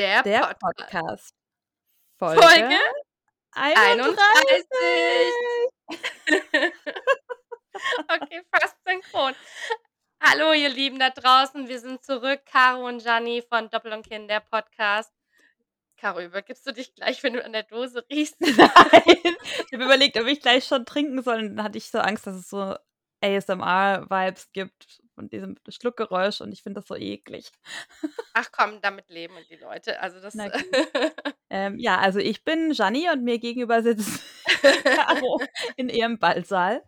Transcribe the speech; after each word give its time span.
Der, 0.00 0.22
Der 0.22 0.56
Podcast. 0.58 1.34
Folge, 2.18 2.40
Folge 2.40 2.78
31. 3.52 4.18
31. 4.18 4.66
okay, 8.08 8.42
fast 8.50 8.76
synchron. 8.86 9.34
Hallo, 10.22 10.54
ihr 10.54 10.70
Lieben 10.70 10.98
da 10.98 11.10
draußen. 11.10 11.68
Wir 11.68 11.80
sind 11.80 12.02
zurück. 12.02 12.40
Caro 12.46 12.88
und 12.88 13.02
Gianni 13.02 13.42
von 13.46 13.68
Doppel 13.68 13.92
und 13.92 14.08
Kind, 14.08 14.30
der 14.30 14.40
Podcast. 14.40 15.12
Caro, 15.98 16.20
übergibst 16.20 16.66
du 16.66 16.72
dich 16.72 16.94
gleich, 16.94 17.22
wenn 17.22 17.34
du 17.34 17.44
an 17.44 17.52
der 17.52 17.64
Dose 17.64 18.02
riechst? 18.10 18.40
Nein. 18.40 18.56
Ich 18.56 19.72
habe 19.74 19.84
überlegt, 19.84 20.16
ob 20.18 20.26
ich 20.28 20.40
gleich 20.40 20.64
schon 20.64 20.86
trinken 20.86 21.22
soll. 21.22 21.40
Und 21.40 21.56
dann 21.56 21.64
hatte 21.66 21.76
ich 21.76 21.90
so 21.90 21.98
Angst, 21.98 22.26
dass 22.26 22.36
es 22.36 22.48
so 22.48 22.74
ASMR-Vibes 23.20 24.50
gibt 24.52 25.02
von 25.20 25.28
diesem 25.28 25.56
Schluckgeräusch. 25.68 26.40
Und 26.40 26.52
ich 26.52 26.62
finde 26.62 26.80
das 26.80 26.88
so 26.88 26.96
eklig. 26.96 27.50
Ach 28.32 28.48
komm, 28.50 28.80
damit 28.80 29.10
leben 29.10 29.34
die 29.50 29.56
Leute. 29.56 30.00
Also 30.00 30.20
das. 30.20 30.34
Ähm, 31.52 31.80
ja, 31.80 31.98
also 31.98 32.20
ich 32.20 32.44
bin 32.44 32.70
Gianni 32.70 33.10
und 33.10 33.24
mir 33.24 33.40
gegenüber 33.40 33.82
sitzt 33.82 34.22
Caro 34.84 35.40
in 35.74 35.88
ihrem 35.88 36.16
Ballsaal. 36.16 36.80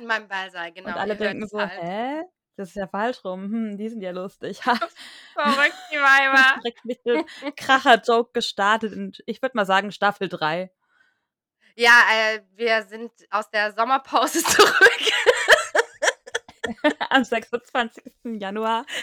In 0.00 0.06
meinem 0.06 0.26
Ballsaal, 0.26 0.72
genau. 0.72 0.88
und 0.88 0.96
alle 0.96 1.12
ihr 1.12 1.18
denken 1.18 1.46
so, 1.46 1.60
halt. 1.60 1.82
hä? 1.82 2.22
Das 2.56 2.70
ist 2.70 2.76
ja 2.76 2.86
falsch 2.86 3.22
rum. 3.26 3.42
Hm, 3.42 3.76
die 3.76 3.90
sind 3.90 4.00
ja 4.00 4.12
lustig. 4.12 4.62
Verrückt, 4.62 5.76
die 5.92 5.96
Weiber. 5.96 6.62
direkt 6.62 6.84
mit 6.86 7.04
dem 7.04 7.26
Kracher-Joke 7.56 8.30
gestartet. 8.32 8.94
Und 8.94 9.22
ich 9.26 9.42
würde 9.42 9.54
mal 9.54 9.66
sagen, 9.66 9.92
Staffel 9.92 10.30
3. 10.30 10.72
Ja, 11.74 11.92
äh, 12.10 12.40
wir 12.54 12.84
sind 12.84 13.12
aus 13.28 13.50
der 13.50 13.74
Sommerpause 13.74 14.42
zurück. 14.42 15.12
Am 17.10 17.24
26. 17.24 18.04
Januar. 18.24 18.86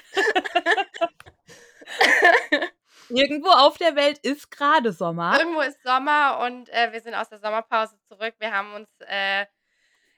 Irgendwo 3.09 3.49
auf 3.49 3.77
der 3.77 3.95
Welt 3.95 4.17
ist 4.19 4.49
gerade 4.49 4.91
Sommer. 4.91 5.37
Irgendwo 5.37 5.61
ist 5.61 5.81
Sommer 5.83 6.39
und 6.45 6.69
äh, 6.69 6.91
wir 6.91 7.01
sind 7.01 7.15
aus 7.15 7.29
der 7.29 7.39
Sommerpause 7.39 7.95
zurück. 8.07 8.33
Wir 8.39 8.51
haben 8.51 8.73
uns 8.73 8.89
äh, 9.01 9.45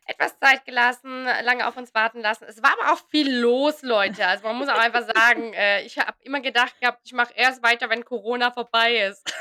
etwas 0.06 0.38
Zeit 0.40 0.66
gelassen, 0.66 1.26
lange 1.44 1.68
auf 1.68 1.78
uns 1.78 1.94
warten 1.96 2.22
lassen. 2.22 2.46
Es 2.48 2.62
war 2.62 2.74
aber 2.80 2.94
auch 2.94 3.00
viel 3.10 3.40
los, 3.40 3.82
Leute. 3.82 4.28
Also 4.28 4.44
man 4.44 4.56
muss 4.56 4.70
auch 4.70 4.78
einfach 4.78 5.08
sagen, 5.16 5.54
äh, 5.54 5.82
ich 5.82 5.98
habe 5.98 6.14
immer 6.22 6.42
gedacht 6.42 6.80
gehabt, 6.80 7.02
ich 7.04 7.14
mache 7.14 7.34
erst 7.36 7.64
weiter, 7.64 7.90
wenn 7.90 8.06
Corona 8.06 8.52
vorbei 8.52 8.98
ist. 8.98 9.34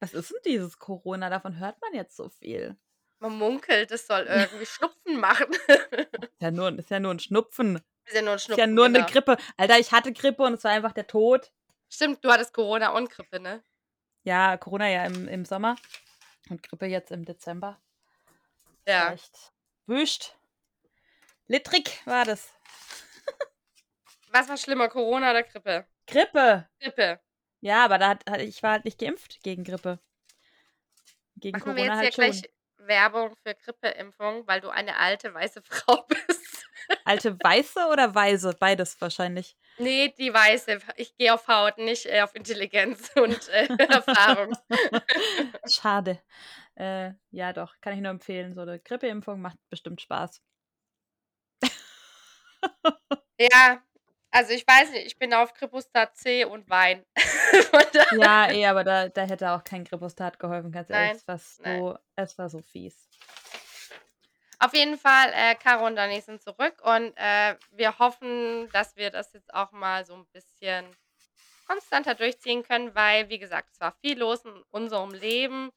Was 0.00 0.14
ist 0.14 0.30
denn 0.30 0.38
dieses 0.44 0.78
Corona? 0.78 1.30
Davon 1.30 1.58
hört 1.58 1.80
man 1.80 1.94
jetzt 1.94 2.16
so 2.16 2.28
viel. 2.28 2.76
Man 3.24 3.38
munkelt, 3.38 3.90
es 3.90 4.06
soll 4.06 4.26
irgendwie 4.28 4.66
Schnupfen 4.66 5.18
machen. 5.18 5.46
Ist 5.50 6.42
ja 6.42 6.50
nur, 6.50 6.78
ist 6.78 6.90
ja 6.90 7.00
nur 7.00 7.14
ein 7.14 7.18
Schnupfen. 7.20 7.80
ist 8.04 8.14
ja 8.14 8.20
nur 8.20 8.32
ein 8.32 8.36
Ist 8.36 8.48
ja 8.48 8.54
Schnupfen. 8.56 8.74
nur 8.74 8.84
eine 8.84 8.98
genau. 8.98 9.10
Grippe. 9.10 9.36
Alter, 9.56 9.78
ich 9.78 9.92
hatte 9.92 10.12
Grippe 10.12 10.42
und 10.42 10.54
es 10.54 10.64
war 10.64 10.72
einfach 10.72 10.92
der 10.92 11.06
Tod. 11.06 11.50
Stimmt, 11.88 12.22
du 12.22 12.30
hattest 12.30 12.52
Corona 12.52 12.90
und 12.90 13.08
Grippe, 13.08 13.40
ne? 13.40 13.64
Ja, 14.24 14.58
Corona 14.58 14.88
ja 14.90 15.04
im, 15.06 15.26
im 15.28 15.46
Sommer 15.46 15.76
und 16.50 16.62
Grippe 16.62 16.84
jetzt 16.84 17.12
im 17.12 17.24
Dezember. 17.24 17.80
Ja. 18.86 19.14
Echt 19.14 19.52
wüscht. 19.86 20.36
Littrig 21.46 22.02
war 22.06 22.26
das. 22.26 22.50
Was 24.32 24.48
war 24.50 24.58
schlimmer, 24.58 24.88
Corona 24.90 25.30
oder 25.30 25.44
Grippe? 25.44 25.86
Grippe. 26.06 26.68
Grippe. 26.78 27.20
Ja, 27.60 27.86
aber 27.86 27.96
da 27.96 28.08
hat, 28.10 28.22
ich 28.42 28.62
war 28.62 28.72
halt 28.72 28.84
nicht 28.84 28.98
geimpft 28.98 29.42
gegen 29.42 29.64
Grippe. 29.64 29.98
Gegen 31.36 31.58
Machen 31.58 31.74
wir 31.76 31.84
Corona 31.86 32.02
jetzt 32.02 32.18
halt 32.18 32.32
hier 32.32 32.32
schon. 32.32 32.40
gleich 32.42 32.53
Werbung 32.86 33.34
für 33.42 33.54
Grippeimpfung, 33.54 34.46
weil 34.46 34.60
du 34.60 34.68
eine 34.68 34.96
alte 34.96 35.32
weiße 35.32 35.62
Frau 35.64 36.04
bist. 36.08 36.66
Alte 37.04 37.38
Weiße 37.38 37.86
oder 37.90 38.14
Weise? 38.14 38.54
Beides 38.58 39.00
wahrscheinlich. 39.00 39.56
Nee, 39.78 40.14
die 40.18 40.32
weiße. 40.32 40.78
Ich 40.96 41.16
gehe 41.16 41.32
auf 41.32 41.48
Haut, 41.48 41.78
nicht 41.78 42.06
äh, 42.06 42.22
auf 42.22 42.34
Intelligenz 42.34 43.10
und 43.16 43.48
äh, 43.48 43.68
Erfahrung. 43.78 44.56
Schade. 45.70 46.20
Äh, 46.74 47.12
ja, 47.30 47.52
doch, 47.52 47.74
kann 47.80 47.94
ich 47.94 48.00
nur 48.00 48.10
empfehlen. 48.10 48.54
So 48.54 48.62
eine 48.62 48.80
Grippeimpfung 48.80 49.40
macht 49.40 49.58
bestimmt 49.70 50.00
Spaß. 50.00 50.42
Ja, 53.38 53.82
also 54.34 54.52
ich 54.52 54.66
weiß 54.66 54.90
nicht, 54.90 55.06
ich 55.06 55.16
bin 55.16 55.32
auf 55.32 55.54
Kripustat 55.54 56.16
C 56.16 56.44
und 56.44 56.68
Wein. 56.68 57.04
Ja, 58.18 58.50
eh, 58.50 58.66
aber 58.66 58.82
da, 58.82 59.08
da 59.08 59.22
hätte 59.22 59.50
auch 59.50 59.62
kein 59.62 59.84
Grippostat 59.84 60.40
geholfen, 60.40 60.72
ganz 60.72 60.90
ehrlich. 60.90 61.10
Nein, 61.12 61.16
Es 61.16 61.28
war 61.28 61.64
nein. 61.64 61.80
so, 61.80 61.98
es 62.16 62.38
war 62.38 62.48
so 62.48 62.60
fies. 62.60 63.08
Auf 64.58 64.74
jeden 64.74 64.98
Fall, 64.98 65.32
äh, 65.32 65.54
Caro 65.54 65.86
und 65.86 65.94
Dani 65.94 66.20
sind 66.20 66.42
zurück 66.42 66.74
und 66.82 67.12
äh, 67.16 67.56
wir 67.70 67.98
hoffen, 68.00 68.68
dass 68.72 68.96
wir 68.96 69.10
das 69.10 69.32
jetzt 69.34 69.54
auch 69.54 69.70
mal 69.70 70.04
so 70.04 70.14
ein 70.14 70.26
bisschen 70.32 70.84
konstanter 71.66 72.14
durchziehen 72.14 72.64
können, 72.64 72.94
weil, 72.94 73.28
wie 73.28 73.38
gesagt, 73.38 73.68
es 73.72 73.80
war 73.80 73.94
viel 74.00 74.18
los 74.18 74.44
in 74.44 74.62
unserem 74.70 75.12
Leben. 75.12 75.70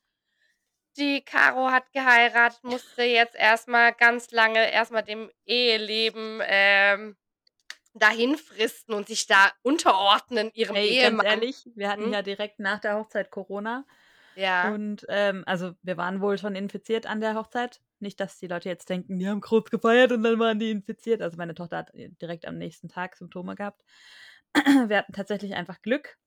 Die 0.98 1.22
Caro 1.22 1.70
hat 1.70 1.92
geheiratet, 1.94 2.64
musste 2.64 3.04
jetzt 3.04 3.36
erstmal 3.36 3.94
ganz 3.94 4.32
lange 4.32 4.72
erstmal 4.72 5.04
dem 5.04 5.30
Eheleben 5.46 6.42
ähm, 6.44 7.18
dahin 8.00 8.38
fristen 8.38 8.94
und 8.94 9.08
sich 9.08 9.28
da 9.28 9.52
unterordnen 9.64 10.52
ihrem 10.54 10.76
Ey, 10.76 10.90
Ehemann. 10.90 11.26
ganz 11.26 11.30
ehrlich, 11.42 11.70
wir 11.76 11.90
hatten 11.90 12.06
Hm? 12.06 12.14
ja 12.14 12.22
direkt 12.22 12.60
nach 12.60 12.80
der 12.80 12.98
Hochzeit 12.98 13.32
Corona. 13.32 13.86
Ja. 14.36 14.72
Und 14.74 15.06
ähm, 15.10 15.44
also 15.48 15.74
wir 15.82 15.98
waren 15.98 16.22
wohl 16.22 16.38
schon 16.38 16.56
infiziert 16.56 17.06
an 17.08 17.22
der 17.22 17.36
Hochzeit. 17.36 17.82
Nicht, 18.00 18.20
dass 18.20 18.38
die 18.38 18.46
Leute 18.48 18.70
jetzt 18.70 18.90
denken, 18.90 19.18
die 19.18 19.28
haben 19.28 19.42
kurz 19.42 19.72
gefeiert 19.72 20.12
und 20.12 20.22
dann 20.22 20.38
waren 20.40 20.60
die 20.60 20.70
infiziert. 20.70 21.22
Also 21.24 21.38
meine 21.38 21.56
Tochter 21.56 21.78
hat 21.78 21.94
äh, 21.96 22.10
direkt 22.22 22.46
am 22.48 22.58
nächsten 22.58 22.88
Tag 22.88 23.16
Symptome 23.16 23.56
gehabt. 23.56 23.84
Wir 24.88 24.98
hatten 25.00 25.14
tatsächlich 25.14 25.56
einfach 25.56 25.82
Glück 25.82 26.18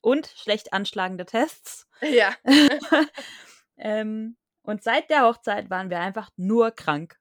und 0.00 0.26
schlecht 0.26 0.72
anschlagende 0.72 1.24
Tests. 1.24 1.88
ja. 2.02 2.34
ähm, 3.76 4.36
und 4.62 4.82
seit 4.82 5.10
der 5.10 5.22
Hochzeit 5.22 5.70
waren 5.70 5.90
wir 5.90 6.00
einfach 6.00 6.30
nur 6.36 6.72
krank. 6.72 7.16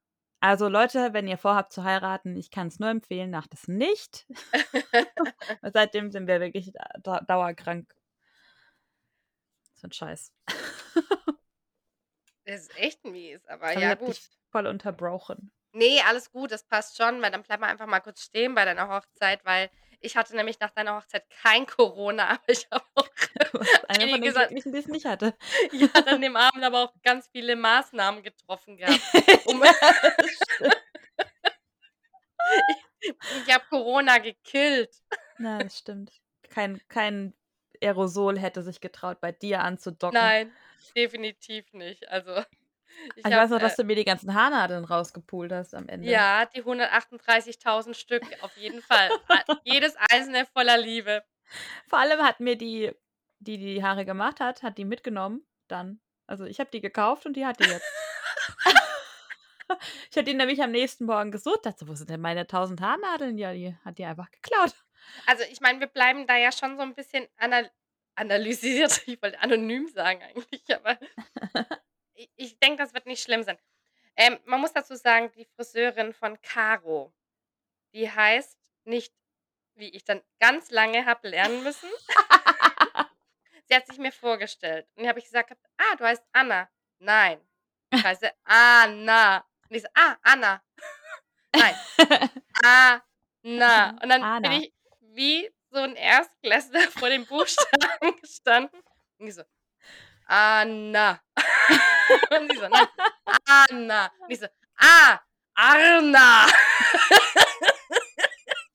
Also 0.45 0.67
Leute, 0.67 1.11
wenn 1.13 1.27
ihr 1.27 1.39
vorhabt 1.39 1.73
zu 1.73 1.83
heiraten, 1.83 2.37
ich 2.37 2.51
kann 2.51 2.67
es 2.67 2.77
nur 2.77 2.89
empfehlen, 2.89 3.31
macht 3.31 3.55
es 3.55 3.67
nicht. 3.67 4.27
Seitdem 5.63 6.11
sind 6.11 6.27
wir 6.27 6.39
wirklich 6.39 6.71
da 7.01 7.19
dauerkrank. 7.21 7.91
So 9.73 9.87
ein 9.87 9.91
Scheiß. 9.91 10.31
Das 12.47 12.61
ist 12.61 12.77
echt 12.77 13.03
mies, 13.03 13.43
aber 13.47 13.73
ich 13.73 13.79
ja 13.79 13.95
gut. 13.95 14.09
dich 14.09 14.29
voll 14.51 14.67
unterbrochen. 14.67 15.51
Nee, 15.71 15.99
alles 16.07 16.31
gut, 16.31 16.51
das 16.51 16.63
passt 16.63 16.95
schon, 16.95 17.19
weil 17.23 17.31
dann 17.31 17.41
bleib 17.41 17.59
mal 17.59 17.71
einfach 17.71 17.87
mal 17.87 18.01
kurz 18.01 18.21
stehen 18.21 18.53
bei 18.53 18.65
deiner 18.65 18.87
Hochzeit, 18.87 19.43
weil 19.45 19.71
ich 20.01 20.15
hatte 20.17 20.35
nämlich 20.35 20.59
nach 20.59 20.71
deiner 20.71 20.95
Hochzeit 20.97 21.23
kein 21.29 21.65
Corona, 21.65 22.27
aber 22.29 22.43
ich 22.47 22.67
habe 22.71 22.85
auch 22.95 23.07
einer 23.87 24.07
von 24.09 24.21
gesagt- 24.21 24.49
Glücklichen, 24.49 24.71
die 24.71 24.79
es 24.79 24.87
nicht 24.87 25.05
hatte. 25.05 25.35
ja, 25.71 25.87
an 26.05 26.21
dem 26.21 26.35
Abend 26.35 26.63
aber 26.63 26.83
auch 26.83 26.93
ganz 27.03 27.27
viele 27.31 27.55
Maßnahmen 27.55 28.23
getroffen 28.23 28.77
gehabt. 28.77 29.01
Um, 29.45 29.63
ich 33.45 33.53
habe 33.53 33.65
Corona 33.69 34.17
gekillt. 34.17 34.95
Na, 35.37 35.59
das 35.59 35.77
stimmt. 35.77 36.11
Kein, 36.49 36.81
kein 36.87 37.33
Aerosol 37.81 38.39
hätte 38.39 38.63
sich 38.63 38.81
getraut, 38.81 39.19
bei 39.19 39.31
dir 39.31 39.61
anzudocken. 39.61 40.19
Nein, 40.19 40.51
definitiv 40.95 41.71
nicht. 41.73 42.07
Also 42.09 42.43
ich, 43.15 43.17
Ich 43.17 43.25
hab, 43.25 43.33
weiß 43.33 43.49
noch, 43.51 43.59
dass 43.59 43.73
äh, 43.73 43.81
du 43.81 43.83
mir 43.83 43.95
die 43.95 44.05
ganzen 44.05 44.33
Haarnadeln 44.33 44.85
rausgepult 44.85 45.51
hast 45.51 45.75
am 45.75 45.87
Ende. 45.87 46.09
ja, 46.09 46.45
die 46.45 46.63
138.000 46.63 47.93
Stück 47.93 48.23
auf 48.41 48.55
jeden 48.57 48.81
Fall. 48.81 49.09
Jedes 49.63 49.95
einzelne 50.11 50.45
voller 50.45 50.77
Liebe. 50.77 51.23
Vor 51.87 51.99
allem 51.99 52.21
hat 52.21 52.39
mir 52.39 52.57
die, 52.57 52.91
die 53.39 53.57
die 53.57 53.83
Haare 53.83 54.05
gemacht 54.05 54.39
hat, 54.39 54.63
hat 54.63 54.77
die 54.77 54.85
mitgenommen 54.85 55.45
dann. 55.67 55.99
Also 56.27 56.45
ich 56.45 56.59
habe 56.59 56.69
die 56.71 56.81
gekauft 56.81 57.25
und 57.25 57.35
die 57.35 57.45
hat 57.45 57.59
die 57.59 57.69
jetzt. 57.69 57.85
ich 60.09 60.17
hatte 60.17 60.23
die 60.23 60.33
nämlich 60.33 60.61
am 60.61 60.71
nächsten 60.71 61.05
Morgen 61.05 61.31
gesucht, 61.31 61.65
dachte, 61.65 61.87
wo 61.87 61.93
sind 61.93 62.09
denn 62.09 62.21
meine 62.21 62.41
1000 62.41 62.81
Haarnadeln? 62.81 63.37
Ja, 63.37 63.53
die 63.53 63.75
hat 63.83 63.97
die 63.97 64.05
einfach 64.05 64.31
geklaut. 64.31 64.73
Also 65.27 65.43
ich 65.51 65.61
meine, 65.61 65.79
wir 65.79 65.87
bleiben 65.87 66.25
da 66.25 66.35
ja 66.35 66.51
schon 66.51 66.77
so 66.77 66.81
ein 66.81 66.95
bisschen 66.95 67.27
anal 67.37 67.69
analysiert. 68.15 69.01
Ich 69.07 69.21
wollte 69.21 69.39
anonym 69.39 69.87
sagen 69.87 70.21
eigentlich, 70.23 70.63
aber 70.73 70.97
ich, 72.15 72.29
ich 72.35 72.59
denke, 72.59 72.83
das 72.83 72.93
wird 72.93 73.05
nicht 73.05 73.23
schlimm 73.23 73.43
sein. 73.43 73.57
Ähm, 74.17 74.39
man 74.45 74.61
muss 74.61 74.73
dazu 74.73 74.95
sagen, 74.95 75.31
die 75.33 75.45
Friseurin 75.45 76.13
von 76.13 76.41
Caro, 76.41 77.13
die 77.93 78.09
heißt 78.09 78.57
nicht, 78.85 79.13
wie 79.75 79.89
ich 79.89 80.05
dann 80.05 80.21
ganz 80.39 80.71
lange 80.71 81.05
habe 81.05 81.27
lernen 81.27 81.63
müssen. 81.63 81.89
Sie 83.67 83.75
hat 83.75 83.87
sich 83.87 83.97
mir 83.97 84.11
vorgestellt. 84.11 84.87
Und 84.95 85.03
dann 85.03 85.09
habe 85.09 85.19
ich 85.19 85.25
gesagt, 85.25 85.51
ah, 85.77 85.95
du 85.97 86.05
heißt 86.05 86.23
Anna. 86.31 86.69
Nein, 86.99 87.41
ich 87.91 88.03
heiße 88.03 88.31
Anna. 88.43 89.45
Und 89.69 89.75
ich 89.75 89.81
so, 89.81 89.89
ah, 89.95 90.15
Anna. 90.21 90.63
Nein, 91.55 91.75
Anna. 92.63 93.89
Und 94.01 94.09
dann 94.09 94.23
Anna. 94.23 94.49
bin 94.49 94.63
ich 94.63 94.73
wie 94.99 95.51
so 95.71 95.79
ein 95.79 95.95
Erstklässler 95.95 96.81
vor 96.91 97.09
dem 97.09 97.25
Buchstaben 97.25 98.15
gestanden. 98.21 98.81
Und 99.17 99.27
ich 99.27 99.35
so, 99.35 99.43
Anna. 100.27 101.21
Und 102.29 102.51
sie 102.51 102.57
so, 102.57 102.67
nein, 102.67 102.87
Anna. 103.45 104.11
Und 104.19 104.31
ich 104.31 104.39
so, 104.39 104.47
ah, 104.77 105.19
Arna. 105.53 106.47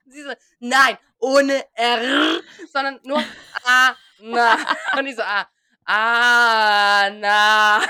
sie 0.06 0.22
so, 0.22 0.32
nein, 0.60 0.98
ohne 1.18 1.66
R, 1.74 2.40
sondern 2.72 3.00
nur 3.04 3.22
A, 3.64 3.94
na. 4.20 4.56
Und 4.96 5.06
ich 5.06 5.16
so, 5.16 5.22
ah, 5.22 5.48
ah, 5.84 7.10
na. 7.10 7.82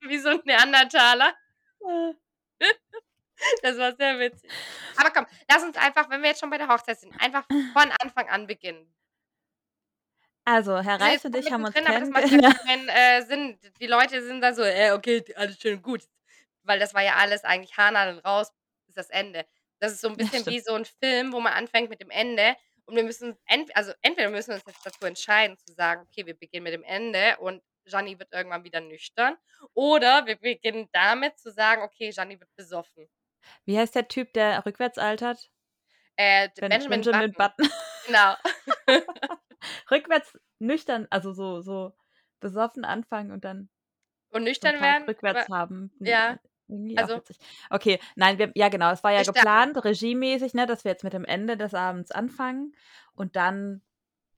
Wie 0.00 0.18
so 0.18 0.28
ein 0.30 0.40
Neandertaler. 0.44 1.34
Das 3.62 3.78
war 3.78 3.94
sehr 3.96 4.18
witzig. 4.18 4.50
Aber 4.96 5.10
komm, 5.10 5.26
lass 5.48 5.62
uns 5.62 5.76
einfach, 5.76 6.08
wenn 6.08 6.22
wir 6.22 6.30
jetzt 6.30 6.40
schon 6.40 6.50
bei 6.50 6.58
der 6.58 6.68
Hochzeit 6.68 6.98
sind, 6.98 7.12
einfach 7.20 7.44
von 7.46 7.92
Anfang 8.00 8.28
an 8.28 8.46
beginnen. 8.46 8.95
Also, 10.48 10.78
Herr 10.80 11.00
Reis 11.00 11.24
jetzt 11.24 11.24
und 11.24 11.34
ich 11.34 11.50
haben 11.50 11.62
wir 11.62 11.68
uns 11.68 11.76
drin, 11.76 11.86
aber 11.86 11.98
das 12.00 12.10
macht 12.10 12.30
ja 12.30 12.38
kennengelernt. 12.38 12.56
keinen 12.66 12.88
äh, 12.88 13.22
Sinn. 13.22 13.58
Die 13.80 13.86
Leute 13.86 14.22
sind 14.22 14.40
dann 14.40 14.54
so, 14.54 14.62
äh, 14.62 14.92
okay, 14.92 15.24
alles 15.36 15.58
schön 15.60 15.76
und 15.76 15.82
gut. 15.82 16.02
Weil 16.62 16.78
das 16.78 16.94
war 16.94 17.02
ja 17.02 17.14
alles 17.16 17.44
eigentlich 17.44 17.76
Haarnadeln 17.76 18.18
raus 18.20 18.52
ist 18.88 18.96
das 18.98 19.10
Ende. 19.10 19.46
Das 19.80 19.92
ist 19.92 20.00
so 20.00 20.08
'n 20.08 20.16
Ja, 20.16 20.26
bisschen 20.26 20.46
stimmt. 20.46 20.46
wie 20.46 20.60
so 20.60 20.74
'n 20.74 20.84
Film, 20.86 21.32
wo 21.32 21.40
man 21.40 21.52
anfängt 21.52 21.90
mit 21.90 22.00
dem 22.00 22.10
Ende 22.10 22.56
und 22.86 22.96
wir 22.96 23.04
müssen 23.04 23.36
ent 23.46 23.74
also, 23.76 23.92
entweder 24.02 24.30
müssen 24.30 24.50
wir 24.50 24.54
uns 24.56 24.64
jetzt 24.66 24.86
dazu 24.86 25.04
entscheiden 25.06 25.56
zu 25.58 25.72
sagen: 25.74 26.02
„Okay, 26.02 26.24
wir 26.26 26.34
beginnen 26.38 26.64
mit 26.64 26.72
dem 26.74 26.84
Ende 26.84 27.36
und 27.38 27.62
Gianni 27.86 28.18
wird 28.18 28.32
irgendwann 28.32 28.64
wieder 28.64 28.80
nüchtern“, 28.80 29.36
oder 29.74 30.26
wir 30.26 30.36
beginnen 30.36 30.88
damit 30.92 31.38
zu 31.38 31.50
sagen: 31.52 31.82
„Okay, 31.82 32.10
Gianni 32.10 32.40
wird 32.40 32.50
besoffen.“ 32.56 33.08
Wie 33.66 33.76
heißt 33.78 33.96
der 33.96 34.06
Typ, 34.08 34.32
der 34.32 34.64
rückwärts 34.64 34.96
altert? 34.96 35.50
Äh, 36.18 36.48
Benjamin 36.60 36.88
Benjamin 36.88 37.06
Button. 37.10 37.36
Button. 37.36 37.70
Genau. 38.04 38.36
Rückwärts 39.90 40.38
nüchtern, 40.58 41.06
also 41.10 41.32
so 41.32 41.60
so 41.60 41.94
besoffen 42.40 42.84
anfangen 42.84 43.30
und 43.32 43.44
dann 43.44 43.68
Und 44.30 44.44
nüchtern 44.44 44.80
werden, 44.80 45.04
rückwärts 45.04 45.46
aber 45.46 45.56
haben. 45.56 45.92
Ja, 46.00 46.32
auch 46.32 46.38
also. 46.96 47.20
Okay, 47.70 48.00
nein, 48.16 48.38
wir 48.38 48.50
ja 48.54 48.68
genau, 48.68 48.90
es 48.90 49.04
war 49.04 49.12
ja 49.12 49.22
geplant, 49.22 49.84
regiemäßig, 49.84 50.54
ne, 50.54 50.66
dass 50.66 50.84
wir 50.84 50.90
jetzt 50.92 51.04
mit 51.04 51.12
dem 51.12 51.24
Ende 51.24 51.56
des 51.56 51.74
Abends 51.74 52.10
anfangen 52.10 52.74
und 53.14 53.36
dann 53.36 53.82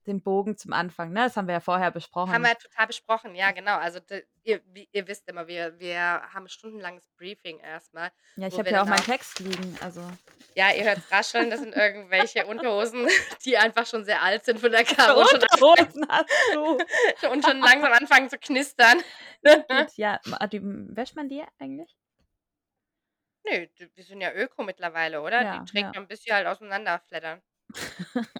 den 0.09 0.21
Bogen 0.21 0.57
zum 0.57 0.73
Anfang, 0.73 1.11
ne? 1.13 1.21
Das 1.23 1.37
haben 1.37 1.47
wir 1.47 1.53
ja 1.53 1.59
vorher 1.59 1.85
Haben 1.87 1.93
besprochen. 1.93 2.41
wir 2.43 2.57
total 2.57 2.87
besprochen, 2.87 3.35
ja, 3.35 3.51
genau. 3.51 3.77
Also, 3.77 3.99
ihr 4.43 4.61
wie 4.65 4.89
ihr 4.91 5.07
wisst 5.07 5.27
immer, 5.29 5.47
wir 5.47 5.79
wir 5.79 5.99
haben 6.33 6.47
stundenlanges 6.49 7.07
Briefing 7.17 7.59
erst 7.59 7.93
mal, 7.93 8.11
Ja, 8.35 8.47
ich 8.47 8.53
habe 8.55 8.65
wir 8.65 8.73
ja 8.73 8.81
auch 8.83 8.87
meinen 8.87 9.03
Text 9.03 9.39
liegen, 9.39 9.77
also 9.81 10.01
Ja, 10.55 10.71
ihr 10.73 10.83
hört's 10.83 11.09
rascheln, 11.11 11.49
das 11.49 11.61
sind 11.61 11.75
irgendwelche 11.75 12.45
Unterhosen, 12.45 13.07
die 13.45 13.57
einfach 13.57 13.85
schon 13.85 14.03
sehr 14.03 14.21
alt 14.21 14.43
sind 14.45 14.59
von 14.59 14.71
der 14.71 14.85
schon 14.85 14.99
anfangen 14.99 15.39
Unterhosen 15.39 16.07
hast 16.09 16.29
du? 16.53 16.77
und 17.31 17.45
schon 17.45 17.59
langsam 17.59 17.93
anfangen 17.93 18.29
zu 18.29 18.37
knistern. 18.37 18.99
Gut, 19.43 19.95
ja, 19.95 20.19
ma 20.25 20.47
die 20.47 20.59
wäscht 20.63 21.15
man 21.15 21.29
die 21.29 21.43
eigentlich? 21.59 21.95
Nö, 23.45 23.67
die 23.95 24.01
sind 24.01 24.21
ja 24.21 24.33
öko 24.33 24.63
mittlerweile, 24.63 25.21
oder? 25.21 25.39
Die 25.39 25.45
Ja, 25.45 25.63
trägt 25.65 25.95
ja. 25.95 25.99
man, 26.01 26.07
bis 26.07 26.23
sie 26.23 26.33
halt 26.33 26.45
auseinanderflattern. 26.47 27.41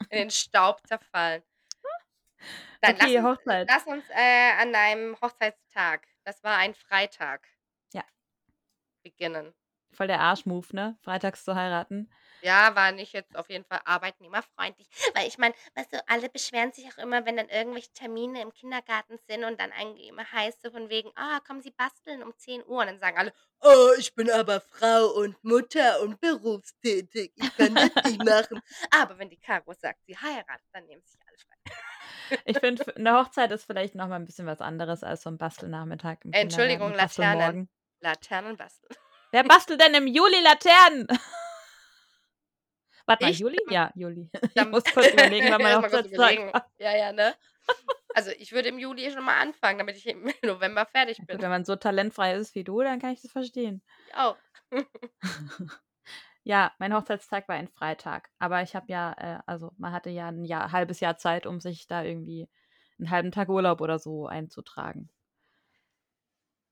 In 0.09 0.17
den 0.17 0.31
Staub 0.31 0.85
zerfallen. 0.87 1.43
Dann 2.81 2.95
lass 2.97 3.13
Okay, 3.13 3.17
uns 3.17 3.27
Hochzeit. 3.27 3.69
lass 3.69 3.85
uns, 3.87 4.09
äh, 4.09 4.51
an 4.57 4.71
deinem 4.73 5.19
Hochzeitstag, 5.21 6.07
das 6.23 6.43
war 6.43 6.57
ein 6.57 6.73
Freitag 6.73 7.47
Ja. 7.93 8.03
beginnen. 9.05 9.53
Voll 9.91 10.07
der 10.07 10.19
Arschmove, 10.19 10.73
ne, 10.73 10.97
freitags 11.01 11.43
zu 11.45 11.53
heiraten. 11.55 12.09
Ja, 12.41 12.73
war 12.75 12.91
nicht 12.93 13.11
jetzt 13.13 13.35
auf 13.35 13.49
jeden 13.49 13.65
Fall 13.65 13.81
arbeitnehmerfreundlich. 13.83 14.87
Weil 15.13 15.27
ich 15.27 15.37
meine, 15.37 15.53
weißt 15.75 15.91
du, 15.93 16.07
alle 16.07 16.29
beschweren 16.29 16.71
sich 16.71 16.87
auch 16.93 16.97
immer, 16.97 17.25
wenn 17.25 17.35
dann 17.35 17.49
irgendwelche 17.49 17.91
Termine 17.91 18.41
im 18.41 18.53
Kindergarten 18.53 19.17
sind 19.17 19.43
und 19.43 19.59
dann 19.59 19.71
eigentlich 19.73 20.07
immer 20.07 20.29
heißt 20.31 20.61
so 20.61 20.71
von 20.71 20.89
wegen: 20.89 21.11
„Ah, 21.15 21.39
kommen 21.41 21.61
Sie 21.61 21.71
basteln 21.71 22.23
um 22.23 22.33
10:00.“ 22.37 22.79
Und 22.81 22.87
dann 22.87 22.99
sagen 22.99 23.17
alle: 23.17 23.33
„Oh, 23.61 23.91
ich 23.97 24.15
bin 24.15 24.29
aber 24.29 24.61
Frau 24.61 25.07
und 25.15 25.41
Mutter 25.43 26.01
und 26.01 26.19
berufstätig. 26.21 27.31
Ich 27.35 27.53
kann 27.53 27.77
das 27.77 27.89
nicht 28.03 28.21
machen.“ 28.21 28.61
Aber 28.91 29.17
wenn 29.17 29.29
die 29.29 29.39
Caro 29.39 29.73
sagt, 29.73 30.05
sie 30.05 30.17
heiratet, 30.17 30.67
dann 30.73 30.85
nehmen 30.85 31.03
sich 31.03 31.19
alle 31.27 31.37
frei. 31.37 31.55
Ich 32.45 32.57
finde, 32.59 32.83
f 32.83 32.95
'ne 32.97 33.13
Hochzeit 33.17 33.51
ist 33.51 33.65
vielleicht 33.65 33.95
noch 33.95 34.07
mal 34.07 34.15
'n 34.17 34.25
bisschen 34.25 34.45
was 34.45 34.61
anderes 34.61 35.03
als 35.03 35.23
so 35.23 35.29
'n 35.29 35.37
Bastelnachmittag 35.37 36.17
im 36.23 36.31
Entschuldigung, 36.33 36.93
Laternen. 36.93 37.69
Laternen 38.01 38.57
basteln. 38.57 38.95
Wer 39.31 39.43
bastelt 39.43 39.81
denn 39.81 39.93
im 39.93 40.07
Juli 40.07 40.41
Laternen? 40.43 41.07
Warte 43.05 43.23
mal, 43.23 43.31
Ich? 43.31 43.39
Juli? 43.39 43.57
Ja, 43.69 43.91
Juli. 43.95 44.29
Ich 44.55 44.65
muss 44.65 44.83
kurz 44.85 45.13
überlegen, 45.13 45.49
wann 45.49 45.61
mein 45.63 45.71
erst 45.71 45.81
mal 45.81 45.89
kurz 45.89 46.05
Hochzeitstag 46.11 46.53
war. 46.53 46.69
Ja, 46.79 46.95
ja, 46.95 47.11
ne? 47.11 47.33
Also, 48.13 48.31
ich 48.31 48.51
würde 48.51 48.69
im 48.69 48.79
Juli 48.79 49.11
schon 49.11 49.23
mal 49.23 49.39
anfangen, 49.39 49.79
damit 49.79 49.95
ich 49.97 50.05
im 50.07 50.31
November 50.43 50.85
fertig 50.85 51.25
bin. 51.25 51.41
wenn 51.41 51.49
man 51.49 51.65
so 51.65 51.75
talentfrei 51.75 52.33
ist 52.35 52.55
wie 52.55 52.63
du, 52.63 52.81
dann 52.81 52.99
kann 52.99 53.11
ich 53.13 53.21
das 53.21 53.31
verstehen. 53.31 53.81
Ich 54.07 54.13
auch. 54.15 54.37
Ja, 56.49 56.71
mein 56.79 56.95
Hochzeitstag 56.95 57.47
war 57.47 57.55
ein 57.57 57.67
Freitag, 57.67 58.31
aber 58.39 58.63
ich 58.63 58.75
habe 58.75 58.87
ja 58.91 59.13
äh, 59.19 59.39
also, 59.45 59.71
man 59.77 59.91
hatte 59.93 60.09
ja 60.09 60.29
'n 60.29 60.43
Jahr 60.45 60.71
halbes 60.71 60.99
Jahr 60.99 61.15
Zeit, 61.15 61.45
um 61.45 61.59
sich 61.59 61.85
da 61.85 62.01
irgendwie 62.03 62.49
'n 62.99 63.11
halben 63.11 63.29
Tag 63.31 63.49
Urlaub 63.49 63.81
oder 63.81 63.99
so 63.99 64.25
einzutragen. 64.25 65.09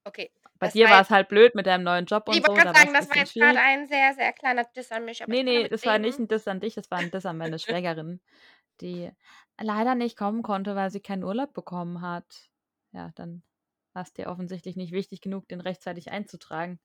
Okay, 0.05 0.31
Bei 0.59 0.67
dir 0.67 0.89
war 0.89 0.99
jetzt 0.99 1.09
halt 1.11 1.29
blöd 1.29 1.55
mit 1.55 1.65
deinem 1.67 1.83
neuen 1.83 2.05
Job 2.05 2.27
Ich 2.29 2.29
und 2.29 2.45
so, 2.45 2.51
wollte 2.51 2.61
grad 2.61 2.73
da 2.73 2.75
sagen, 2.75 2.93
das 2.93 3.09
war 3.09 3.17
jetzt 3.17 3.31
schwierig. 3.31 3.57
ein 3.57 3.87
sehr, 3.87 4.13
sehr 4.13 4.33
kleiner 4.33 4.63
Diss 4.65 4.91
an 4.91 5.05
mich, 5.05 5.23
aber 5.23 5.29
Ne, 5.29 5.43
ich 5.45 5.45
kann 5.45 5.61
ne, 5.61 5.67
das 5.67 5.85
war 5.85 5.99
nicht 5.99 6.19
leben. 6.19 6.21
'n 6.21 6.27
Diss 6.29 6.47
an 6.47 6.61
dich, 6.61 6.75
das 6.75 6.89
war 6.89 6.99
'n 6.99 7.11
Diss 7.11 7.25
an 7.25 7.37
meine 7.37 7.59
Schwägerin, 7.59 8.21
die 8.81 9.11
leider 9.59 9.95
nicht 9.95 10.17
kommen 10.17 10.43
konnte, 10.43 10.75
weil 10.75 10.91
sie 10.91 11.01
keinen 11.01 11.23
Urlaub 11.23 11.53
bekommen 11.53 12.01
hat. 12.01 12.49
Ja, 12.93 13.11
dann 13.15 13.43
war's 13.93 14.13
dir 14.13 14.27
offensichtlich 14.29 14.75
nicht 14.77 14.93
wichtig 14.93 15.21
genug, 15.21 15.47
den 15.49 15.61
rechtzeitig 15.61 16.11
einzutragen. 16.11 16.79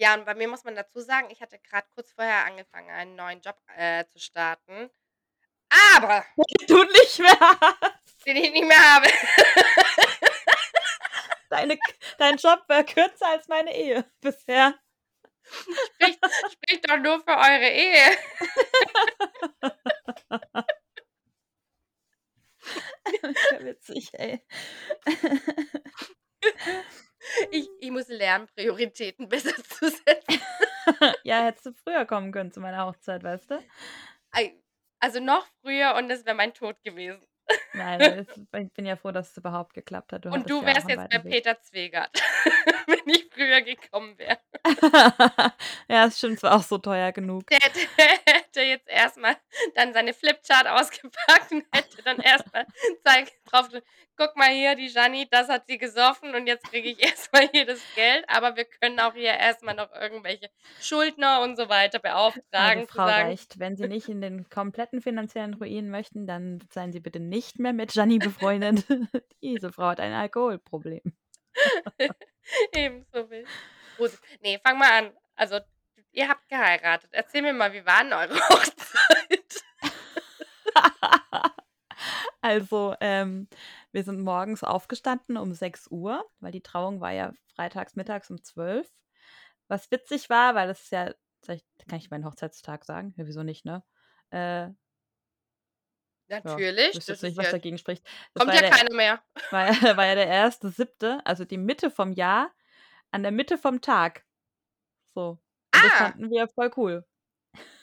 Ja, 0.00 0.14
und 0.14 0.24
bei 0.24 0.34
mir 0.34 0.46
muss 0.48 0.62
man 0.64 0.76
dazu 0.76 1.00
sagen, 1.00 1.28
ich 1.30 1.40
hatte 1.42 1.58
grad 1.58 1.90
kurz 1.90 2.12
vorher 2.12 2.44
angefangen, 2.44 2.88
einen 2.90 3.16
neuen 3.16 3.40
Job, 3.40 3.56
äh, 3.76 4.04
zu 4.06 4.18
starten. 4.20 4.90
Aber 5.94 6.24
Den 6.36 6.66
du 6.68 6.84
nicht 6.84 7.18
mehr 7.18 7.38
hast. 7.40 8.26
den 8.26 8.36
ich 8.36 8.52
nicht 8.52 8.66
mehr 8.66 8.94
habe. 8.94 9.08
Deine 11.50 11.78
dein 12.18 12.36
Job 12.36 12.62
war 12.68 12.84
kürzer 12.84 13.26
als 13.28 13.48
meine 13.48 13.74
Ehe 13.74 14.04
bisher. 14.20 14.74
Spricht 15.94 16.18
spricht 16.52 16.90
doch 16.90 16.98
nur 16.98 17.20
für 17.22 17.36
eure 17.36 17.68
Ehe. 17.70 18.18
Ja 23.52 23.64
witzig, 23.64 24.10
ey. 24.14 24.42
Ich 27.50 27.68
ich 27.80 27.90
muss 27.90 28.08
lernen, 28.08 28.48
Prioritäten 28.54 29.28
besser 29.28 29.54
zu 29.54 29.90
setzen. 29.90 30.40
Ja, 31.22 31.44
hättest 31.44 31.66
du 31.66 31.72
früher 31.72 32.04
kommen 32.06 32.32
können 32.32 32.52
zu 32.52 32.60
meiner 32.60 32.86
Hochzeit, 32.86 33.22
weißt 33.22 33.50
du? 33.50 33.58
Also, 35.00 35.20
noch 35.20 35.46
früher 35.60 35.94
und 35.96 36.10
es 36.10 36.24
wäre 36.24 36.36
mein 36.36 36.54
Tod 36.54 36.82
gewesen. 36.82 37.26
Nein, 37.72 38.26
ich 38.56 38.72
bin 38.72 38.86
ja 38.86 38.96
froh, 38.96 39.12
dass 39.12 39.30
es 39.30 39.36
überhaupt 39.36 39.74
geklappt 39.74 40.12
hat. 40.12 40.24
Du 40.24 40.30
Und 40.30 40.48
du 40.48 40.60
ja 40.60 40.66
wärst 40.66 40.88
jetzt 40.88 41.08
bei 41.08 41.24
Weg. 41.24 41.32
Peter 41.32 41.60
Zwegert, 41.60 42.10
wenn 42.86 43.08
ich 43.08 43.27
früher 43.38 43.62
gekommen 43.62 44.18
wäre. 44.18 44.38
Ja, 45.88 46.04
das 46.04 46.18
stimmt, 46.18 46.36
es 46.36 46.42
war 46.42 46.56
auch 46.56 46.62
so 46.62 46.78
teuer 46.78 47.12
genug. 47.12 47.46
Der 47.46 47.58
der 47.98 48.34
hätte 48.34 48.60
jetzt 48.62 48.88
erst 48.88 49.16
mal 49.16 49.36
dann 49.74 49.92
seine 49.92 50.12
Flipchart 50.12 50.66
ausgepackt 50.66 51.52
und 51.52 51.64
hätte 51.72 52.02
dann 52.02 52.18
erst 52.18 52.52
mal 52.52 52.66
zeig 53.04 53.32
drauf 53.44 53.68
„Guck 54.16 54.36
mal 54.36 54.50
hier, 54.50 54.74
die 54.74 54.88
Gianni, 54.88 55.28
das 55.30 55.48
hat 55.48 55.66
sie 55.68 55.78
gesoffen 55.78 56.34
und 56.34 56.46
jetzt 56.46 56.64
kriege 56.64 56.90
ich 56.90 57.00
erst 57.02 57.32
mal 57.32 57.48
hier 57.52 57.64
das 57.64 57.80
Geld, 57.94 58.24
aber 58.28 58.56
wir 58.56 58.64
können 58.64 58.98
auch 59.00 59.14
hier 59.14 59.32
erst 59.32 59.62
mal 59.62 59.74
noch 59.74 59.92
irgendwelche 59.92 60.50
Schuldner 60.80 61.40
und 61.42 61.56
so 61.56 61.68
weiter 61.68 61.98
beauftragen“, 61.98 62.86
Frau 62.88 63.06
sagen 63.06 63.28
Reicht, 63.28 63.58
wenn 63.58 63.76
Sie 63.76 63.86
nicht 63.86 64.08
in 64.08 64.20
den 64.20 64.48
kompletten 64.48 65.00
finanziellen 65.00 65.54
Ruin 65.54 65.88
möchten, 65.90 66.26
dann 66.26 66.60
seien 66.70 66.92
Sie 66.92 67.00
bitte 67.00 67.20
nicht 67.20 67.58
mehr 67.58 67.72
mit 67.72 67.92
Gianni 67.92 68.18
befreundet. 68.18 68.84
Diese 69.42 69.72
Frau 69.72 69.86
hat 69.86 70.00
ein 70.00 70.12
Alkoholproblem. 70.12 71.02
Ebenso 72.72 73.30
wild. 73.30 73.50
Gut, 73.96 74.12
ne, 74.42 74.58
fang 74.64 74.78
mal 74.78 74.90
an. 74.92 75.12
Also, 75.36 75.60
ihr 76.12 76.28
habt 76.28 76.48
geheiratet. 76.48 77.10
Erzähl 77.12 77.42
mir 77.42 77.52
mal, 77.52 77.72
wie 77.72 77.84
war 77.86 78.00
'n 78.02 78.12
eure 78.12 78.34
Hochzeit? 78.50 79.62
Also, 82.42 82.94
ähm, 83.00 83.48
wir 83.92 84.04
sind 84.04 84.22
morgens 84.22 84.64
aufgestanden 84.64 85.36
um 85.38 85.54
6:00, 85.54 86.24
weil 86.40 86.52
die 86.52 86.62
Trauung 86.62 87.00
war 87.00 87.12
ja 87.12 87.32
freitags 87.56 87.96
mittags 87.96 88.30
um 88.30 88.42
12:00. 88.44 88.92
Was 89.68 89.90
witzig 89.92 90.30
war, 90.30 90.54
weil 90.56 90.68
das 90.68 90.82
ist 90.84 90.92
ja 90.92 91.12
kann 91.88 91.98
ich 91.98 92.10
meinen 92.10 92.24
Hochzeitstag 92.26 92.84
sagen? 92.84 93.14
Ja, 93.18 93.26
wieso 93.26 93.42
nicht, 93.44 93.64
ne? 93.66 93.84
Äh 94.30 94.70
Natürlich, 96.28 96.94
wüsste 96.94 97.12
das 97.12 97.22
jetzt 97.22 97.22
nicht, 97.22 97.36
was 97.38 97.46
ja 97.46 97.52
dagegen 97.52 97.78
spricht. 97.78 98.04
Das 98.34 98.42
kommt 98.44 98.54
ja 98.54 98.60
der 98.60 98.70
keiner 98.70 98.94
mehr. 98.94 99.22
war 99.50 99.72
ja 99.72 99.72
war 99.96 100.06
ja 100.06 100.14
der 100.14 100.28
1.7., 100.28 101.20
also 101.24 101.44
die 101.44 101.58
Mitte 101.58 101.90
vom 101.90 102.12
Jahr, 102.12 102.50
an 103.10 103.22
der 103.22 103.32
Mitte 103.32 103.58
vom 103.58 103.80
Tag. 103.80 104.24
So. 105.14 105.38
Und 105.74 105.84
das 105.84 105.92
Ah. 105.92 105.96
fanden 106.10 106.30
wir 106.30 106.48
voll 106.48 106.70
cool. 106.76 107.04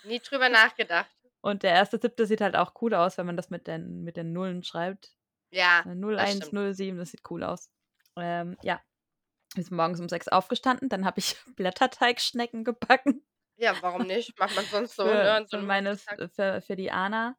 Nie 0.04 0.20
drüber 0.20 0.50
nachgedacht. 0.50 1.10
Und 1.42 1.64
der 1.64 1.76
1.7. 1.76 2.26
sieht 2.26 2.42
halt 2.42 2.56
auch 2.56 2.74
cool 2.82 2.94
aus, 2.94 3.18
wenn 3.18 3.26
man 3.26 3.38
das 3.38 3.50
mit 3.50 3.68
den 3.68 4.04
mit 4.04 4.18
den 4.18 4.34
Nullen 4.34 4.64
schreibt. 4.64 5.16
Ja, 5.52 5.82
Äh, 5.82 5.96
das 6.16 6.32
stimmt. 6.32 6.54
0107, 6.54 6.98
das 6.98 7.12
sieht 7.12 7.22
cool 7.30 7.44
aus. 7.44 7.70
Ähm, 8.18 8.58
ja. 8.62 8.82
Wir 9.54 9.64
sind 9.64 9.76
morgens 9.78 10.00
um 10.02 10.10
6 10.10 10.28
aufgestanden, 10.28 10.90
dann 10.90 11.06
habe 11.06 11.20
ich 11.20 11.38
Blätterteigschnecken 11.56 12.64
gebacken. 12.66 13.26
Ja, 13.58 13.74
warum 13.82 14.06
nicht? 14.08 14.38
Macht 14.38 14.56
man 14.56 14.66
sonst 14.66 14.96
so, 14.96 15.06
ne, 15.06 15.12
Für 15.12 15.32
an 15.32 15.48
so 15.48 15.58
für 15.60 15.64
meine 15.64 15.92
Hochzeitstag. 15.92 16.32
für 16.34 16.62
für 16.62 16.76
die 16.76 16.92
Anna 16.92 17.38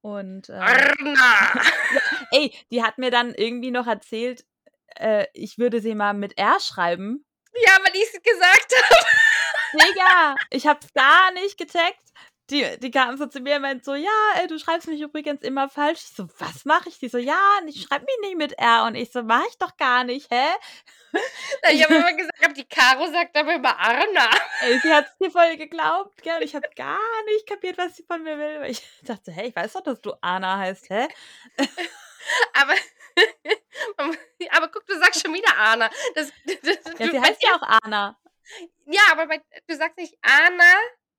und, 0.00 0.48
äh 0.48 0.60
ey, 2.32 2.54
die 2.70 2.82
hat 2.82 2.98
mir 2.98 3.10
dann 3.10 3.34
irgendwie 3.34 3.70
noch 3.70 3.86
erzählt, 3.86 4.44
äh, 4.96 5.26
ich 5.34 5.58
würde 5.58 5.80
sie 5.80 5.94
mal 5.94 6.14
mit 6.14 6.38
R 6.38 6.58
schreiben. 6.60 7.24
Ja, 7.54 7.78
weil 7.82 7.94
ich's 7.94 8.12
gesagt 8.12 8.74
habe. 8.82 9.84
Digga, 9.84 10.34
ich 10.50 10.66
habe 10.66 10.80
es 10.82 10.92
gar 10.92 11.32
nicht 11.32 11.58
gecheckt. 11.58 12.00
Die 12.50 12.78
die 12.78 12.90
kam 12.92 13.16
so 13.16 13.26
zu 13.26 13.40
mir 13.40 13.56
und 13.56 13.62
meint 13.62 13.84
so: 13.84 13.94
„Ja, 13.94 14.10
äh, 14.36 14.46
du 14.46 14.58
schreibst 14.58 14.86
mich 14.88 15.00
übrigens 15.00 15.42
immer 15.42 15.68
falsch.“ 15.68 16.04
Ich 16.04 16.16
so: 16.16 16.28
„Was 16.38 16.64
mache 16.64 16.88
ich?“ 16.88 16.98
Die 16.98 17.08
so: 17.08 17.18
„Ja, 17.18 17.40
ich 17.66 17.82
schreibe 17.82 18.04
mich 18.04 18.30
nicht 18.30 18.36
mit 18.36 18.52
R.“ 18.58 18.84
Und 18.84 18.94
ich 18.94 19.10
so: 19.10 19.22
„Mache 19.22 19.46
ich 19.48 19.58
doch 19.58 19.76
gar 19.76 20.04
nicht, 20.04 20.30
hä?“ 20.30 20.46
Ja, 21.64 21.70
ich 21.70 21.82
habe 21.82 21.94
immer 21.94 22.12
gesagt 22.12 22.56
die 22.56 22.64
Caro 22.64 23.06
sagt 23.10 23.36
aber 23.36 23.54
immer 23.54 23.78
Arna. 23.78 24.30
Ey, 24.60 24.78
sie 24.80 24.92
hat's 24.92 25.10
mir 25.18 25.30
voll 25.30 25.56
geglaubt, 25.56 26.22
gell? 26.22 26.36
Und 26.36 26.42
ich 26.42 26.54
habe 26.54 26.68
gar 26.76 26.98
nicht 27.26 27.46
kapiert, 27.46 27.78
was 27.78 27.96
sie 27.96 28.02
von 28.04 28.22
mir 28.22 28.38
will, 28.38 28.60
weil 28.60 28.70
ich 28.70 28.82
dachte: 29.02 29.32
„Hey, 29.32 29.48
ich 29.48 29.56
weiß 29.56 29.72
doch, 29.74 29.82
dass 29.82 30.00
du 30.00 30.14
Anna 30.20 30.58
heißt, 30.58 30.90
hä?“ 30.90 31.08
Aber 32.54 32.74
aber 34.50 34.68
guck, 34.68 34.86
du 34.86 34.98
sagst 34.98 35.22
schon 35.22 35.34
wieder 35.34 35.56
Arna. 35.56 35.90
Das 36.14 36.32
Ja, 36.98 37.06
du 37.06 37.10
sie 37.10 37.20
heißt 37.20 37.42
ja 37.42 37.54
auch 37.56 37.80
Anna. 37.82 38.18
Ja, 38.86 39.02
aber 39.12 39.26
bei 39.26 39.42
du 39.66 39.76
sagst 39.76 39.98
nicht 39.98 40.16
Anna, 40.22 40.72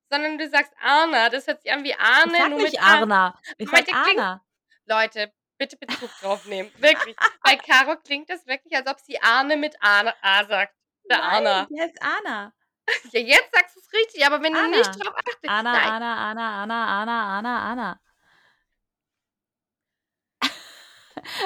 sondern 0.09 0.37
du 0.37 0.49
sagst 0.49 0.73
Arna. 0.81 1.29
Das 1.29 1.47
hört 1.47 1.61
sich 1.61 1.71
an 1.71 1.83
wie 1.83 1.91
Ich 1.91 1.99
Arne, 1.99 2.37
sage 2.37 2.49
nur 2.49 2.59
nicht. 2.59 2.81
Arna. 2.81 3.39
Ich 3.57 3.69
klingt 3.69 3.93
Anna. 3.93 4.41
Leute, 4.85 5.33
bitte 5.57 5.77
Bezug 5.77 6.09
drauf 6.21 6.45
nehmen, 6.45 6.71
wirklich. 6.77 7.15
Bei 7.43 7.55
Caro 7.55 7.97
klingt 7.97 8.29
das 8.29 8.45
wirklich, 8.47 8.75
als 8.75 8.87
ob 8.89 8.99
sie 8.99 9.21
Arne 9.21 9.57
mit 9.57 9.75
Ana 9.81 10.13
A 10.21 10.45
sagt. 10.45 10.73
Der 11.09 11.19
Nein, 11.19 11.45
Arna. 11.45 11.67
die 11.69 11.79
heißt 11.81 12.01
Anna. 12.01 12.53
Ja, 13.11 13.19
jetzt 13.19 13.53
sagst 13.53 13.75
du's 13.75 13.91
richtig, 13.91 14.25
aber 14.25 14.41
wenn 14.41 14.53
du 14.53 14.61
nicht 14.69 14.95
Anna. 14.95 15.03
drauf 15.03 15.13
achtest 15.17 15.39
Anna, 15.45 15.73
nein. 15.73 15.89
Anna, 15.91 16.31
Anna, 16.31 16.63
Anna, 16.63 17.01
Anna, 17.01 17.37
Anna, 17.39 17.71
Anna. 17.71 17.99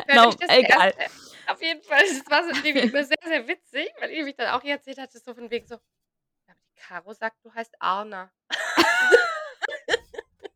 No, 0.08 0.36
egal. 0.48 0.94
erste 0.98 1.22
auf 1.52 1.62
jeden 1.62 1.84
Fall, 1.84 2.02
das 2.02 2.30
war 2.30 2.44
so 2.44 2.52
immer 2.68 3.04
sehr, 3.04 3.18
sehr 3.24 3.48
witzig, 3.48 3.90
weil 4.00 4.12
ihr 4.12 4.24
mich 4.24 4.36
dann 4.36 4.50
auch 4.50 4.64
erzählt 4.64 4.98
hattet, 4.98 5.24
so 5.24 5.34
von 5.34 5.50
wegen 5.50 5.68
so: 5.68 5.76
„Ja, 5.76 5.80
aber 5.80 5.80
die 5.80 6.01
Caro 6.82 7.14
sagt, 7.14 7.38
du 7.44 7.54
heißt 7.54 7.76
Arna.“ 7.80 8.32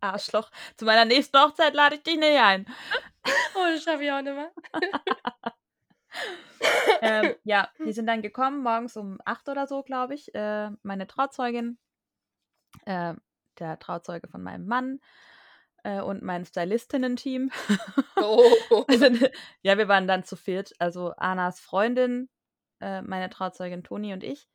Arschloch. 0.01 0.51
Zu 0.75 0.86
meiner 0.86 1.05
nächsten 1.05 1.38
Hochzeit 1.38 1.74
lade 1.74 1.96
ich 1.96 2.03
dich 2.03 2.17
nicht 2.17 2.39
ein. 2.39 2.65
Oh, 3.58 3.65
das 3.74 3.84
schaffe 3.84 4.03
ich 4.03 4.12
auch 4.12 4.22
nicht 4.22 4.36
mehr. 4.36 4.51
Ähm, 7.01 7.36
ja, 7.44 7.70
die 7.86 7.91
sind 7.94 8.08
dann 8.08 8.22
gekommen, 8.22 8.63
morgens 8.63 8.96
um 8.96 9.17
8 9.25 9.50
oder 9.50 9.67
so, 9.67 9.84
glaube 9.84 10.13
ich. 10.13 10.34
Äh, 10.34 10.70
meine 10.82 11.08
Trauzeugin, 11.08 11.77
äh, 12.86 13.15
der 13.60 13.79
Trauzeuge 13.79 14.27
von 14.29 14.41
meinem 14.41 14.65
Mann, 14.65 15.01
äh, 15.84 16.00
und 16.00 16.24
mein 16.24 16.46
Stylistinnen-Team. 16.46 17.51
Oh. 18.15 18.86
Also, 18.88 19.08
ja, 19.62 19.77
wir 19.77 19.89
waren 19.89 20.08
dann 20.08 20.24
zu 20.24 20.38
viert. 20.38 20.74
Also, 20.79 21.12
Annas 21.17 21.60
Freundin, 21.60 22.29
äh, 22.79 23.01
meine 23.01 23.29
Trauzeugin 23.29 23.84
Toni 23.84 24.13
und 24.13 24.24
ich 24.24 24.48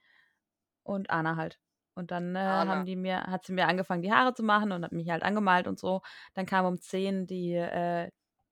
und 0.83 1.11
Anna 1.11 1.37
halt. 1.37 1.59
Und 1.95 2.11
dann, 2.11 2.37
äh, 2.37 2.39
haben 2.41 2.87
die 2.87 2.97
mir 2.97 3.25
hat 3.25 3.45
sie 3.45 3.53
mir 3.53 3.67
angefangen, 3.67 4.03
die 4.03 4.13
Haare 4.13 4.35
zu 4.35 4.43
machen 4.43 4.73
und 4.73 4.85
hat 4.85 4.93
mich 4.93 5.11
halt 5.11 5.23
angemalt 5.23 5.67
und 5.67 5.79
so. 5.79 6.03
Dann 6.35 6.47
kam 6.47 6.65
um 6.65 6.81
10 6.81 7.27
die, 7.27 7.55
äh 7.55 8.11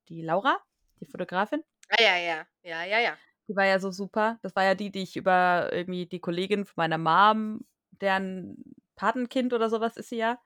die 0.08 0.23
Laura, 0.23 0.58
die 1.00 1.06
Fotografin. 1.06 1.62
Ah, 1.90 2.02
ja, 2.02 2.16
ja. 2.16 2.47
Ja, 2.62 2.85
ja, 2.85 2.99
ja. 2.99 3.16
Die 3.47 3.56
war 3.56 3.64
ja 3.66 3.78
so 3.78 3.90
super. 3.90 4.38
Das 4.42 4.54
war 4.56 4.64
ja 4.64 4.75
die, 4.75 4.90
die 4.90 5.02
ich 5.02 5.16
über 5.16 5.68
irgendwie 5.73 6.06
die 6.06 6.20
Kollegin 6.20 6.64
von 6.64 6.75
meiner 6.76 6.99
Mom, 6.99 7.64
deren 7.90 8.56
Patenkind 8.97 9.52
oder 9.52 9.70
so 9.70 9.80
was 9.80 9.97
ist 9.97 10.08
sie 10.11 10.16
ja. 10.16 10.38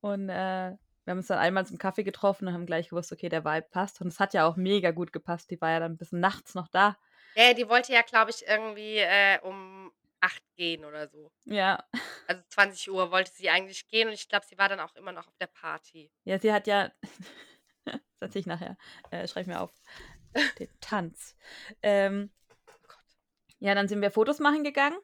Und, 0.00 0.28
äh, 0.28 0.72
wir 1.04 1.10
haben 1.10 1.18
uns 1.18 1.26
dann 1.26 1.38
einmal 1.38 1.66
zum 1.66 1.78
Kaffee 1.78 2.04
getroffen 2.04 2.46
und 2.46 2.54
haben 2.54 2.66
gleich 2.66 2.90
gewusst, 2.90 3.12
okay, 3.12 3.28
der 3.28 3.44
Vibe 3.44 3.66
passt. 3.70 4.00
Und 4.00 4.08
es 4.08 4.20
hat 4.20 4.34
ja 4.34 4.46
auch 4.46 4.56
mega 4.56 4.92
gut 4.92 5.12
gepasst. 5.12 5.50
Die 5.50 5.60
war 5.60 5.70
ja 5.70 5.80
dann 5.80 5.96
bis 5.96 6.12
nachts 6.12 6.54
noch 6.54 6.68
da. 6.68 6.96
Ja, 7.34 7.54
die 7.54 7.68
wollte 7.68 7.92
ja, 7.92 8.02
glaube 8.02 8.30
ich, 8.30 8.46
irgendwie, 8.46 8.98
äh, 8.98 9.40
um 9.42 9.90
8 10.22 10.42
gehen 10.54 10.84
oder 10.84 11.08
so. 11.08 11.32
Ja. 11.44 11.84
Also, 12.26 12.42
20:00 12.48 13.10
wollte 13.10 13.32
sie 13.32 13.50
eigentlich 13.50 13.88
gehen 13.88 14.08
und 14.08 14.14
ich 14.14 14.28
glaube, 14.28 14.46
sie 14.46 14.56
war 14.56 14.68
dann 14.68 14.80
auch 14.80 14.94
immer 14.94 15.12
noch 15.12 15.28
auf 15.28 15.36
der 15.36 15.48
Party. 15.48 16.10
Ja, 16.24 16.38
sie 16.38 16.52
hat 16.52 16.66
ja 16.66 16.92
das 17.84 18.00
erzähle 18.20 18.40
ich 18.40 18.46
nachher. 18.46 18.76
Äh, 19.10 19.26
schreibe 19.26 19.42
ich 19.42 19.46
mir 19.48 19.60
auf. 19.60 19.74
Den 20.58 20.68
Tanz. 20.80 21.36
Ähm, 21.82 22.30
Oh 22.68 22.72
Gott. 22.88 22.98
ja, 23.58 23.74
dann 23.74 23.88
sind 23.88 24.00
wir 24.00 24.10
Fotos 24.10 24.38
machen 24.38 24.64
gegangen, 24.64 24.98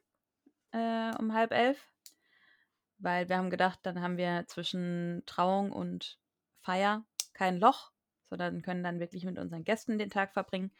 äh, 0.72 1.12
um 1.18 1.30
10:30. 1.32 1.76
Weil 2.98 3.28
wir 3.28 3.36
haben 3.36 3.50
gedacht, 3.50 3.80
dann 3.82 4.00
haben 4.00 4.16
wir 4.16 4.44
zwischen 4.46 5.22
Trauung 5.26 5.72
und 5.72 6.18
Feier 6.60 7.04
kein 7.32 7.58
Loch, 7.58 7.92
sondern 8.28 8.62
können 8.62 8.82
dann 8.82 9.00
wirklich 9.00 9.24
mit 9.24 9.38
unseren 9.38 9.64
Gästen 9.64 9.98
den 9.98 10.10
Tag 10.10 10.32
verbringen. 10.32 10.72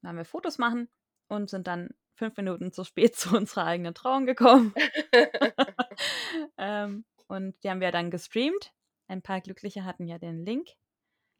Dann 0.00 0.10
haben 0.10 0.16
wir 0.16 0.24
Fotos 0.24 0.58
machen 0.58 0.88
und 1.28 1.48
sind 1.48 1.66
dann 1.66 1.90
5 2.14 2.36
Minuten 2.36 2.72
zu 2.72 2.84
spät 2.84 3.16
zu 3.16 3.36
unserer 3.36 3.66
eigenen 3.66 3.94
Trauung 3.94 4.26
gekommen. 4.26 4.74
Ähm, 6.58 7.04
und 7.28 7.56
die 7.64 7.70
haben 7.70 7.80
wir 7.80 7.92
dann 7.92 8.10
gestreamt. 8.10 8.72
Ein 9.08 9.22
paar 9.22 9.40
Glückliche 9.40 9.84
hatten 9.84 10.06
ja 10.06 10.18
den 10.18 10.44
Link. 10.46 10.68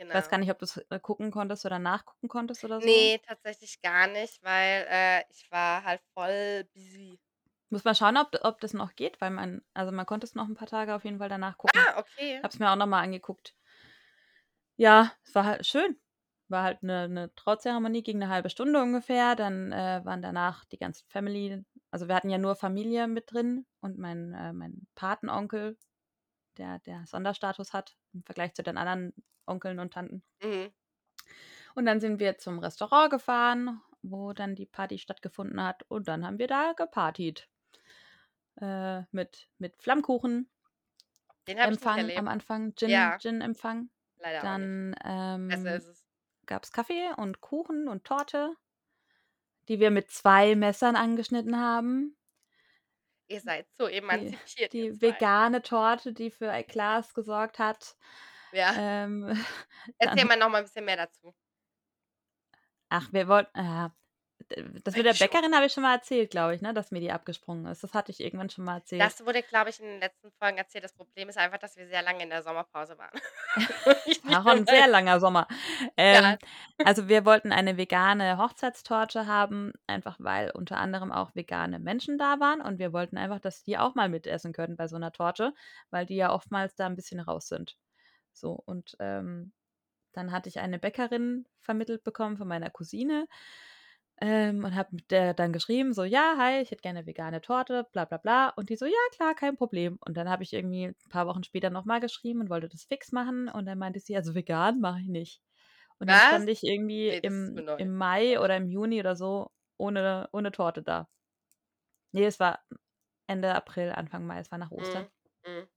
Ich 0.08 0.14
weiß 0.14 0.28
gar 0.28 0.38
Genau. 0.38 0.40
nicht, 0.40 0.50
ob 0.50 0.58
du's, 0.60 0.78
äh, 0.78 1.00
gucken 1.00 1.30
konntest 1.32 1.66
oder 1.66 1.78
nachgucken 1.80 2.28
konntest 2.28 2.64
oder 2.64 2.82
so? 2.82 3.10
Ne, 3.10 3.18
tatsächlich 3.26 3.80
gar 3.80 4.06
nicht, 4.08 4.42
weil, 4.42 4.86
äh, 4.88 5.24
ich 5.30 5.50
war 5.50 5.84
halt 5.84 6.02
voll 6.14 6.64
busy. 6.72 7.18
Muss 7.70 7.82
mal 7.84 7.94
schauen, 7.96 8.16
ob 8.18 8.38
ob 8.44 8.60
das 8.60 8.72
noch 8.72 8.94
geht, 8.94 9.20
weil 9.20 9.30
man 9.30 9.62
also, 9.74 9.90
man 9.92 10.06
konnte 10.06 10.26
es 10.26 10.34
noch 10.36 10.46
'n 10.48 10.54
paar 10.54 10.68
Tage 10.68 10.94
auf 10.94 11.04
jeden 11.04 11.18
Fall 11.18 11.28
danach 11.28 11.58
gucken. 11.58 11.88
Ah, 11.88 11.96
okay. 11.98 12.42
Habe 12.42 12.52
es 12.52 12.58
mir 12.60 12.70
auch 12.70 12.76
noch 12.76 12.86
mal 12.86 13.00
angeguckt. 13.02 13.54
Ja, 14.78 15.12
es 15.24 15.34
war 15.34 15.44
halt 15.46 15.66
schön. 15.66 15.98
War 16.52 16.64
halt 16.64 16.82
'ne 16.82 17.08
'ne 17.08 17.34
Trauzeremonie, 17.34 18.02
ging 18.02 18.18
'ne 18.18 18.28
halbe 18.28 18.50
Stunde 18.50 18.80
ungefähr. 18.82 19.34
Dann, 19.36 19.72
äh, 19.72 20.02
waren 20.04 20.20
danach 20.22 20.64
die 20.66 20.76
ganzen 20.78 21.06
Family 21.08 21.64
also, 21.90 22.08
wir 22.08 22.14
hatten 22.14 22.30
ja 22.30 22.38
nur 22.38 22.56
Familie 22.56 23.06
mit 23.08 23.32
drin 23.32 23.66
und 23.80 23.98
mein 23.98 24.32
äh, 24.34 24.52
mein 24.52 24.86
Patenonkel, 24.94 25.78
der 26.58 26.80
der 26.80 27.04
Sonderstatus 27.06 27.72
hat 27.74 27.96
im 28.14 28.24
Vergleich 28.24 28.54
zu 28.54 28.62
den 28.64 28.78
anderen 28.78 29.14
Onkeln 29.46 29.78
und 29.80 29.94
Tanten. 29.94 30.22
Mhm. 30.40 30.72
Und 31.76 31.86
dann 31.86 32.00
sind 32.00 32.20
wir 32.20 32.38
zum 32.38 32.58
Restaurant 32.58 33.10
gefahren, 33.10 33.80
wo 34.02 34.32
dann 34.32 34.54
die 34.54 34.66
Party 34.66 34.98
stattgefunden 34.98 35.62
hat 35.62 35.84
und 35.88 36.08
dann 36.08 36.26
haben 36.26 36.38
wir 36.38 36.46
da 36.48 36.72
gepartyt. 36.76 37.46
Äh, 38.60 39.02
mit 39.12 39.48
mit 39.58 39.80
Flammkuchen. 39.82 40.48
Den 41.48 41.60
habe 41.60 41.72
ich 41.72 41.80
nicht 41.80 41.96
Empfang 41.96 42.10
am 42.16 42.26
erlebt. 42.26 42.28
Anfang, 42.28 42.74
Gin 42.74 43.14
Ja. 43.14 43.18
Gin-Empfang. 43.18 43.90
Leider 44.18 44.46
auch 44.48 44.56
nicht. 44.56 44.72
Dann, 44.72 44.94
Besser 45.48 45.80
ähm, 45.84 45.94
ist 46.52 46.64
es. 46.64 46.68
gab's 46.68 46.72
Kaffee 46.72 47.10
und 47.16 47.40
Kuchen 47.40 47.88
und 47.88 48.04
Torte, 48.04 48.54
die 49.68 49.78
wir 49.80 49.90
mit 49.90 50.10
2 50.10 50.54
Messern 50.56 50.96
angeschnitten 50.96 51.58
haben. 51.60 52.16
Ihr 53.30 53.40
seid 53.40 53.66
so 53.78 53.86
Die 54.10 54.36
emanzipiert, 54.36 54.72
die 54.72 55.00
2. 55.00 55.00
vegane 55.00 55.62
Torte, 55.62 56.12
die 56.12 56.30
für 56.30 56.50
Eklas 56.52 57.14
gesorgt 57.14 57.58
hat. 57.58 57.96
Ja. 58.52 58.76
Ähm, 58.76 59.26
Erzähl 60.00 60.24
mal 60.24 60.36
noch 60.36 60.48
mal 60.50 60.58
'n 60.60 60.64
bisschen 60.64 60.84
mehr 60.84 60.96
dazu. 60.96 61.34
Ach, 62.90 63.12
wir 63.12 63.26
wollten 63.28 63.58
d 63.58 63.90
das 64.84 64.96
mit 64.96 65.06
der 65.06 65.14
Eigentlich 65.14 65.18
schon. 65.18 65.38
Bäckerin 65.38 65.54
habe 65.54 65.66
ich 65.66 65.72
schon 65.72 65.82
mal 65.82 65.94
erzählt, 65.94 66.30
glaube 66.30 66.54
ich, 66.54 66.62
ne, 66.62 66.74
dass 66.74 66.90
mir 66.90 67.00
die 67.00 67.12
abgesprungen 67.12 67.66
ist. 67.66 67.82
Das 67.84 67.94
hatte 67.94 68.10
ich 68.12 68.20
irgendwann 68.20 68.50
schon 68.50 68.64
mal 68.64 68.76
erzählt. 68.78 69.16
Das 69.16 69.24
wurde, 69.24 69.42
glaube 69.42 69.70
ich, 69.70 69.80
in 69.80 69.86
den 69.86 70.00
letzten 70.00 70.30
Folgen 70.32 70.58
erzählt. 70.58 70.84
Das 70.84 70.92
Problem 70.92 71.28
ist 71.28 71.38
einfach, 71.38 71.58
dass 71.58 71.76
wir 71.76 71.86
sehr 71.86 72.02
lange 72.02 72.22
in 72.24 72.30
der 72.30 72.42
Sommerpause 72.42 72.98
waren. 72.98 73.18
Auch 74.32 74.46
mehr 74.46 74.54
'n 74.54 74.66
sehr 74.66 74.88
langer 74.88 75.20
Sommer. 75.20 75.46
Ja. 76.10 76.20
Ähm, 76.20 76.38
also, 76.82 77.08
wir 77.08 77.24
wollten 77.24 77.52
eine 77.52 77.76
vegane 77.76 78.38
Hochzeitstorte 78.38 79.26
haben, 79.26 79.72
einfach 79.86 80.16
weil 80.20 80.50
unter 80.52 80.78
anderem 80.78 81.12
auch 81.12 81.34
vegane 81.34 81.78
Menschen 81.78 82.18
da 82.18 82.40
waren 82.40 82.60
und 82.60 82.78
wir 82.78 82.92
wollten 82.92 83.16
einfach, 83.18 83.40
dass 83.40 83.62
die 83.64 83.78
auch 83.78 83.94
mal 83.94 84.08
mitessen 84.08 84.52
können 84.52 84.76
bei 84.76 84.88
so 84.88 84.96
'ner 84.98 85.12
Torte, 85.12 85.54
weil 85.90 86.06
die 86.06 86.16
ja 86.16 86.32
oftmals 86.32 86.74
da 86.76 86.86
'n 86.86 86.96
bisschen 86.96 87.20
raus 87.20 87.48
sind. 87.48 87.76
So, 88.32 88.52
und, 88.66 88.96
ähm, 89.00 89.52
dann 90.12 90.32
hatte 90.32 90.48
ich 90.50 90.60
eine 90.60 90.78
Bäckerin 90.80 91.46
vermittelt 91.60 92.04
bekommen 92.04 92.36
von 92.38 92.48
meiner 92.48 92.70
Cousine, 92.70 93.28
ähm, 94.22 94.64
und 94.64 94.74
habe 94.76 94.90
mit 94.96 95.10
der 95.12 95.34
dann 95.34 95.52
geschrieben, 95.52 95.94
so: 95.94 96.04
„Ja, 96.04 96.36
hi, 96.38 96.62
ich 96.62 96.72
hätte 96.72 96.82
gerne 96.82 97.06
vegane 97.06 97.42
Torte, 97.42 97.86
bla 97.92 98.06
bla 98.06 98.18
bla.“ 98.18 98.50
Und 98.50 98.70
die 98.70 98.76
so: 98.76 98.86
„Ja, 98.86 98.94
klar, 99.14 99.34
kein 99.34 99.56
Problem.“ 99.58 99.98
Und 100.06 100.16
dann 100.16 100.30
habe 100.30 100.44
ich 100.44 100.54
irgendwie 100.54 100.86
'n 100.86 100.96
paar 101.10 101.26
Wochen 101.28 101.44
später 101.44 101.70
noch 101.70 101.86
mal 101.86 102.00
geschrieben 102.00 102.40
und 102.42 102.50
wollte 102.50 102.68
das 102.70 102.84
fix 102.84 103.12
machen 103.12 103.48
und 103.50 103.66
dann 103.66 103.78
meinte 103.78 104.00
sie: 104.00 104.16
„Also, 104.16 104.34
vegan 104.36 104.80
mache 104.80 105.00
ich 105.02 105.08
nicht.“ 105.08 105.42
Und 106.00 106.08
dann 106.08 106.20
Was? 106.20 106.20
stand 106.20 106.48
ich 106.50 106.64
irgendwie 106.64 107.10
Ne, 107.10 107.20
mir 107.54 107.64
im 107.64 107.64
im 107.78 107.96
Mai 107.96 108.40
oder 108.40 108.56
im 108.56 108.68
Juni 108.68 109.00
oder 109.00 109.16
so 109.16 109.50
ohne 109.78 110.28
ohne 110.32 110.52
Torte 110.52 110.82
da. 110.82 111.08
Ne, 112.12 112.24
es 112.26 112.40
war 112.40 112.60
Ende 113.26 113.54
April, 113.54 113.92
Anfang 113.92 114.26
Mai, 114.26 114.38
es 114.40 114.50
war 114.50 114.58
nach 114.58 114.70
Ostern. 114.70 115.06
Mhm. 115.06 115.46
Mhm. 115.46 115.68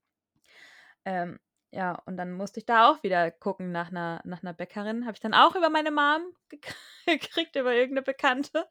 Ähm, 1.05 1.39
ja, 1.75 2.01
und 2.05 2.17
dann 2.17 2.33
musste 2.33 2.59
ich 2.59 2.65
da 2.65 2.89
auch 2.91 3.03
wieder 3.03 3.31
gucken 3.31 3.71
nach 3.71 3.91
'ner 3.91 4.21
nach 4.25 4.43
'ner 4.43 4.53
Bäckerin. 4.53 5.05
Habe 5.05 5.13
ich 5.15 5.19
dann 5.21 5.33
auch 5.35 5.55
über 5.55 5.69
meine 5.69 5.91
Mom 5.91 6.33
gek 6.49 6.75
gekriegt, 7.07 7.55
über 7.55 7.73
irgend 7.75 7.95
'ne 7.95 8.01
Bekannte. 8.03 8.67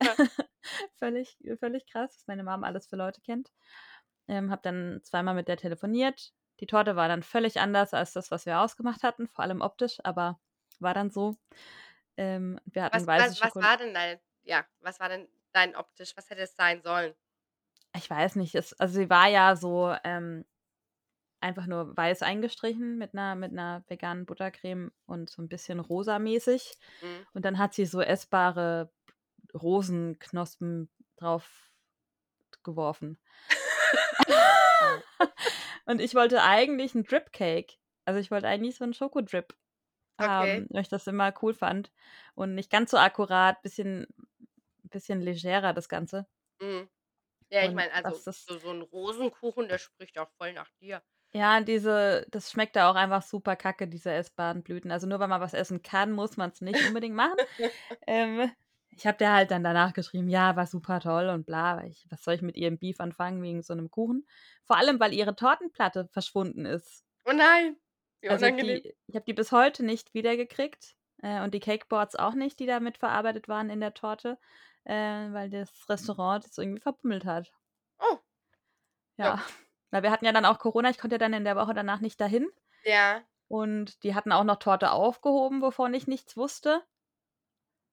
Völlig 0.98 1.38
völlig 1.60 1.86
krass, 1.86 2.16
was 2.18 2.26
meine 2.28 2.44
Mom 2.44 2.64
alles 2.64 2.86
für 2.88 2.96
Leute 2.96 3.20
kennt. 3.22 3.52
Ähm, 4.28 4.50
habe 4.50 4.62
dann 4.62 5.00
zweimal 5.04 5.34
mit 5.34 5.48
der 5.48 5.56
telefoniert. 5.58 6.32
Die 6.60 6.66
Torte 6.66 6.96
war 6.96 7.08
dann 7.08 7.22
völlig 7.24 7.60
anders 7.60 7.94
als 7.94 8.12
das, 8.12 8.30
was 8.30 8.46
wir 8.46 8.60
ausgemacht 8.60 9.02
hatten, 9.04 9.28
vor 9.28 9.44
allem 9.44 9.60
optisch, 9.62 9.98
aber 10.04 10.40
war 10.80 10.94
dann 10.94 11.10
so. 11.10 11.36
Ähm, 12.18 12.60
wir 12.66 12.84
hatten 12.84 12.94
Was 12.94 13.06
weiße 13.06 13.36
was 13.40 13.40
was 13.40 13.58
war 13.60 13.76
denn 13.78 13.94
dein 13.94 14.20
ja, 14.44 14.66
was 14.80 15.00
war 15.00 15.08
denn 15.08 15.28
dein 15.52 15.74
optisch? 15.76 16.16
Was 16.16 16.28
hätte 16.30 16.42
es 16.42 16.56
sein 16.56 16.82
sollen? 16.82 17.14
Ich 17.94 18.08
weiß 18.08 18.36
nicht, 18.36 18.54
es 18.54 18.72
also 18.80 18.94
sie 18.94 19.10
war 19.10 19.28
ja 19.28 19.54
so, 19.54 19.94
ähm, 20.04 20.44
einfach 21.42 21.66
nur 21.66 21.96
weiß 21.96 22.22
eingestrichen 22.22 22.98
mit 22.98 23.14
einer 23.14 23.34
mit 23.36 23.52
'ner 23.52 23.84
veganen 23.88 24.26
Buttercreme 24.26 24.92
und 25.06 25.30
so 25.30 25.42
ein 25.42 25.48
bisschen 25.48 25.80
rosamäßig. 25.80 26.78
Mhm. 27.02 27.24
Und 27.34 27.44
dann 27.44 27.58
hat 27.58 27.74
sie 27.74 27.86
so 27.86 28.00
essbare 28.02 28.92
Rosenknospen 29.54 30.90
drauf 31.16 31.70
geworfen. 32.64 33.18
Und 35.86 36.00
ich 36.00 36.14
wollte 36.16 36.42
eigentlich 36.42 36.94
'n 36.96 37.04
Drip 37.04 37.32
Cake. 37.32 37.76
Also, 38.06 38.20
ich 38.20 38.30
wollte 38.30 38.48
eigentlich 38.48 38.76
so 38.76 38.84
'n 38.84 38.94
Schokodrip 38.94 39.54
Okay. 40.20 40.62
haben, 40.62 40.68
weil 40.70 40.82
ich 40.82 40.88
das 40.90 41.06
immer 41.08 41.34
cool 41.42 41.54
fand 41.54 41.92
und 42.36 42.54
nicht 42.56 42.70
ganz 42.70 42.90
so 42.92 42.98
akkurat, 42.98 43.62
bisschen 43.62 44.06
bisschen 44.84 45.20
legerer 45.22 45.74
das 45.74 45.88
Ganze. 45.90 46.26
Mhm. 46.60 46.90
Ja, 47.50 47.64
ich 47.66 47.74
meine, 47.74 47.92
also, 47.94 48.24
das 48.24 48.48
so 48.48 48.58
so 48.58 48.70
'n 48.70 48.82
Rosenkuchen, 48.82 49.68
der 49.68 49.78
spricht 49.78 50.18
auch 50.18 50.30
voll 50.38 50.52
nach 50.54 50.70
dir. 50.80 51.02
Ja, 51.34 51.62
diese 51.62 52.26
das 52.30 52.50
schmeckt 52.50 52.76
da 52.76 52.90
auch 52.90 52.94
einfach 52.94 53.22
super 53.22 53.56
kacke, 53.56 53.88
diese 53.88 54.10
essbaren 54.12 54.62
Blüten. 54.62 54.90
Also, 54.90 55.06
nur 55.06 55.18
weil 55.18 55.28
man 55.28 55.40
was 55.40 55.54
essen 55.54 55.80
kann, 55.82 56.12
muss 56.12 56.36
man's 56.36 56.60
nicht 56.60 56.84
unbedingt 56.84 57.14
machen. 57.16 57.38
Ähm, 58.06 58.50
ich 58.90 59.06
habe 59.06 59.18
der 59.18 59.32
halt 59.32 59.50
dann 59.50 59.64
danach 59.64 59.94
geschrieben: 59.94 60.28
„Ja, 60.28 60.56
war 60.56 60.66
super 60.66 61.00
toll 61.00 61.28
und 61.28 61.46
bla“, 61.46 61.84
ich 61.86 62.06
was 62.10 62.22
soll 62.24 62.34
ich 62.34 62.42
mit 62.42 62.56
ihrem 62.56 62.78
Beef 62.78 63.00
anfangen 63.00 63.42
wegen 63.42 63.62
so 63.62 63.74
'nem 63.74 63.90
Kuchen? 63.90 64.26
Vor 64.64 64.76
allem, 64.76 65.00
weil 65.00 65.14
ihre 65.14 65.34
Tortenplatte 65.36 66.08
verschwunden 66.12 66.66
ist. 66.66 67.02
Oh 67.26 67.32
nein, 67.32 67.76
wie 68.20 68.30
Also, 68.30 68.46
unangenehm. 68.46 68.80
die 68.80 68.94
ich 69.06 69.14
habe 69.16 69.24
die 69.24 69.32
bis 69.34 69.52
heute 69.52 69.84
nicht 69.84 70.14
wiedergekriegt, 70.14 70.96
äh, 71.22 71.42
und 71.42 71.54
die 71.54 71.60
Cakeboards 71.60 72.16
auch 72.16 72.34
nicht, 72.34 72.60
die 72.60 72.66
da 72.66 72.80
mit 72.80 72.98
verarbeitet 72.98 73.48
waren 73.48 73.68
in 73.70 73.80
der 73.80 73.94
Torte, 73.94 74.38
äh, 74.84 74.94
weil 75.32 75.50
das 75.50 75.88
Restaurant 75.88 76.44
das 76.44 76.56
irgendwie 76.58 76.80
verbummelt 76.80 77.24
hat. 77.24 77.52
Oh. 78.00 78.22
Ja, 79.18 79.34
Ja. 79.34 79.42
Weil 79.92 80.02
wir 80.04 80.10
hatten 80.12 80.24
ja 80.26 80.32
dann 80.32 80.46
auch 80.46 80.58
Corona. 80.60 80.90
Ich 80.90 80.98
konnte 80.98 81.14
ja 81.16 81.18
dann 81.18 81.34
in 81.34 81.44
der 81.44 81.56
Woche 81.56 81.74
danach 81.74 82.00
nicht 82.00 82.20
dahin. 82.20 82.48
Ja. 82.84 83.24
Und 83.48 84.02
die 84.04 84.14
hatten 84.14 84.32
auch 84.32 84.44
noch 84.44 84.56
Torte 84.58 84.92
aufgehoben, 84.92 85.62
wovon 85.62 85.94
ich 85.94 86.06
nichts 86.08 86.36
wusste. 86.36 86.82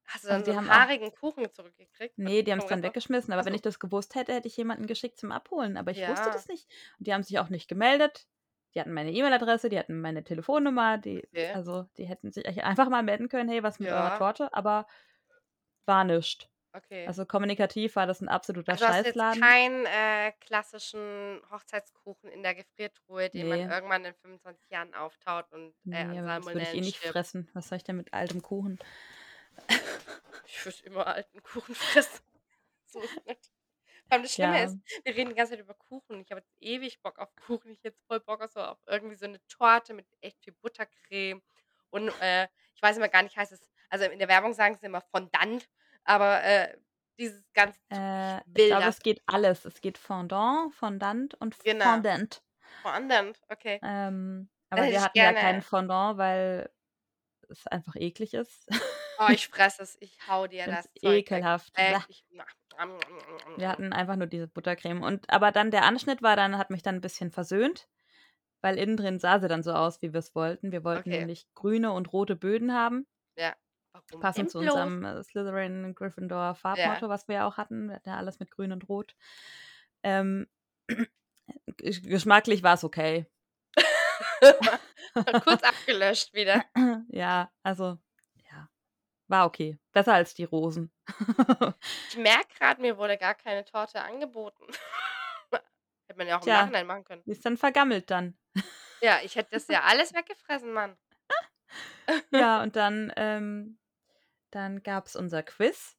Hast 0.08 0.29
du 0.29 0.32
Also, 0.32 0.34
dann 0.34 0.44
so 0.44 0.51
die 0.51 0.56
'n 0.56 0.58
haben 0.58 0.70
auch 0.70 0.88
haarigen 0.88 1.12
Kuchen 1.12 1.51
zurückgekriegt? 1.51 2.20
von 2.22 2.32
Ne, 2.32 2.44
die 2.44 2.51
haben's 2.51 2.65
vom 2.68 2.68
dann 2.68 2.84
weggeschmissen, 2.84 3.32
aber 3.34 3.46
Ach 3.46 3.46
wenn 3.46 3.53
so. 3.53 3.56
ich 3.56 3.62
das 3.62 3.79
gewusst 3.79 4.13
hätte, 4.15 4.34
hätte 4.34 4.48
ich 4.50 4.58
jemanden 4.58 4.88
geschickt 4.88 5.18
zum 5.18 5.32
Abholen, 5.32 5.77
aber 5.77 5.91
ich 5.91 6.06
wusste 6.06 6.29
Ja. 6.29 6.32
das 6.32 6.48
nicht. 6.50 6.70
Und 6.98 7.08
die 7.08 7.13
haben 7.13 7.24
sich 7.24 7.39
auch 7.39 7.48
nicht 7.50 7.70
gemeldet. 7.70 8.27
Die 8.75 8.79
hatten 8.82 8.94
meine 8.94 9.12
E-Mail-Adresse, 9.13 9.70
die 9.70 9.79
hatten 9.79 10.01
meine 10.01 10.24
Telefonnummer, 10.24 10.98
die 10.98 11.27
Okay. 11.34 11.60
also, 11.60 11.86
die 11.98 12.06
hätten 12.06 12.32
sich 12.32 12.46
einfach 12.63 12.89
mal 12.89 13.03
melden 13.03 13.29
können: 13.29 13.50
„Hey, 13.50 13.63
was 13.63 13.79
mit 13.79 13.91
eurer 13.94 14.12
Ja. 14.12 14.13
Torte?“ 14.13 14.53
Aber 14.53 14.86
war 15.88 16.03
nischt. 16.06 16.50
Okay. 16.75 17.07
Also, 17.07 17.25
kommunikativ 17.25 17.95
war 17.95 18.07
das 18.07 18.21
'n 18.21 18.27
absoluter 18.29 18.75
Also, 18.75 18.85
hast 18.88 19.03
du 19.03 19.07
jetzt 19.07 19.23
Scheißladen. 19.23 19.41
keinen, 19.41 19.85
äh, 19.88 20.31
klassischen 20.39 21.41
Hochzeitskuchen 21.49 22.29
in 22.29 22.43
der 22.43 22.53
Gefriertruhe, 22.53 23.29
den 23.31 23.47
man 23.47 23.61
Ne. 23.61 23.69
irgendwann 23.69 24.05
in 24.05 24.13
25 24.13 24.69
Jahren 24.69 24.93
auftaut 24.93 25.51
und, 25.51 25.75
äh, 25.89 26.05
Ne, 26.05 26.21
aber 26.21 26.35
das 26.35 26.51
würde 26.53 26.63
ich 26.63 26.73
eh 26.73 26.81
nicht 26.81 26.99
stirbt? 26.99 27.05
fressen. 27.05 27.49
Was 27.53 27.69
soll 27.69 27.77
ich 27.77 27.83
denn 27.83 27.95
mit 27.95 28.13
altem 28.13 28.41
Kuchen? 28.41 28.79
Ich 30.45 30.65
würde 30.65 30.77
immer 30.83 31.07
alten 31.07 31.41
Kuchen 31.43 31.75
fressen. 31.75 32.21
So 32.85 33.03
ist 33.03 33.25
nicht. 33.25 33.51
Vor 34.07 34.13
allem 34.15 34.23
das 34.23 34.35
Schlimme 34.35 34.61
Ja. 34.61 34.65
ist, 34.65 34.79
wir 35.05 35.15
reden 35.15 35.29
die 35.31 35.35
ganze 35.35 35.53
Zeit 35.53 35.61
über 35.61 35.75
Kuchen. 35.75 36.21
Ich 36.21 36.31
habe 36.31 36.41
jetzt 36.41 36.53
ewig 36.59 37.01
Bock 37.01 37.19
auf 37.19 37.35
Kuchen. 37.38 37.71
Ich 37.71 37.79
hätte 37.79 37.89
jetzt 37.89 38.03
voll 38.07 38.19
Bock 38.21 38.41
auf 38.41 38.51
so 38.51 38.61
auf 38.61 38.79
irgendwie 38.88 39.15
so 39.15 39.27
'ne 39.27 39.41
Torte 39.47 39.93
mit 39.93 40.07
echt 40.21 40.41
viel 40.43 40.53
Buttercreme 40.53 41.41
und, 41.91 42.10
äh, 42.21 42.47
ich 42.75 42.82
weiß 42.84 42.97
immer 42.97 43.10
gar 43.10 43.23
nicht, 43.23 43.38
heißt 43.38 43.51
es 43.53 43.71
also, 43.89 44.05
in 44.05 44.19
der 44.19 44.27
Werbung 44.29 44.53
sagen 44.53 44.77
sie 44.77 44.86
immer 44.88 45.01
Fondant, 45.01 45.67
aber, 46.10 46.43
äh, 46.43 46.78
dieses 47.19 47.43
ganz 47.54 47.80
Äh, 47.91 48.41
ich 48.54 48.65
glaube, 48.67 48.89
es 48.89 49.02
geht 49.02 49.22
alles. 49.26 49.65
Es 49.65 49.82
geht 49.82 49.98
Fondant, 49.98 50.74
Fondant 50.76 51.36
und 51.36 51.56
Genau. 51.65 52.06
Fondant. 52.15 52.41
Fondant, 52.84 53.41
okay. 53.50 53.82
Ähm, 53.82 54.50
aber 54.69 54.89
wir 54.89 55.02
hatten 55.02 55.22
ja 55.22 55.34
keinen 55.34 55.62
gerne 55.62 55.62
Fondant, 55.62 56.17
weil 56.17 56.69
es 57.50 57.67
einfach 57.67 57.95
eklig 57.98 58.34
ist. 58.36 58.67
Oh, 59.17 59.30
ich 59.30 59.48
fresse 59.50 59.84
es. 59.84 59.98
Ich 60.00 60.26
haue 60.28 60.48
dir 60.50 60.67
das 60.67 60.88
es 60.88 60.89
Zeug 60.95 61.22
ekelhaft. 61.28 61.74
Ich 61.78 62.24
Wir 63.58 63.69
hatten 63.69 63.93
einfach 63.93 64.15
nur 64.15 64.28
diese 64.28 64.48
Buttercreme 64.48 65.04
und 65.04 65.30
aber 65.30 65.52
dann 65.52 65.72
der 65.72 65.84
Anschnitt 65.86 66.22
war 66.22 66.36
dann 66.36 66.58
hat 66.58 66.69
mich 66.69 66.82
dann 66.84 66.95
'n 66.98 67.02
bisschen 67.02 67.32
versöhnt, 67.32 67.88
weil 68.62 68.78
innen 68.80 68.98
drin 68.98 69.19
sah 69.19 69.39
sie 69.39 69.48
dann 69.50 69.63
so 69.63 69.74
aus, 69.74 70.02
wie 70.04 70.13
wir's 70.13 70.36
wollten. 70.36 70.72
Wir 70.74 70.84
wollten 70.86 71.10
Okay. 71.10 71.30
nämlich 71.30 71.48
grüne 71.56 71.93
und 71.93 72.13
rote 72.13 72.36
Böden 72.38 72.74
haben. 72.74 73.08
Ja. 73.38 73.56
Warum 73.93 74.21
Passend 74.21 74.52
zu 74.52 74.60
unserem, 74.60 75.04
äh, 75.04 75.23
Slytherin 75.23 75.93
Gryffindor 75.95 76.38
Ja. 76.38 76.54
Farbmotto, 76.54 77.10
was 77.10 77.28
wir 77.28 77.36
ja 77.36 77.47
auch 77.47 77.58
hatten. 77.58 77.88
Wir 77.89 77.95
hatten 77.95 78.10
ja 78.10 78.17
alles 78.17 78.39
mit 78.39 78.52
grün 78.52 78.71
und 78.71 78.88
rot. 78.89 79.15
Ähm, 80.04 80.47
gesch 81.78 82.02
geschmacklich 82.04 82.63
war's 82.63 82.84
okay. 82.84 83.25
Kurz 85.43 85.63
abgelöscht 85.63 86.34
wieder. 86.34 86.63
Ja, 87.10 87.52
also, 87.63 87.97
ja, 88.52 88.69
war 89.28 89.45
okay. 89.45 89.78
Besser 89.91 90.13
als 90.13 90.34
die 90.36 90.43
Rosen. 90.43 90.91
Ich 92.10 92.17
merke 92.17 92.54
grad, 92.58 92.80
mir 92.80 92.97
wurde 92.97 93.17
gar 93.17 93.34
keine 93.36 93.65
Torte 93.65 94.02
angeboten. 94.02 94.63
Hätte 96.08 96.17
man 96.17 96.28
ja 96.28 96.38
auch 96.38 96.41
im 96.41 96.45
Tja, 96.45 96.62
Nachhinein 96.62 96.88
machen 96.88 97.04
können. 97.04 97.23
ist 97.25 97.45
dann 97.45 97.58
vergammelt 97.58 98.10
dann. 98.12 98.38
Ja, 99.02 99.19
ich 99.23 99.36
hätte 99.36 99.52
das 99.52 99.67
ja 99.67 99.82
alles 99.84 100.13
weggefressen, 100.13 100.71
Mann. 100.73 100.97
Ja, 102.32 102.62
und 102.63 102.75
dann, 102.75 103.13
ähm 103.17 103.75
dann 104.51 104.82
gab's 104.82 105.15
unser 105.15 105.43
Quiz. 105.43 105.95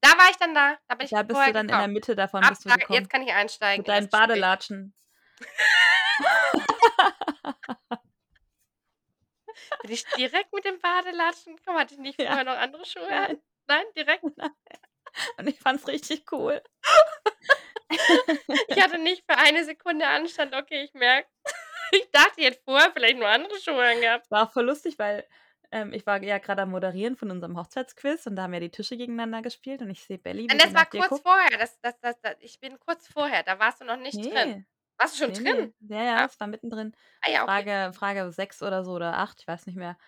Da 0.00 0.08
war 0.10 0.30
ich 0.30 0.36
dann 0.36 0.54
da. 0.54 0.78
Da 0.88 0.94
bin 0.94 1.04
ich 1.04 1.10
Da 1.10 1.22
bist 1.22 1.38
du 1.46 1.52
dann 1.52 1.62
in 1.62 1.68
der 1.68 1.76
gekommen. 1.76 1.92
Mitte 1.92 2.16
davon 2.16 2.42
Ab 2.42 2.54
da 2.64 2.74
gekommen. 2.76 2.98
jetzt 2.98 3.10
kann 3.10 3.22
ich 3.22 3.32
einsteigen 3.32 3.82
Mit 3.82 3.88
deinen. 3.88 4.08
Badelatschen. 4.08 4.94
Bin 9.82 9.90
ich 9.92 10.04
direkt 10.16 10.52
mit 10.52 10.64
den 10.64 10.78
Badelatschen 10.80 11.56
gekommen? 11.56 11.78
Hatte 11.78 11.94
ich 11.94 12.00
nicht 12.00 12.20
Ja. 12.20 12.28
vorher 12.28 12.44
noch 12.44 12.56
andere 12.56 12.84
Schuhe? 12.84 13.06
Nein. 13.08 13.40
Nein, 13.66 13.84
direkt? 13.96 14.24
Und 15.36 15.46
ich 15.48 15.58
fand's 15.60 15.86
richtig 15.88 16.30
cool. 16.32 16.62
Ich 18.68 18.82
hatte 18.82 18.98
nicht 18.98 19.22
für 19.30 19.36
eine 19.36 19.64
Sekunde 19.64 20.06
Anstand. 20.06 20.54
Okay, 20.54 20.82
ich 20.84 20.94
merke. 20.94 21.28
Ich 21.92 22.10
dachte, 22.10 22.40
ich 22.40 22.46
hätte 22.46 22.60
vorher 22.64 22.90
vielleicht 22.92 23.18
nur 23.18 23.28
andere 23.28 23.58
Schuhe 23.60 23.84
angehabt. 23.86 24.28
War 24.30 24.44
auch 24.48 24.52
voll 24.52 24.64
lustig, 24.66 24.98
weil, 24.98 25.24
ähm, 25.70 25.92
ich 25.92 26.06
war 26.06 26.22
ja 26.22 26.38
grad 26.38 26.58
am 26.58 26.70
Moderieren 26.70 27.16
von 27.16 27.30
unserem 27.30 27.56
Hochzeitsquiz 27.58 28.26
und 28.26 28.36
da 28.36 28.42
haben 28.44 28.54
ja 28.54 28.60
die 28.60 28.70
Tische 28.70 28.96
gegeneinander 28.96 29.42
gespielt 29.42 29.82
und 29.82 29.90
ich 29.90 30.02
sehe 30.04 30.18
Belly, 30.18 30.50
Und 30.50 30.58
das 30.60 30.74
war 30.74 30.86
kurz 30.86 31.20
vorher. 31.20 31.58
Das 31.58 31.78
das 31.80 31.98
das 32.00 32.20
da 32.20 32.34
ich 32.40 32.60
bin 32.60 32.78
kurz 32.80 33.08
vorher. 33.08 33.42
Da 33.42 33.58
warst 33.58 33.80
du 33.80 33.84
noch 33.84 33.96
nicht 33.96 34.20
drin. 34.30 34.50
Ne. 34.50 34.66
Warst 34.98 35.14
du 35.20 35.24
schon 35.24 35.32
Ne, 35.32 35.40
drin? 35.44 35.54
ne. 35.54 35.74
Ja, 35.80 36.04
ja, 36.04 36.24
Ah. 36.24 36.30
war 36.38 36.48
mittendrin. 36.48 36.92
Ah 37.22 37.30
ja, 37.30 37.44
okay. 37.44 37.66
Frage 37.66 37.92
Frage 37.94 38.32
6 38.32 38.62
oder 38.62 38.84
so 38.84 38.92
oder 38.92 39.18
8, 39.18 39.40
ich 39.42 39.48
weiß 39.48 39.66
nicht 39.66 39.76
mehr, 39.76 39.98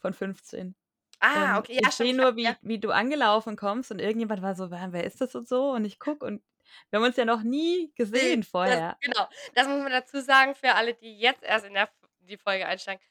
von 0.00 0.12
15. 0.14 0.74
Ah, 1.20 1.56
Und 1.56 1.58
okay, 1.58 1.74
ja, 1.82 1.90
ich 1.90 1.92
stimmt, 1.92 2.10
sehe 2.12 2.12
ich 2.12 2.14
nur, 2.14 2.36
wie 2.36 2.56
ja. 2.56 2.56
wie 2.62 2.80
du 2.80 2.90
angelaufen 2.92 3.56
kommst 3.56 3.90
und 3.92 4.00
irgendjemand 4.00 4.42
war 4.42 4.54
so: 4.56 4.70
„Wer 4.70 4.92
wer 4.92 5.04
ist 5.04 5.20
das?“ 5.20 5.34
und 5.34 5.48
so 5.48 5.72
und 5.72 5.84
ich 5.84 5.98
gucke 6.00 6.26
und 6.26 6.42
wir 6.90 6.98
haben 6.98 7.06
uns 7.06 7.16
ja 7.16 7.24
noch 7.24 7.42
nie 7.42 7.92
gesehen 7.94 8.44
das 8.66 8.82
vorher. 8.82 8.98
genau. 9.00 9.28
Das 9.54 9.66
muss 9.68 9.82
man 9.82 9.92
dazu 9.92 10.20
sagen 10.20 10.54
für 10.54 10.74
alle, 10.74 10.94
die 10.94 11.18
jetzt 11.18 11.42
erst 11.42 11.66
in 11.66 11.74
der 11.74 11.88
die 12.20 12.38
Folge 12.38 12.66
einsteigen. 12.66 13.02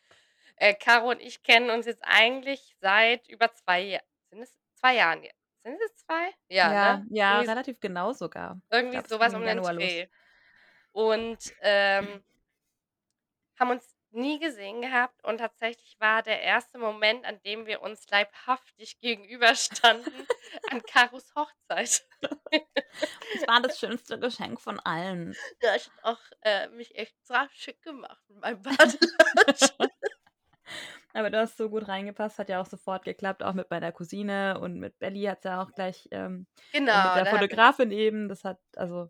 Äh, 0.58 0.74
Caro 0.76 1.10
und 1.12 1.22
ich 1.22 1.44
kennen 1.44 1.70
uns 1.70 1.86
jetzt 1.86 2.04
eigentlich 2.06 2.76
seit 2.82 3.28
über 3.30 3.54
2 3.54 3.82
Ja 3.82 4.00
sind 4.32 4.42
es 4.44 4.56
2 4.76 4.96
Jahren 4.96 5.24
jetzt? 5.24 5.38
Sind 5.64 5.80
es 5.86 5.96
2? 6.06 6.34
Ja, 6.50 6.72
Ja, 6.72 6.98
ne? 6.98 7.06
ja, 7.10 7.32
Irgendwie 7.34 7.50
relativ 7.52 7.80
genau 7.80 8.14
sogar. 8.14 8.62
Irgendwie 8.72 8.98
glaube, 8.98 9.10
so 9.10 9.16
es 9.16 9.22
was 9.22 9.34
ging 9.34 9.42
um 9.42 9.46
den 9.46 9.58
los. 9.76 9.76
Dreh. 9.78 10.08
Und, 10.94 11.40
ähm, 11.62 12.24
haben 13.60 13.72
uns 13.72 13.96
nie 14.14 14.40
gesehen 14.40 14.82
gehabt 14.82 15.24
und 15.24 15.38
tatsächlich 15.38 16.00
war 16.00 16.24
der 16.24 16.42
erste 16.42 16.78
Moment, 16.78 17.26
an 17.26 17.42
dem 17.44 17.66
wir 17.66 17.82
uns 17.82 18.10
leibhaftig 18.10 19.00
gegenüberstanden, 19.00 20.28
an 20.70 20.82
Karos 20.88 21.34
Hochzeit. 21.36 22.04
Das 22.52 23.48
war 23.48 23.62
das 23.62 23.80
schönste 23.80 24.20
Geschenk 24.20 24.62
von 24.62 24.80
allen. 24.80 25.36
Ja, 25.62 25.76
ich 25.76 25.88
habe 25.88 25.98
auch, 26.04 26.20
äh, 26.42 26.68
mich 26.70 26.96
extra 26.96 27.48
schick 27.54 27.82
gemacht 27.82 28.22
mit 28.28 28.40
meinem 28.42 28.62
Badelatschen. 28.62 29.78
Aber 31.14 31.30
du 31.30 31.40
hast 31.40 31.58
so 31.58 31.70
gut 31.70 31.88
reingepasst, 31.88 32.40
hat 32.40 32.50
ja 32.50 32.62
auch 32.62 32.66
sofort 32.66 33.04
geklappt, 33.04 33.44
auch 33.44 33.54
mit 33.54 33.70
meiner 33.70 33.92
Cousine 33.92 34.60
und 34.60 34.80
mit 34.80 34.98
Belly 35.00 35.24
hat's 35.24 35.44
ja 35.44 35.62
auch 35.62 35.72
gleich, 35.74 36.08
ähm 36.12 36.48
Genau, 36.72 37.16
mit 37.16 37.26
der 37.26 37.26
Fotografin 37.26 37.92
eben, 37.92 38.30
das 38.30 38.46
hat 38.46 38.60
also 38.78 39.10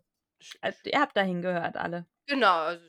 äh, 0.60 0.72
ihr 0.84 1.00
habt 1.00 1.16
da 1.16 1.22
hingehört 1.22 1.76
alle. 1.76 2.06
Genau, 2.26 2.58
also 2.58 2.84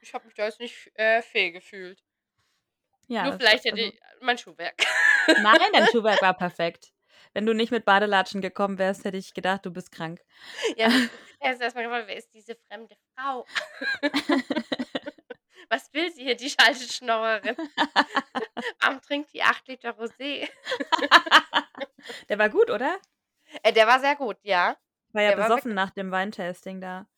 ich 0.00 0.14
habe 0.14 0.26
mich 0.26 0.34
da 0.34 0.46
jetzt 0.46 0.60
nicht, 0.60 0.90
äh, 0.94 1.22
fehl 1.22 1.52
gefühlt. 1.52 2.02
Ja, 3.08 3.24
Nur 3.24 3.32
vielleicht 3.32 3.64
hätte 3.64 3.80
also 3.80 3.92
ich 3.92 4.00
mein 4.20 4.38
Schuhwerk. 4.38 4.76
Nein, 5.34 5.56
dein 5.72 5.86
Schuhwerk 5.88 6.20
war 6.22 6.34
perfekt. 6.34 6.92
Wenn 7.34 7.46
du 7.46 7.54
nicht 7.54 7.70
mit 7.70 7.84
Badelatschen 7.84 8.40
gekommen 8.40 8.78
wärst, 8.78 9.04
hätte 9.04 9.16
ich 9.18 9.34
gedacht, 9.34 9.64
du 9.66 9.70
bist 9.70 9.90
krank. 9.92 10.20
Ja, 10.76 10.90
er 11.40 11.52
ist 11.52 11.60
erst 11.60 11.76
mal 11.76 11.82
gefragt: 11.82 12.06
„Wer 12.08 12.16
ist 12.16 12.32
diese 12.34 12.56
fremde 12.68 12.96
Frau?“ 13.16 13.48
„Was 15.70 15.92
will 15.92 16.10
sie 16.12 16.24
hier, 16.24 16.34
die 16.36 16.52
alte 16.58 16.88
Schnorrerin?“ 16.92 17.56
„Warum 18.80 19.00
trinkt 19.02 19.32
die 19.34 19.42
8 19.42 19.68
Liter 19.68 19.90
Rosé?“ 19.98 20.48
Der 22.28 22.38
war 22.38 22.48
gut, 22.50 22.70
oder? 22.70 22.98
Äh, 23.62 23.72
der 23.72 23.86
war 23.86 24.00
sehr 24.00 24.16
gut, 24.16 24.38
ja. 24.42 24.76
War 25.12 25.22
ja 25.22 25.32
Der 25.32 25.38
war 25.38 25.52
besoffen 25.52 25.74
wirklich 25.74 25.74
nach 25.74 25.90
dem 25.90 26.12
Weintasting 26.12 26.80
da. 26.80 27.08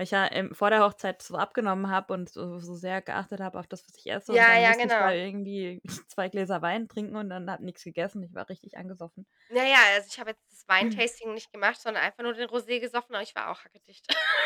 Weil 0.00 0.04
ich 0.04 0.12
ja, 0.12 0.32
ähm, 0.32 0.54
vor 0.54 0.70
der 0.70 0.80
Hochzeit 0.82 1.20
so 1.22 1.36
abgenommen 1.36 1.90
habe 1.90 2.14
und 2.14 2.30
so 2.30 2.58
so 2.58 2.74
sehr 2.74 3.02
geachtet 3.02 3.40
habe 3.40 3.58
auf 3.60 3.66
das, 3.68 3.86
was 3.86 3.94
ich 3.98 4.10
esse 4.10 4.34
und 4.34 4.46
Ja, 4.46 4.48
dann 4.48 4.58
ja, 4.58 4.74
musste 4.74 4.86
ich 4.86 4.96
da 4.96 5.12
genau. 5.12 5.12
irgendwie 5.12 5.82
2 6.08 6.30
Gläser 6.30 6.62
Wein 6.62 6.88
trinken 6.88 7.16
und 7.16 7.28
dann 7.28 7.50
habe 7.50 7.64
nix 7.64 7.84
gegessen. 7.84 8.22
Ich 8.22 8.34
war 8.34 8.48
richtig 8.48 8.78
angesoffen. 8.78 9.26
Ja, 9.48 9.64
ja, 9.64 9.78
also 9.94 10.06
ich 10.08 10.18
habe 10.20 10.30
jetzt 10.30 10.44
das 10.52 10.68
Weintasting 10.68 11.34
nicht 11.34 11.52
gemacht, 11.52 11.80
sondern 11.80 12.04
einfach 12.04 12.22
nur 12.22 12.34
den 12.34 12.48
Rosé 12.48 12.78
gesoffen, 12.80 13.14
aber 13.16 13.22
ich 13.24 13.34
war 13.34 13.50
auch 13.50 13.64
hackedicht. 13.64 14.06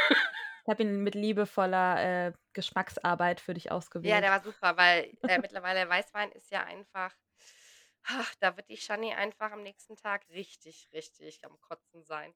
Ich 0.66 0.70
habe 0.70 0.82
ihn 0.82 1.02
mit 1.02 1.14
liebevoller, 1.14 2.28
äh, 2.28 2.32
Geschmacksarbeit 2.52 3.40
für 3.40 3.54
dich 3.54 3.70
Ja, 4.02 4.20
ausgewählt. 4.20 4.20
der 4.20 4.30
war 4.30 4.40
super, 4.42 4.76
weil, 4.76 5.16
äh, 5.26 5.38
mittlerweile 5.38 5.88
Weißwein 5.88 6.32
ist 6.32 6.50
ja 6.50 6.62
einfach 6.64 7.14
ach, 8.06 8.34
da 8.40 8.56
wird 8.56 8.68
die 8.70 8.76
Shani 8.76 9.14
einfach 9.14 9.52
am 9.52 9.62
nächsten 9.62 9.96
Tag 9.96 10.28
richtig, 10.30 10.90
richtig 10.92 11.44
am 11.44 11.60
Kotzen 11.60 12.04
sein. 12.04 12.34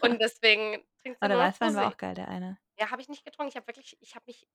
Und 0.00 0.20
deswegen 0.20 0.84
trinkt 1.02 1.20
sie 1.22 1.24
Aber 1.24 1.28
der 1.28 1.36
nur 1.36 1.46
noch 1.46 1.52
Weißwein 1.54 1.74
war 1.74 1.88
auch 1.88 1.96
geil, 1.96 2.14
der 2.14 2.28
eine. 2.28 2.58
Ja, 2.78 2.90
habe 2.90 3.02
ich 3.02 3.08
nicht 3.08 3.24
getrunken. 3.24 3.50
Ich 3.50 3.56
habe 3.56 3.66
wirklich 3.66 3.96
ich 4.00 4.14
habe 4.14 4.24
mich 4.26 4.46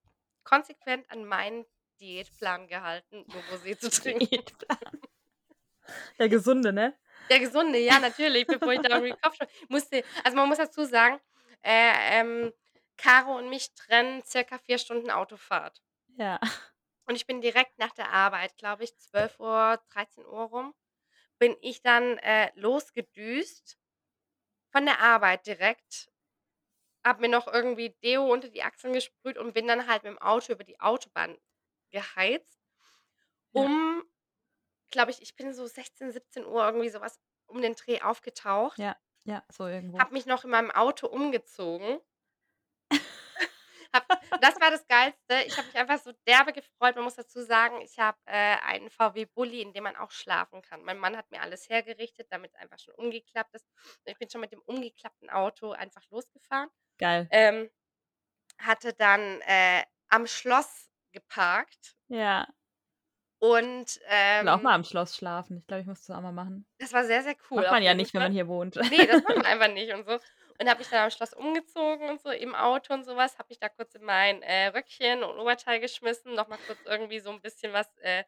konsequent 0.44 1.10
an 1.12 1.26
meinen 1.26 1.66
Diätplan 2.00 2.68
gehalten, 2.68 3.26
nur 3.28 3.42
Rosé 3.44 3.78
zu 3.78 3.90
trinken. 3.92 4.28
Diätplan. 4.30 4.78
Der 6.20 6.30
gesunde, 6.30 6.74
ne? 6.74 6.96
Der 7.30 7.40
gesunde, 7.40 7.80
ja, 7.80 8.00
natürlich, 8.00 8.48
bevor 8.48 8.74
ich 8.74 8.82
da 8.82 8.90
irgendwie 8.96 9.14
Kopfschmerzen 9.22 9.66
musste 9.70 10.04
also, 10.24 10.38
man 10.38 10.48
muss 10.50 10.58
dazu 10.58 10.86
sagen, 10.86 11.20
äh, 11.64 12.20
ähm, 12.20 12.54
Caro 12.98 13.38
und 13.38 13.50
mich 13.50 13.74
trennen 13.76 14.24
circa 14.24 14.58
4 14.60 14.78
Stunden 14.78 15.12
Autofahrt. 15.12 15.82
Ja. 16.18 16.40
Und 17.08 17.16
ich 17.16 17.28
bin 17.28 17.42
direkt 17.42 17.78
nach 17.78 17.92
der 17.92 18.12
Arbeit, 18.12 18.58
glaube 18.58 18.84
ich, 18.84 18.96
12:00, 18.98 19.78
13:00 19.90 20.46
rum, 20.46 20.74
bin 21.40 21.56
ich 21.62 21.82
dann, 21.82 22.18
äh, 22.20 22.52
losgedüst 22.56 23.78
von 24.72 24.86
der 24.86 25.00
Arbeit 25.02 25.48
direkt, 25.48 26.10
habe 27.06 27.22
mir 27.22 27.30
noch 27.30 27.48
irgendwie 27.48 27.92
Deo 28.04 28.32
unter 28.34 28.50
die 28.50 28.64
Achseln 28.64 28.94
gesprüht 28.94 29.38
und 29.40 29.54
bin 29.54 29.68
dann 29.68 29.88
halt 29.88 30.04
mit'm 30.06 30.20
Auto 30.20 30.54
über 30.54 30.66
die 30.66 30.80
Autobahn 30.82 31.38
geheizt, 31.92 32.60
Ja. 33.54 33.72
um 33.72 34.04
glaube 34.92 35.12
ich 35.12 35.22
ich 35.22 35.36
bin 35.38 35.54
so 35.54 35.68
16:00, 35.68 36.12
17:00 36.12 36.66
irgendwie 36.68 36.90
so 36.90 37.02
was 37.02 37.20
um 37.48 37.62
den 37.62 37.76
Dreh 37.76 38.02
aufgetaucht. 38.02 38.80
Ja, 38.80 38.96
ja, 39.26 39.44
so 39.50 39.68
irgendwo. 39.68 40.06
Habe 40.06 40.14
mich 40.14 40.26
noch 40.26 40.44
in 40.44 40.50
meinem 40.52 40.72
Auto 40.72 41.08
umgezogen. 41.08 42.00
Habe 43.94 44.06
das 44.42 44.60
war 44.60 44.72
das 44.72 44.88
Geilste. 44.88 45.44
Ich 45.48 45.58
habe 45.58 45.68
mich 45.68 45.76
einfach 45.78 46.00
so 46.00 46.12
derbe 46.28 46.54
gefreut. 46.54 46.96
Man 46.96 47.04
muss 47.04 47.16
dazu 47.16 47.42
sagen, 47.44 47.82
ich 47.82 48.00
habe, 48.00 48.18
äh, 48.26 48.58
einen 48.64 48.90
VW 48.90 49.26
Bulli, 49.26 49.62
in 49.62 49.74
dem 49.74 49.84
man 49.84 49.96
auch 49.96 50.12
schlafen 50.12 50.62
kann. 50.62 50.84
Mein 50.84 50.98
Mann 51.00 51.18
hat 51.18 51.32
mir 51.32 51.42
alles 51.42 51.70
hergerichtet, 51.70 52.32
damit's 52.32 52.56
einfach 52.56 52.80
schon 52.80 52.96
umgeklappt 52.96 53.56
ist. 53.56 53.68
Ich 54.06 54.18
bin 54.18 54.30
schon 54.30 54.42
mit 54.42 54.52
dem 54.52 54.62
umgeklappten 54.62 55.30
Auto 55.30 55.72
einfach 55.72 56.04
losgefahren. 56.10 56.70
Geil. 56.98 57.28
Ähm, 57.32 57.70
hatte 58.60 58.94
dann, 58.94 59.42
äh, 59.42 59.84
am 60.10 60.28
Schloss 60.28 60.90
geparkt. 61.12 61.96
Ja. 62.10 62.48
Und, 63.40 64.00
Ich 64.38 64.42
will 64.42 64.50
auch 64.50 64.62
mal 64.62 64.74
ähm 64.74 64.76
am 64.76 64.84
Schloss 64.84 65.16
schlafen. 65.16 65.58
Ich 65.58 65.68
glaube, 65.68 65.82
ich 65.82 65.88
muss 65.88 66.04
das 66.06 66.16
auch 66.16 66.22
mal 66.22 66.32
machen. 66.32 66.66
Das 66.80 66.94
war 66.94 67.06
sehr, 67.06 67.24
sehr 67.24 67.36
cool 67.50 67.62
Macht 67.62 67.72
man 67.72 67.84
ja 67.84 67.94
nicht, 67.94 68.14
wenn 68.14 68.22
Fall. 68.22 68.30
man 68.30 68.34
hier 68.34 68.48
wohnt. 68.48 68.76
Ne, 68.76 69.08
das 69.08 69.24
macht 69.24 69.36
man 69.38 69.46
einfach 69.46 69.68
nicht 69.70 69.94
und 69.94 70.06
so. 70.06 70.20
Und 70.60 70.70
habe 70.70 70.80
mich 70.80 70.90
dann 70.90 71.04
am 71.04 71.12
Schloss 71.12 71.34
umgezogen 71.34 72.10
und 72.10 72.22
so 72.22 72.30
im 72.32 72.56
Auto 72.56 72.94
und 72.94 73.04
so 73.04 73.16
was, 73.18 73.38
habe 73.38 73.48
mich 73.50 73.60
da 73.60 73.68
kurz 73.70 73.96
in 73.96 74.04
mein, 74.04 74.42
äh, 74.42 74.68
Röckchen 74.68 75.24
und 75.24 75.38
Oberteil 75.40 75.80
geschmissen, 75.82 76.34
noch 76.34 76.48
mal 76.48 76.60
kurz 76.66 76.80
irgendwie 76.86 77.20
so 77.20 77.30
'n 77.32 77.42
bisschen 77.42 77.74
was, 77.74 77.88
äh 77.98 78.24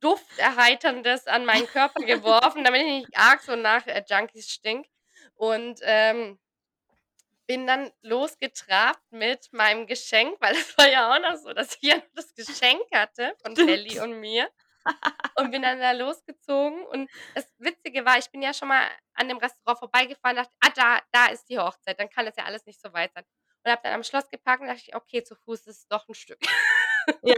Dufterheiterndes 0.00 1.26
an 1.26 1.44
meinen 1.44 1.66
Körper 1.66 2.00
geworfen, 2.06 2.64
damit 2.64 2.80
ich 2.82 2.86
nicht 2.88 3.16
arg 3.18 3.42
so 3.42 3.56
nach, 3.56 3.86
äh, 3.86 4.02
Junkies 4.08 4.50
stinke. 4.50 4.88
Und, 5.34 5.80
ähm, 5.82 6.38
bin 7.50 7.66
dann 7.66 7.90
losgetrabt 8.02 9.02
mit 9.10 9.52
meinem 9.52 9.86
Geschenk, 9.88 10.36
weil 10.40 10.54
es 10.54 10.78
war 10.78 10.88
ja 10.88 11.12
auch 11.14 11.20
noch 11.20 11.36
so, 11.36 11.52
dass 11.52 11.76
ich 11.76 11.82
ja 11.82 11.96
noch 11.96 12.04
das 12.14 12.34
Geschenk 12.34 12.82
hatte 12.94 13.36
von 13.42 13.58
Stimmt. 13.58 14.00
und 14.02 14.20
mir 14.20 14.48
und 15.36 15.50
bin 15.50 15.62
dann 15.62 15.80
da 15.80 15.92
losgezogen. 15.92 16.84
Und 16.86 17.10
das 17.34 17.46
Witzige 17.58 18.04
war, 18.04 18.18
ich 18.18 18.30
bin 18.30 18.42
ja 18.42 18.54
schon 18.54 18.68
mal 18.68 18.88
an 19.14 19.28
dem 19.28 19.38
Restaurant 19.38 19.78
vorbeigefahren, 19.78 20.36
dachte: 20.36 20.52
„Ah, 20.60 20.70
da 20.74 21.00
da 21.12 21.26
ist 21.28 21.48
die 21.48 21.58
Hochzeit, 21.58 21.98
dann 22.00 22.10
kann 22.10 22.26
das 22.26 22.36
ja 22.36 22.44
alles 22.44 22.66
nicht 22.66 22.80
so 22.80 22.92
weit 22.92 23.12
sein.“ 23.14 23.24
Und 23.64 23.70
habe 23.72 23.82
dann 23.84 23.94
am 23.94 24.04
Schloss 24.04 24.28
geparkt 24.30 24.62
und 24.62 24.68
dachte 24.68 24.82
ich: 24.86 24.94
„Okay, 24.94 25.22
zu 25.24 25.34
Fuß 25.36 25.66
ist 25.66 25.78
es 25.80 25.88
doch 25.88 26.08
'n 26.08 26.14
Stück.“ 26.14 26.40
Ja. 27.22 27.34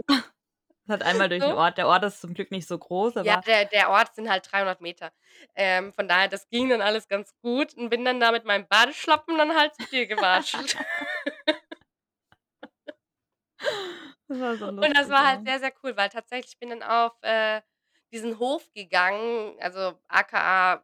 Halt 0.89 1.01
einmal 1.01 1.29
durch 1.29 1.47
So. 1.47 1.53
Ort. 1.53 1.77
Der 1.77 1.87
Ort 1.87 2.03
ist 2.03 2.19
zum 2.21 2.33
Glück 2.33 2.51
nicht 2.51 2.67
so 2.67 2.77
groß, 2.77 3.15
Ja, 3.25 3.37
der 3.47 3.63
der 3.65 3.89
Ort 3.89 4.13
sind 4.15 4.29
halt 4.29 4.51
300 4.51 4.81
Meter. 4.81 5.13
Ähm, 5.55 5.93
von 5.93 6.09
daher, 6.09 6.27
das 6.27 6.49
ging 6.49 6.67
dann 6.69 6.81
alles 6.81 7.07
ganz 7.07 7.33
gut 7.41 7.73
und 7.73 7.89
bin 7.89 8.03
dann 8.03 8.19
da 8.19 8.31
mit 8.33 8.43
meinem 8.43 8.67
Badeschlappen 8.67 9.37
dann 9.37 9.55
halt 9.55 9.73
zu 9.75 9.87
dir 9.87 10.07
gewatschelt. 10.07 10.75
Das 14.29 14.39
war 14.39 14.57
so 14.57 14.69
Und 14.81 14.95
das 14.97 15.05
lustig, 15.05 15.09
war 15.09 15.25
halt 15.25 15.29
ja. 15.29 15.45
sehr, 15.45 15.59
sehr 15.59 15.73
cool, 15.83 15.95
weil 15.97 16.09
tatsächlich 16.09 16.53
ich 16.53 16.59
bin 16.59 16.69
dann 16.69 16.83
auf, 16.83 17.13
äh, 17.21 17.61
diesen 18.11 18.37
Hof 18.39 18.71
gegangen, 18.73 19.57
also 19.59 19.99
aka 20.07 20.83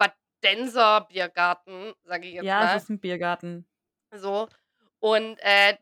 Badenser 0.00 1.02
Biergarten, 1.08 1.94
sage 2.04 2.26
ich 2.28 2.34
jetzt 2.34 2.40
Ja, 2.40 2.62
es 2.64 2.68
mal. 2.72 2.74
ist 2.74 2.90
'n 2.90 2.98
Biergarten. 3.00 3.66
So. 4.12 4.48
Und, 5.00 5.38
äh, 5.40 5.76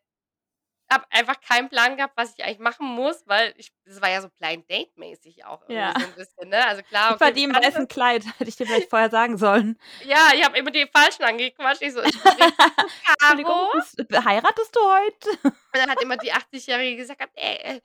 habe 0.93 1.07
einfach 1.11 1.41
keinen 1.41 1.69
Plan 1.69 1.97
gehabt, 1.97 2.15
was 2.17 2.35
ich 2.37 2.45
eigentlich 2.45 2.59
machen 2.61 2.87
muss, 2.87 3.27
weil 3.27 3.55
ich 3.57 3.73
das 3.85 4.01
war 4.03 4.11
ja 4.11 4.21
so 4.23 4.29
Blind 4.31 4.71
Date 4.71 4.97
mäßig 4.97 5.45
auch 5.45 5.63
irgendwie 5.63 5.93
Ja. 5.93 5.95
so 5.95 6.05
'n 6.05 6.15
bisschen, 6.15 6.49
ne? 6.51 6.67
Also 6.67 6.83
klar, 6.83 7.15
Ich 7.15 7.21
war 7.21 7.31
okay, 7.31 7.33
die 7.33 7.45
im 7.45 7.55
Bekannte 7.55 7.65
weißen 7.65 7.89
Kleid. 7.89 8.25
Hätte 8.39 8.49
ich 8.49 8.57
dir 8.57 8.67
vielleicht 8.67 8.89
vorher 8.91 9.11
sagen 9.11 9.37
sollen. 9.39 9.79
Ja, 10.01 10.31
ich 10.35 10.45
habe 10.45 10.59
immer 10.59 10.71
die 10.71 10.87
Falschen 10.93 11.23
angequatscht. 11.25 11.83
Ich 11.83 11.93
so: 11.93 12.01
„Sprichst 12.07 12.57
du 12.81 12.89
Entschuldigung, 13.13 13.69
Caro?“ 13.69 13.71
bist 13.71 13.97
b 14.09 14.17
heiratest 14.19 14.75
du 14.77 14.81
heute? 14.81 15.53
Und 15.75 15.81
dann 15.81 15.91
hat 15.91 16.01
immer 16.01 16.17
die 16.17 16.33
80-Jährige 16.33 16.97
gesagt 16.97 17.33
„Äh, 17.37 17.77
äh, 17.77 17.81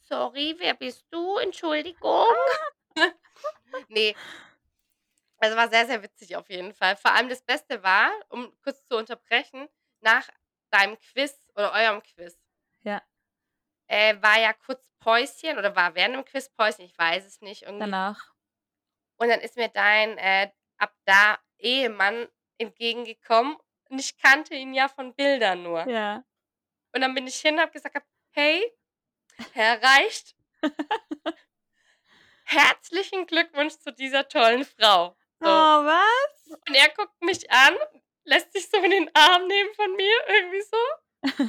sorry, 0.00 0.54
wer 0.58 0.74
bist 0.74 1.06
du? 1.10 1.36
Entschuldigung.“ 1.38 2.26
Ne. 3.90 4.14
Also, 5.38 5.56
war 5.56 5.68
sehr, 5.70 5.86
sehr 5.86 6.02
witzig 6.02 6.36
auf 6.36 6.50
jeden 6.50 6.74
Fall. 6.74 6.96
Vor 6.96 7.12
allem 7.12 7.28
das 7.28 7.42
Beste 7.42 7.82
war, 7.82 8.10
um 8.28 8.52
kurz 8.62 8.84
zu 8.86 8.96
unterbrechen, 8.96 9.68
nach 10.00 10.28
deinem 10.70 10.98
Quiz 10.98 11.48
oder 11.54 11.72
eurem 11.72 12.02
Quiz 12.02 12.38
Ja. 12.82 13.02
äh, 13.88 14.20
war 14.22 14.38
ja 14.38 14.52
kurz 14.52 14.90
Päuschen 15.00 15.58
oder 15.58 15.74
war 15.76 15.94
während 15.94 16.14
dem 16.14 16.24
Quiz 16.24 16.48
Päuschen, 16.50 16.84
ich 16.84 16.96
weiß 16.96 17.26
es 17.26 17.40
nicht 17.40 17.62
irgendwie. 17.62 17.80
Danach. 17.80 18.32
Und 19.18 19.28
dann 19.28 19.40
ist 19.40 19.56
mir 19.56 19.68
dein, 19.68 20.16
äh, 20.18 20.50
ab 20.78 20.94
da 21.04 21.38
Ehemann 21.58 22.28
entgegengekommen 22.58 23.56
und 23.90 23.98
ich 23.98 24.16
kannte 24.18 24.54
ihn 24.54 24.72
ja 24.74 24.88
von 24.88 25.14
Bildern 25.14 25.62
nur. 25.62 25.86
Ja. 25.88 26.24
Und 26.94 27.00
dann 27.02 27.14
bin 27.14 27.26
ich 27.26 27.36
hin 27.36 27.54
und 27.54 27.60
habe 27.60 27.72
gesagt 27.72 27.96
„Hey, 28.32 28.62
Herr 29.52 29.82
Reicht“ 29.82 30.36
„herzlichen 32.44 33.26
Glückwunsch 33.26 33.78
zu 33.78 33.92
dieser 33.92 34.28
tollen 34.28 34.64
Frau.“ 34.64 35.16
Oh, 35.42 35.46
So. 35.46 35.46
was? 35.46 36.58
Und 36.68 36.74
er 36.74 36.88
guckt 36.90 37.20
mich 37.22 37.50
an, 37.50 37.74
lässt 38.24 38.52
sich 38.52 38.68
so 38.68 38.76
in 38.78 38.90
den 38.90 39.10
Arm 39.14 39.46
nehmen 39.46 39.74
von 39.74 39.94
mir 39.96 40.14
irgendwie 40.28 40.62
so 40.62 40.76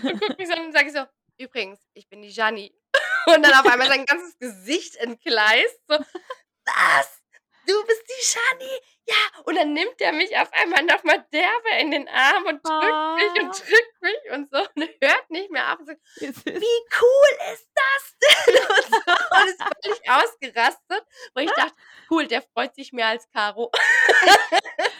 und 0.09 0.19
guckt 0.19 0.37
mich 0.37 0.47
so 0.47 0.53
an 0.53 0.65
und 0.65 0.73
sage 0.73 0.87
ich 0.87 0.93
so: 0.93 1.05
„Übrigens, 1.41 1.81
ich 1.93 2.07
bin 2.09 2.21
die 2.21 2.29
Janni.“ 2.29 2.73
Und 3.27 3.43
dann 3.43 3.53
auf 3.53 3.65
einmal 3.71 3.87
sein 3.87 4.05
ganzes 4.05 4.37
Gesicht 4.39 4.95
entgleist, 4.97 5.79
so: 5.87 5.97
„Was? 6.65 7.20
Du 7.67 7.73
bist 7.85 8.03
die 8.07 8.37
Janni? 8.39 8.79
Ja!“ 9.07 9.41
Und 9.43 9.55
dann 9.55 9.73
nimmt 9.73 10.01
er 10.01 10.11
mich 10.13 10.35
auf 10.37 10.51
einmal 10.53 10.83
noch 10.83 11.03
mal 11.03 11.23
derbe 11.31 11.69
in 11.79 11.91
den 11.91 12.07
Arm 12.07 12.45
und 12.45 12.61
drückt 12.67 13.03
mich 13.19 13.39
und 13.43 13.51
Oh. 13.53 13.61
drückt 13.61 14.01
mich 14.01 14.31
und 14.31 14.49
so 14.51 14.57
und 14.75 14.89
hört 15.01 15.29
nicht 15.29 15.51
mehr 15.51 15.71
auf 15.73 15.79
und 15.79 15.85
sagt: 15.87 16.01
Wie 16.21 16.31
süß. 16.31 16.63
„Wie 16.63 16.99
cool 17.01 17.53
ist 17.53 17.69
das 17.75 18.17
denn?“ 18.21 18.55
Und 18.77 18.91
so 19.05 19.11
und 19.39 19.45
ist 19.47 19.65
völlig 19.83 20.01
ausgerastet, 20.09 21.03
wo 21.35 21.41
ich 21.41 21.53
dachte: 21.53 21.75
„Cool, 22.09 22.27
der 22.27 22.41
freut 22.41 22.75
sich 22.75 22.93
mehr 22.93 23.07
als 23.07 23.29
Caro.“ 23.29 23.71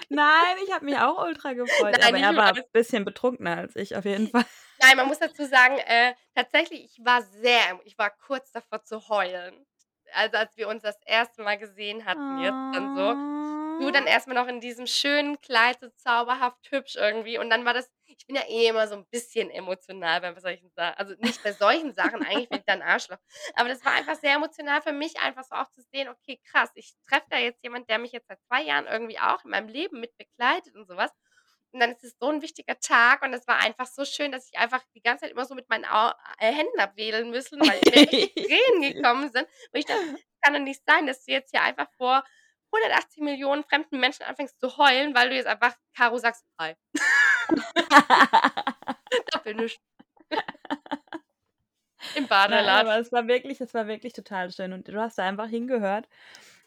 Nein, 0.09 0.57
ich 0.65 0.73
habe 0.73 0.85
mich 0.85 0.97
auch 0.97 1.23
ultra 1.25 1.53
gefreut, 1.53 1.99
Nein, 1.99 2.15
aber 2.15 2.17
er 2.19 2.35
war 2.35 2.55
weiß. 2.55 2.65
bisschen 2.73 3.05
betrunkener 3.05 3.57
als 3.57 3.75
ich 3.77 3.95
auf 3.95 4.05
jeden 4.05 4.29
Fall. 4.29 4.45
Nein, 4.79 4.97
man 4.97 5.07
muss 5.07 5.19
dazu 5.19 5.45
sagen, 5.45 5.77
äh, 5.79 6.15
tatsächlich, 6.33 6.83
ich 6.97 7.05
war 7.05 7.21
sehr 7.21 7.79
ich 7.85 7.97
war 7.97 8.09
kurz 8.11 8.51
davor 8.51 8.83
zu 8.83 9.07
heulen. 9.09 9.65
Also, 10.13 10.37
als 10.37 10.57
wir 10.57 10.67
uns 10.67 10.83
das 10.83 10.97
1. 11.05 11.43
Mal 11.43 11.57
gesehen 11.57 12.05
hatten 12.05 12.37
jetzt 12.37 12.61
dann 12.71 12.89
so. 12.93 13.15
Du 13.79 13.89
dann 13.91 14.05
Oh. 14.05 14.07
erst 14.07 14.27
mal 14.27 14.35
noch 14.35 14.47
in 14.47 14.59
diesem 14.61 14.85
schönen 14.87 15.41
Kleid, 15.41 15.79
so 15.79 15.89
zauberhaft 15.89 16.69
hübsch 16.71 16.95
irgendwie 16.97 17.37
und 17.39 17.49
dann 17.49 17.65
war 17.65 17.73
das 17.73 17.89
Ich 18.05 18.27
bin 18.27 18.35
ja 18.35 18.43
eh 18.47 18.67
immer 18.67 18.87
so 18.87 18.95
'n 18.95 19.07
bisschen 19.09 19.49
emotional 19.49 20.21
bei 20.21 20.39
solchen 20.39 20.69
Sa 20.71 20.91
also, 20.91 21.15
nicht 21.19 21.41
bei 21.43 21.53
solchen 21.53 21.93
Sachen, 21.93 22.21
eigentlich 22.23 22.49
bin 22.49 22.59
ich 22.59 22.65
da 22.65 22.73
'n 22.73 22.81
Arschloch. 22.83 23.17
Aber 23.55 23.69
das 23.69 23.83
war 23.85 23.93
einfach 23.93 24.15
sehr 24.15 24.35
emotional 24.35 24.81
für 24.81 24.91
mich, 24.93 25.19
einfach 25.21 25.43
so 25.45 25.55
auch 25.55 25.69
zu 25.71 25.81
sehen: 25.93 26.09
„Okay, 26.09 26.39
krass, 26.51 26.69
ich 26.75 26.93
treffe 27.07 27.25
da 27.29 27.37
jetzt 27.39 27.63
jemand, 27.63 27.89
der 27.89 27.97
mich 27.99 28.11
jetzt 28.11 28.27
seit 28.27 28.41
2 28.43 28.61
Jahren 28.63 28.87
irgendwie 28.87 29.19
auch 29.19 29.43
in 29.45 29.51
meinem 29.51 29.69
Leben 29.69 29.99
mit 30.01 30.15
begleitet 30.17 30.75
und 30.75 30.85
so 30.87 30.97
was.“ 30.97 31.11
Und 31.73 31.79
dann 31.79 31.91
ist 31.91 32.03
es 32.03 32.17
so 32.19 32.29
'n 32.29 32.41
wichtiger 32.41 32.79
Tag 32.79 33.21
und 33.23 33.33
es 33.33 33.47
war 33.47 33.57
einfach 33.59 33.87
so 33.87 34.05
schön, 34.05 34.31
dass 34.31 34.49
ich 34.51 34.57
einfach 34.59 34.83
die 34.95 35.01
ganze 35.01 35.23
Zeit 35.25 35.31
immer 35.31 35.45
so 35.45 35.55
mit 35.55 35.69
meinen 35.69 35.85
Au 35.85 36.09
äh, 36.39 36.51
Händen 36.53 36.79
habe 36.81 36.95
wedeln 36.97 37.29
müssen, 37.31 37.65
weil 37.65 37.85
mir 37.89 38.05
Tränen 38.47 38.81
gekommen 38.81 39.31
sind. 39.31 39.47
Und 39.73 39.79
ich 39.79 39.85
dachte: 39.85 40.01
„Das 40.13 40.41
kann 40.41 40.53
doch 40.53 40.59
nicht 40.61 40.83
sein, 40.87 41.07
dass 41.07 41.25
du 41.25 41.31
jetzt 41.31 41.51
hier 41.51 41.61
einfach 41.63 41.87
vor 41.97 42.23
180.000.000 42.73 43.63
fremden 43.63 43.99
Menschen 43.99 44.23
anfängst 44.23 44.59
zu 44.59 44.77
heulen, 44.77 45.15
weil 45.15 45.29
du 45.29 45.35
jetzt 45.35 45.47
einfach 45.47 45.75
Caro 45.95 46.17
sagst: 46.17 46.45
„Hi.“ 46.59 46.75
Dafür 49.31 49.53
nischt. 49.55 49.81
Im 52.13 52.27
Nein, 52.47 52.67
aber 52.67 52.97
es 52.99 53.11
war 53.11 53.27
wirklich 53.27 53.61
es 53.61 53.73
war 53.73 53.87
wirklich 53.87 54.13
total 54.13 54.51
schön 54.51 54.73
und 54.73 54.87
du 54.87 54.99
hast 54.99 55.17
da 55.17 55.23
einfach 55.27 55.47
hingehört. 55.47 56.07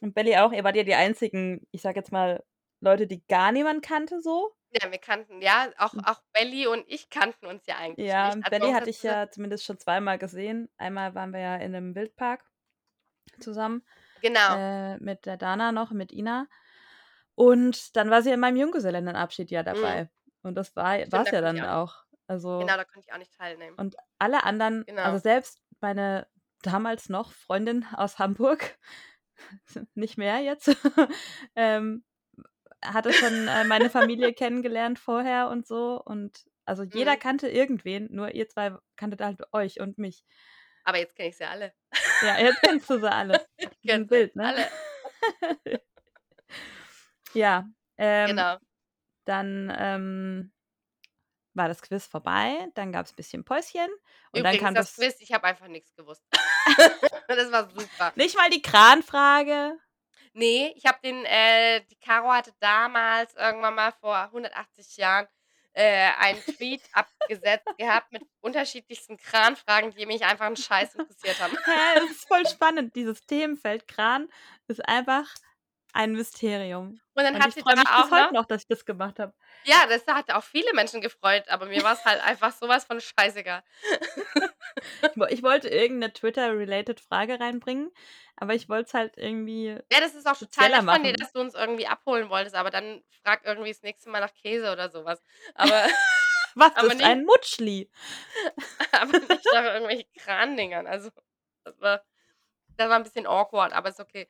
Und 0.01 0.15
Belly 0.15 0.37
auch. 0.39 0.53
Ihr 0.53 0.65
wart 0.65 0.77
ja 0.77 0.85
die 0.85 0.95
einzigen, 0.95 1.67
ich 1.73 1.83
sage 1.83 1.99
jetzt 2.01 2.13
mal, 2.13 2.43
Leute, 2.81 3.07
die 3.07 3.23
gar 3.29 3.53
niemand 3.53 3.83
kannte 3.85 4.21
so. 4.23 4.53
Ja, 4.83 4.91
wir 4.91 4.99
kannten 4.99 5.41
ja, 5.41 5.71
auch 5.79 5.95
Hm. 5.95 6.05
auch 6.05 6.21
Belly 6.33 6.67
und 6.67 6.85
ich 6.89 7.09
kannten 7.11 7.47
uns 7.47 7.67
ja 7.67 7.77
eigentlich 7.77 8.19
Ja, 8.19 8.19
nicht. 8.19 8.45
Also, 8.45 8.51
Belly 8.51 8.73
hatte 8.73 8.91
hat 8.91 8.91
ich 8.91 9.03
ja 9.03 9.31
zumindest 9.31 9.65
schon 9.65 9.79
zweimal 9.79 10.19
gesehen. 10.19 10.69
Einmal 10.79 11.15
waren 11.15 11.33
wir 11.33 11.41
ja 11.41 11.57
in 11.57 11.71
'nem 11.73 11.95
Wildpark 11.95 12.45
zusammen, 13.41 13.85
Genau. 14.23 14.59
äh, 14.59 14.99
mit 14.99 15.27
der 15.27 15.37
Dana 15.39 15.73
noch, 15.73 15.93
mit 15.93 16.13
Ina. 16.13 16.49
Und 17.37 17.97
dann 17.97 18.11
war 18.11 18.23
sie 18.23 18.33
in 18.33 18.41
meinem 18.41 18.57
Junggesellinnenabschied 18.59 19.51
ja 19.53 19.63
Mhm. 19.73 19.99
dabei. 20.03 20.11
Und 20.43 20.57
das 20.57 20.77
war 20.77 20.99
war's 21.13 21.31
da 21.31 21.33
ja 21.33 21.41
dann 21.43 21.65
auch 21.65 21.67
auch. 21.67 22.05
Also 22.29 22.75
genau, 22.75 22.77
da 22.77 22.85
konnte 22.85 23.07
ich 23.09 23.15
auch 23.15 23.19
nicht 23.19 23.35
teilnehmen. 23.35 23.79
und 23.79 23.97
alle 24.19 24.45
anderen 24.45 24.87
also, 25.03 25.19
Genau. 25.19 25.19
selbst 25.19 25.61
meine 25.81 26.27
damals 26.63 27.09
noch 27.09 27.33
Freundin 27.33 27.85
aus 27.95 28.19
Hamburg, 28.19 28.79
nicht 29.95 30.19
mehr 30.19 30.41
jetzt, 30.41 30.69
ähm, 31.57 32.05
hatte 32.85 33.13
schon, 33.13 33.49
äh, 33.49 33.65
meine 33.65 33.91
Familie 33.91 34.33
kennengelernt 34.35 34.99
vorher 34.99 35.49
und 35.49 35.67
so. 35.67 36.01
Und 36.05 36.45
also, 36.67 36.83
jeder 36.83 37.15
Mhm. 37.15 37.19
kannte 37.21 37.49
irgendwen, 37.49 38.09
nur 38.11 38.35
ihr 38.35 38.49
2 38.49 38.77
kanntet 38.97 39.21
halt 39.21 39.41
euch 39.53 39.81
und 39.81 39.99
mich. 39.99 40.25
Aber 40.85 40.99
jetzt 40.99 41.17
kenne 41.17 41.29
ich 41.31 41.37
sie 41.37 41.45
alle. 41.45 41.73
Ja, 42.23 42.39
jetzt 42.39 42.61
kennst 42.63 42.91
du 42.91 42.99
sie 43.01 43.11
alle. 43.11 43.45
Jetzt 43.83 44.11
wild, 44.11 44.37
ne? 44.37 44.47
alle. 44.47 44.71
Ja, 47.33 47.69
ähm, 47.99 48.29
Genau. 48.29 48.59
dann, 49.25 49.73
ähm, 49.77 50.53
war 51.55 51.69
das 51.69 51.83
Quiz 51.83 52.07
vorbei, 52.07 52.69
dann 52.75 52.91
gab's 52.93 53.13
bisschen 53.13 53.45
Päuschen 53.45 53.89
und 54.33 54.43
dann 54.43 54.57
Übrigens, 54.57 54.61
kam 54.61 54.75
das 54.75 54.87
das 54.89 54.97
Quiz, 54.97 55.17
ich 55.21 55.33
habe 55.33 55.45
einfach 55.45 55.69
nix 55.69 55.95
gewusst. 55.95 56.25
Das 57.29 57.51
war 57.51 57.71
super. 57.71 58.13
Nicht 58.17 58.37
mal 58.37 58.51
die 58.51 58.61
Kranfrage? 58.63 59.79
Ne, 60.37 60.73
ich 60.77 60.85
habe 60.87 60.99
den 61.05 61.25
äh, 61.25 61.83
die 61.87 61.95
Caro 61.97 62.33
hatte 62.33 62.53
damals 62.59 63.35
irgendwann 63.35 63.75
mal 63.77 63.93
vor 63.93 64.33
180 64.33 64.97
Jahren, 64.97 65.29
äh, 65.75 66.11
einen 66.19 66.45
Tweet 66.45 66.83
abgesetzt 66.93 67.69
gehabt 67.79 68.11
mit 68.11 68.25
unterschiedlichsten 68.41 69.17
Kranfragen, 69.17 69.93
die 69.93 70.07
mich 70.07 70.25
einfach 70.25 70.47
'n 70.47 70.57
Scheiß 70.57 70.97
interessiert 70.97 71.39
haben. 71.39 71.57
Hä, 71.65 71.99
es 71.99 72.11
ist 72.11 72.29
voll 72.29 72.47
spannend. 72.47 72.95
Dieses 72.97 73.27
Themenfeld 73.27 73.89
Kran 73.89 74.29
ist 74.67 74.87
einfach 74.89 75.35
ein 75.93 76.13
Mysterium. 76.13 77.01
Und 77.15 77.25
dann 77.25 77.37
Und 77.37 77.41
hat 77.41 77.53
ich 77.53 77.55
sie 77.55 77.63
freue 77.63 77.77
da 77.77 77.77
mich 77.77 77.95
auch 77.95 77.95
bis 77.95 78.11
heute 78.11 78.33
noch 78.33 78.35
noch, 78.35 78.47
dass 78.47 78.63
ich 78.63 78.69
das 78.69 78.85
gemacht 78.85 79.19
habe. 79.19 79.35
Ja, 79.67 79.87
das 79.87 80.07
hat 80.07 80.31
auch 80.31 80.45
viele 80.45 80.73
Menschen 80.75 81.01
gefreut, 81.01 81.49
aber 81.49 81.67
mir 81.67 81.83
war's 81.83 82.05
halt 82.05 82.21
einfach 82.23 82.53
so 82.53 82.69
was 82.69 82.85
von 82.85 83.01
scheißegal. 83.01 83.63
Ich 85.17 85.21
wo 85.21 85.25
ich 85.27 85.43
wollte 85.43 85.69
irgend 85.69 86.01
'ne 86.01 86.13
Twitter-related 86.13 87.01
Frage 87.01 87.39
reinbringen, 87.41 87.91
aber 88.37 88.55
ich 88.55 88.69
wollte 88.69 88.87
es 88.89 88.95
halt 88.95 89.17
irgendwie 89.17 89.79
Ja, 89.93 90.01
das 90.01 90.15
ist 90.15 90.27
auch 90.27 90.37
total 90.39 90.71
nett 90.71 90.85
von 90.85 91.03
dir, 91.03 91.13
dass 91.13 91.33
du 91.33 91.41
uns 91.41 91.55
irgendwie 91.55 91.87
abholen 91.87 92.29
wolltest, 92.31 92.55
aber 92.57 92.71
dann 92.71 93.05
frag 93.23 93.45
irgendwie 93.45 93.71
das 93.73 93.83
nächste 93.83 94.09
Mal 94.11 94.21
nach 94.21 94.33
Käse 94.35 94.73
oder 94.73 94.91
so 94.91 95.05
was. 95.05 95.23
Aber 95.55 95.85
Was 96.57 96.73
aber 96.75 96.95
ist 96.95 96.97
nicht 96.97 97.05
ein 97.05 97.25
Mutschli? 97.25 97.91
aber 98.93 99.15
nicht 99.29 99.51
nach 99.51 99.65
irgendwelchen 99.65 100.13
Krandingern. 100.19 100.87
Also, 100.87 101.11
das 101.65 101.81
war 101.81 102.03
das 102.79 102.89
war 102.91 102.99
'n 102.99 103.05
bisschen 103.05 103.27
awkward, 103.27 103.73
aber 103.75 103.91
ist 103.91 104.01
okay. 104.01 104.29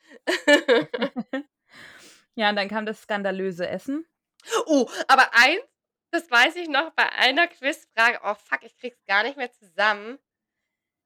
Ja, 2.37 2.51
und 2.51 2.57
dann 2.57 2.69
kam 2.69 2.87
das 2.87 3.03
skandalöse 3.03 3.69
Essen. 3.69 4.07
Oh, 4.67 4.89
aber 5.09 5.31
eins, 5.35 5.63
das 6.11 6.31
weiß 6.31 6.57
ich 6.57 6.69
noch 6.69 6.91
bei 6.93 7.09
einer 7.13 7.49
Quizfrage 7.49 8.21
oh 8.25 8.35
fuck, 8.35 8.63
ich 8.63 8.77
kriege 8.77 8.95
es 8.99 9.05
gar 9.05 9.23
nicht 9.23 9.37
mehr 9.37 9.53
zusammen. 9.53 10.19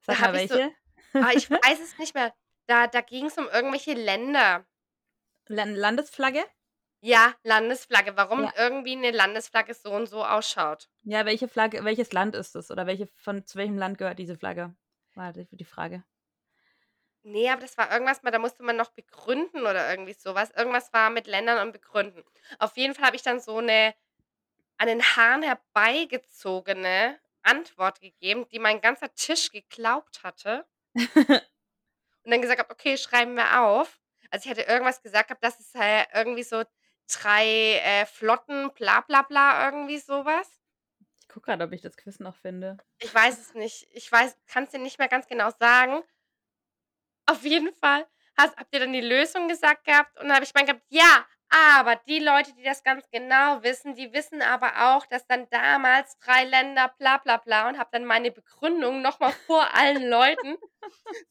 Da 0.08 0.16
Sag 0.16 0.22
mal 0.22 0.32
habe 0.32 0.38
ich 0.38 0.46
so 0.46 0.54
welche? 0.54 0.72
ah, 1.20 1.32
ich 1.34 1.50
weiß 1.50 1.80
es 1.80 1.98
nicht 1.98 2.14
mehr. 2.14 2.34
Da 2.66 2.86
da 2.88 3.00
ging's 3.02 3.38
um 3.38 3.48
irgendwelche 3.48 3.94
Länder. 3.94 4.66
Lan 5.50 5.74
Landesflagge? 5.74 6.44
Ja, 7.02 7.34
Landesflagge, 7.44 8.16
warum 8.16 8.44
Ja. 8.44 8.52
irgendwie 8.56 8.96
'ne 8.96 9.10
Landesflagge 9.12 9.72
so 9.74 9.90
und 9.92 10.06
so 10.08 10.24
ausschaut. 10.24 10.88
Ja, 11.04 11.24
welche 11.26 11.48
Flagge 11.48 11.84
welches 11.84 12.12
Land 12.12 12.34
ist 12.34 12.56
es 12.56 12.70
oder 12.70 12.86
welche 12.86 13.06
von 13.14 13.44
zu 13.46 13.56
welchem 13.58 13.78
Land 13.78 13.98
gehört 13.98 14.18
diese 14.18 14.36
Flagge? 14.36 14.74
War 15.14 15.32
die 15.32 15.64
Frage. 15.64 16.02
Ne, 17.24 17.50
aber 17.50 17.60
das 17.62 17.76
war 17.76 17.90
irgendwas 17.92 18.22
mal 18.22 18.30
da 18.30 18.38
musste 18.38 18.62
man 18.62 18.76
noch 18.76 18.90
begründen 18.90 19.62
oder 19.62 19.90
irgendwie 19.90 20.12
so 20.14 20.34
was. 20.34 20.50
Irgendwas 20.52 20.92
war 20.92 21.10
mit 21.10 21.26
Ländern 21.26 21.66
und 21.66 21.72
begründen. 21.72 22.22
Auf 22.58 22.76
jeden 22.76 22.94
Fall 22.94 23.06
habe 23.06 23.16
ich 23.16 23.22
dann 23.22 23.40
so 23.40 23.60
'ne 23.60 23.94
an 24.78 24.88
den 24.88 25.02
Haaren 25.02 25.42
herbeigezogene 25.42 27.20
Antwort 27.42 28.00
gegeben, 28.00 28.48
die 28.48 28.58
mein 28.58 28.80
ganzer 28.80 29.12
Tisch 29.14 29.50
geglaubt 29.50 30.22
hatte. 30.22 30.66
Und 32.24 32.30
dann 32.32 32.42
gesagt 32.42 32.60
habe: 32.60 32.70
„Okay, 32.70 32.96
schreiben 32.96 33.34
wir 33.36 33.60
auf.“ 33.62 34.00
Also, 34.30 34.44
ich 34.44 34.50
hatte 34.50 34.68
irgendwas 34.70 35.02
gesagt 35.02 35.28
gehabt, 35.28 35.42
dass 35.44 35.58
es, 35.60 35.74
äh, 35.74 36.04
irgendwie 36.14 36.42
so 36.42 36.62
3, 37.10 37.78
äh, 37.78 38.06
Flotten 38.06 38.72
bla 38.74 39.00
bla 39.00 39.22
bla, 39.22 39.64
irgendwie 39.66 39.98
so 39.98 40.24
was. 40.24 40.60
Ich 41.22 41.28
gucke 41.28 41.46
grad, 41.46 41.62
ob 41.62 41.72
ich 41.72 41.80
das 41.80 41.96
Quiz 41.96 42.20
noch 42.20 42.36
finde. 42.36 42.78
Ich 43.00 43.14
weiß 43.14 43.38
es 43.38 43.54
nicht. 43.54 43.86
Ich 43.92 44.10
weiß 44.10 44.36
kann's 44.46 44.70
dir 44.70 44.78
nicht 44.78 44.98
mehr 44.98 45.08
ganz 45.08 45.26
genau 45.26 45.50
sagen. 45.58 46.02
Auf 47.26 47.42
jeden 47.44 47.72
Fall 47.74 48.06
hast 48.36 48.56
habt 48.56 48.72
ihr 48.74 48.80
dann 48.80 48.92
die 48.92 49.00
Lösung 49.00 49.48
gesagt 49.48 49.84
gehabt 49.84 50.16
und 50.18 50.26
dann 50.28 50.34
habe 50.34 50.44
ich 50.44 50.52
gemeint 50.52 50.68
gehabt: 50.68 50.84
„Ja, 50.88 51.26
aber 51.50 51.96
die 52.08 52.18
Leute, 52.18 52.52
die 52.54 52.62
das 52.62 52.82
ganz 52.84 53.08
genau 53.10 53.62
wissen, 53.62 53.94
die 53.94 54.12
wissen 54.12 54.42
aber 54.42 54.94
auch, 54.96 55.06
dass 55.06 55.26
dann 55.26 55.48
damals 55.50 56.18
3 56.20 56.44
Länder 56.44 56.94
bla 56.98 57.18
bla 57.18 57.38
bla“ 57.38 57.68
und 57.68 57.78
habe 57.78 57.90
dann 57.92 58.04
meine 58.04 58.30
Begründung 58.30 59.02
noch 59.02 59.20
mal 59.20 59.32
vor 59.46 59.74
allen 59.74 60.08
Leuten 60.08 60.56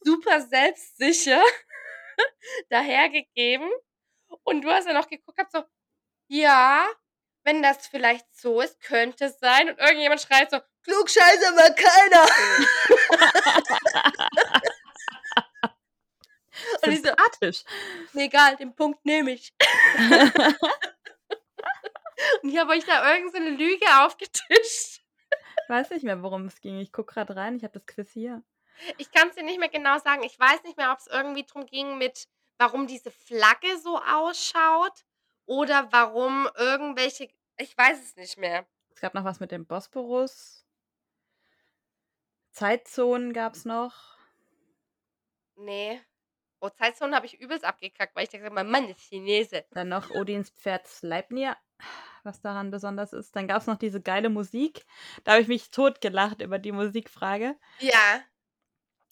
super 0.04 0.42
selbstsicher 0.42 1.42
dahergegeben. 2.70 3.70
Und 4.44 4.64
du 4.64 4.72
hast 4.72 4.88
dann 4.88 4.96
noch 4.96 5.10
geguckt 5.10 5.38
gehabt 5.38 5.52
so: 5.54 5.64
„Ja, 6.30 6.88
wenn 7.46 7.64
das 7.64 7.88
vielleicht 7.88 8.26
so 8.36 8.62
ist, 8.62 8.82
könnte 8.82 9.26
es 9.26 9.40
sein.“ 9.40 9.70
Und 9.70 9.80
irgendjemand 9.80 10.22
schreit 10.22 10.52
so: 10.52 10.60
„Klugscheißer 10.84 11.56
war 11.56 11.72
keiner!“ 11.76 12.28
So: 16.96 17.04
Sympathisch. 17.04 17.64
„Mir 18.14 18.26
egal, 18.26 18.56
den 18.56 18.76
Punkt 18.76 19.06
nehme 19.06 19.32
ich.“ 19.32 19.54
Und 22.42 22.50
ich 22.50 22.58
habe 22.58 22.72
euch 22.72 22.86
da 22.86 23.14
irgend 23.14 23.32
so 23.34 23.40
Lüge 23.40 23.86
aufgetischt. 24.02 25.02
Weiß 25.68 25.90
nicht 25.92 26.04
mehr, 26.04 26.24
worum 26.24 26.46
es 26.46 26.62
ging. 26.62 26.80
Ich 26.80 26.92
gucke 26.92 27.14
grad 27.14 27.36
rein, 27.36 27.56
ich 27.56 27.64
habe 27.64 27.74
das 27.74 27.86
Quiz 27.86 28.12
hier. 28.12 28.42
Ich 28.98 29.12
kann's 29.12 29.36
dir 29.36 29.44
nicht 29.44 29.60
mehr 29.60 29.70
genau 29.70 29.98
sagen. 30.00 30.24
Ich 30.24 30.40
weiß 30.40 30.64
nicht 30.64 30.78
mehr, 30.78 30.92
ob's 30.92 31.08
irgendwie 31.08 31.44
drum 31.44 31.66
ging 31.66 31.98
mit 31.98 32.28
warum 32.58 32.88
diese 32.88 33.12
Flagge 33.12 33.78
so 33.78 34.00
ausschaut 34.00 35.06
oder 35.46 35.92
warum 35.92 36.50
irgendwelche 36.56 37.30
ich 37.58 37.78
weiß 37.78 38.04
es 38.04 38.16
nicht 38.16 38.38
mehr. 38.38 38.68
Es 38.94 39.02
gab 39.02 39.14
noch 39.14 39.24
was 39.24 39.40
mit 39.40 39.52
dem 39.52 39.66
Bosporus. 39.66 40.66
Zeitzonen 42.52 43.34
gab's 43.34 43.66
noch. 43.66 44.18
Ne. 45.56 46.02
Oh, 46.62 46.70
Zeitzonen 46.70 47.14
habe 47.16 47.26
ich 47.28 47.40
übelst 47.40 47.64
abgekackt, 47.66 48.16
weil 48.16 48.28
ich 48.28 48.34
habe: 48.34 48.50
„Mein 48.50 48.70
Mann 48.70 48.90
ist 48.90 49.02
Chinese.“ 49.02 49.66
Dann 49.74 49.90
noch 49.90 50.10
Odins 50.10 50.50
Pferd 50.52 50.88
Sleipnir, 50.88 51.58
was 52.24 52.42
daran 52.42 52.72
besonders 52.72 53.14
ist. 53.14 53.36
Dann 53.36 53.48
gab's 53.48 53.68
noch 53.68 53.78
diese 53.78 54.02
geile 54.02 54.30
Musik. 54.30 54.86
Da 55.24 55.34
habe 55.34 55.42
ich 55.42 55.48
mich 55.48 55.72
totgelacht 55.72 56.42
über 56.42 56.60
die 56.60 56.72
Musikfrage. 56.72 57.56
Ja. 57.80 58.28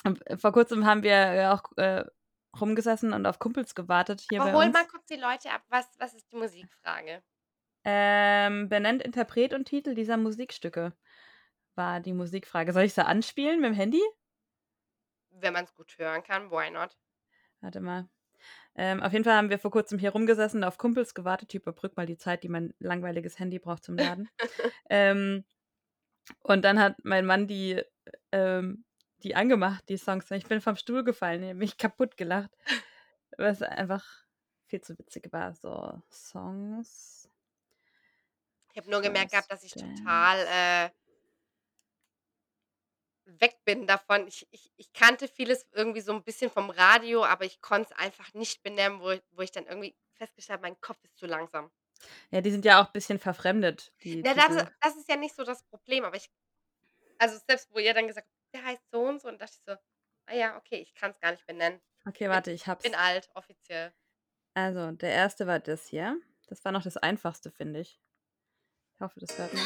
Und 0.04 0.24
vor 0.40 0.52
Kurzem 0.52 0.86
haben 0.86 1.04
wir 1.04 1.52
auch, 1.54 1.76
äh, 1.78 2.06
rumgesessen 2.60 3.12
und 3.14 3.26
auf 3.26 3.40
Kumpels 3.40 3.76
gewartet 3.76 4.22
hier 4.22 4.40
Aber 4.40 4.52
bei 4.52 4.54
hol 4.54 4.68
uns. 4.68 4.72
mal 4.72 4.86
kurz 4.88 5.06
die 5.06 5.16
Leute 5.16 5.52
ab. 5.52 5.64
Was 5.70 5.88
was 5.98 6.14
ist 6.14 6.32
die 6.32 6.36
Musikfrage? 6.36 7.24
Ähm, 7.88 8.68
benennt 8.68 9.04
Interpret 9.04 9.54
und 9.54 9.66
Titel 9.66 9.94
dieser 9.94 10.18
Musikstücke, 10.18 10.94
war 11.76 12.00
die 12.02 12.14
Musikfrage. 12.14 12.74
Soll 12.74 12.84
ich 12.86 12.94
sie 12.96 13.06
anspielen 13.06 13.62
mit'm 13.64 13.74
Handy? 13.76 14.02
Wenn 15.32 15.54
man's 15.54 15.74
gut 15.74 15.98
hören 15.98 16.24
kann, 16.24 16.52
why 16.52 16.70
not? 16.72 16.96
Warte 17.66 17.82
mal. 17.82 18.08
Ähm, 18.76 19.02
auf 19.02 19.12
jeden 19.12 19.24
Fall 19.26 19.34
haben 19.34 19.50
wir 19.50 19.58
vor 19.58 19.72
Kurzem 19.72 19.98
hier 19.98 20.12
rumgesessen, 20.12 20.64
auf 20.64 20.78
Kumpels 20.78 21.16
gewartet. 21.16 21.52
Ich 21.52 21.62
überbrücke 21.62 21.96
mal 21.98 22.06
die 22.06 22.16
Zeit, 22.18 22.44
die 22.44 22.48
mein 22.50 22.76
langweiliges 22.78 23.40
Handy 23.40 23.58
braucht 23.58 23.84
zum 23.84 23.98
Laden. 23.98 24.30
Ähm, 24.92 25.46
Und 26.44 26.64
dann 26.64 26.80
hat 26.80 26.98
mein 27.04 27.26
Mann 27.26 27.48
die, 27.48 27.82
ähm, 28.32 28.86
die 29.24 29.36
angemacht, 29.36 29.84
die 29.90 29.98
Songs. 29.98 30.30
Ich 30.30 30.46
bin 30.46 30.62
vom 30.62 30.76
Stuhl 30.76 31.04
gefallen, 31.04 31.42
ich 31.42 31.50
habe 31.50 31.58
mich 31.60 31.78
kaputt 31.78 32.18
gelacht. 32.18 32.52
Was 33.38 33.64
einfach 33.64 34.06
viel 34.68 34.82
zu 34.82 34.98
witzig 35.00 35.34
war. 35.34 35.56
So, 35.56 36.02
Songs. 36.12 37.28
Ich 38.74 38.78
habe 38.78 38.92
nur 38.92 39.02
gemerkt 39.02 39.32
gehabt, 39.32 39.52
dass 39.52 39.64
ich 39.64 39.72
total 39.72 40.38
äh, 40.48 40.90
weg 43.26 43.58
bin 43.66 43.88
davon. 43.88 44.28
Ich, 44.28 44.48
ich, 44.52 44.72
ich 44.78 44.94
kannte 44.94 45.28
vieles 45.28 45.66
irgendwie 45.72 46.02
so 46.02 46.14
ein 46.14 46.24
bisschen 46.24 46.50
vom 46.52 46.70
Radio, 46.70 47.24
aber 47.26 47.46
ich 47.46 47.62
konnte 47.62 47.92
es 47.92 47.98
einfach 48.00 48.34
nicht 48.34 48.62
benennen, 48.64 49.00
wo, 49.00 49.12
ich- 49.12 49.24
wo 49.32 49.42
ich 49.42 49.52
dann 49.52 49.66
irgendwie 49.66 49.96
festgestellt 50.14 50.60
habe, 50.60 50.70
mein 50.70 50.80
Kopf 50.82 51.04
ist 51.04 51.18
zu 51.18 51.26
langsam. 51.26 51.72
Ja, 52.32 52.42
die 52.42 52.52
sind 52.52 52.66
ja 52.66 52.82
auch 52.82 52.88
ein 52.88 52.94
bisschen 52.94 53.20
verfremdet, 53.20 53.92
die 54.04 54.22
Ja, 54.22 54.34
das, 54.34 54.48
Titel. 54.48 54.68
das 54.82 54.96
ist 54.96 55.10
ja 55.10 55.16
nicht 55.16 55.36
so 55.36 55.44
das 55.44 55.64
Problem, 55.64 56.04
aber 56.06 56.16
ich, 56.18 56.30
also 57.18 57.40
selbst 57.48 57.70
wo 57.74 57.80
ihr 57.80 57.94
dann 57.94 58.08
gesagt 58.08 58.28
habt, 58.28 58.54
der 58.54 58.64
heißt 58.64 58.84
so 58.92 59.02
und 59.02 59.22
so, 59.22 59.28
und 59.28 59.42
dachte 59.42 59.54
ich 59.56 59.62
so, 59.66 59.76
ah 60.28 60.34
ja, 60.36 60.58
okay, 60.58 60.78
ich 60.78 60.94
kann 60.94 61.12
es 61.12 61.20
gar 61.20 61.32
nicht 61.32 61.46
benennen. 61.46 61.82
Okay, 62.08 62.30
warte, 62.30 62.52
ich 62.52 62.68
hab's. 62.68 62.84
Bin 62.84 62.96
alt, 62.96 63.30
offiziell. 63.34 63.94
Also, 64.54 64.92
der 64.92 65.10
erste 65.12 65.48
war 65.48 65.60
das 65.60 65.88
hier. 65.88 66.20
Das 66.48 66.64
war 66.64 66.72
noch 66.72 66.84
das 66.84 66.98
einfachste, 66.98 67.50
finde 67.52 67.80
ich. 67.82 68.00
Ich 68.94 69.02
hoffe, 69.02 69.20
das 69.20 69.38
hört 69.38 69.54
man 69.54 69.64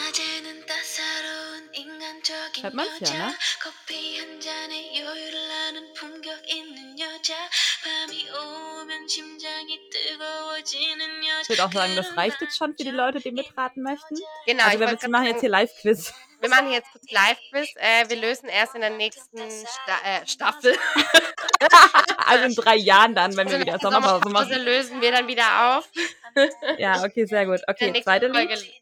schreibt 2.59 2.75
man 2.75 2.85
ja, 2.99 3.27
ne? 3.27 3.33
Ich 11.41 11.49
würde 11.49 11.65
auch 11.65 11.71
sagen, 11.71 11.95
das 11.95 12.17
reicht 12.17 12.41
jetzt 12.41 12.57
schon 12.57 12.75
für 12.75 12.83
die 12.83 12.91
Leute, 12.91 13.19
die 13.19 13.31
mitraten 13.31 13.83
möchten. 13.83 14.15
Genau. 14.45 14.63
Also 14.63 14.79
wir 14.79 14.87
machen 14.87 14.99
sagen, 15.11 15.25
jetzt 15.25 15.39
hier 15.41 15.49
Live-Quiz. 15.49 16.13
Wir 16.41 16.49
machen 16.49 16.71
jetzt 16.71 16.91
kurz 16.91 17.11
Live-Quiz. 17.11 17.69
Äh, 17.75 18.09
wir 18.09 18.17
lösen 18.17 18.47
erst 18.47 18.75
in 18.75 18.81
der 18.81 18.91
nächsten 18.91 19.37
Sta 19.37 19.99
äh, 20.05 20.27
Staffel. 20.27 20.77
also 22.25 22.45
in 22.45 22.55
drei 22.55 22.75
Jahren 22.75 23.15
dann, 23.15 23.35
wenn 23.35 23.49
wir 23.49 23.57
also 23.57 23.65
wieder 23.65 23.79
Sommerpause 23.79 24.29
machen. 24.29 24.63
lösen 24.63 25.01
wir 25.01 25.11
dann 25.11 25.27
wieder 25.27 25.77
auf. 25.77 25.89
ja, 26.77 27.03
okay, 27.03 27.25
sehr 27.25 27.45
gut. 27.45 27.61
Okay, 27.67 28.01
zweite 28.03 28.31
Folge. 28.31 28.55
Lied. 28.55 28.73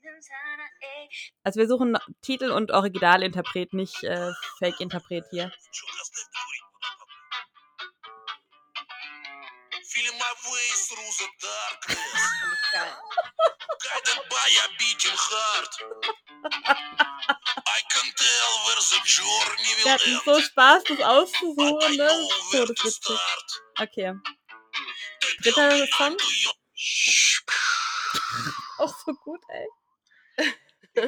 Also 1.44 1.60
wir 1.60 1.68
suchen 1.68 1.98
Titel 2.22 2.52
und 2.52 2.72
Originalinterpret, 2.72 3.74
nicht 3.74 4.04
äh, 4.04 4.32
Fake-Interpret 4.60 5.26
hier. 5.32 5.52
Wir 19.84 19.94
hatten 19.94 20.20
so 20.26 20.42
Spaß, 20.42 20.84
das 20.84 21.00
auszusuchen, 21.00 21.96
ne? 21.96 22.10
where 22.52 22.66
to 22.66 22.74
Todeswitzig. 22.74 23.18
start. 23.18 23.62
Okay. 23.80 24.14
Dritter 25.42 25.88
Song? 25.98 26.18
Auch 28.80 28.94
so 29.06 29.14
gut, 29.14 29.40
ey. 29.50 29.68
Ich 30.98 31.04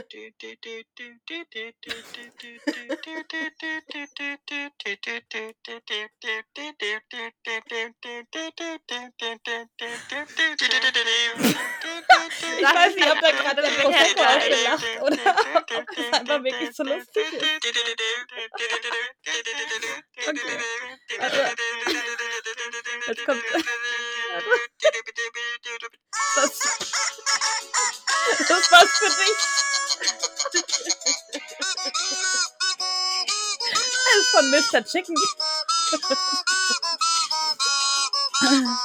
weiß 12.65 12.95
nicht, 12.95 13.11
ob 13.11 13.19
da 13.19 13.31
gerade 13.31 13.61
der 13.63 13.69
Prosecco 13.69 14.23
ausgelacht 14.23 14.83
oder 15.01 15.17
ob 15.55 15.87
das 15.95 16.13
einfach 16.13 16.43
wirklich 16.43 16.75
so 16.75 16.83
lustig 16.83 17.33
ist. 17.33 17.43
Okay. 20.27 20.59
Also, 21.17 21.37
jetzt 23.07 23.25
kommt. 23.25 23.43
Das, 26.35 26.59
das 28.47 28.71
war's 28.71 28.97
für 28.97 29.09
dich. 29.09 29.68
Mr. 34.71 34.83
Chicken. 34.85 35.15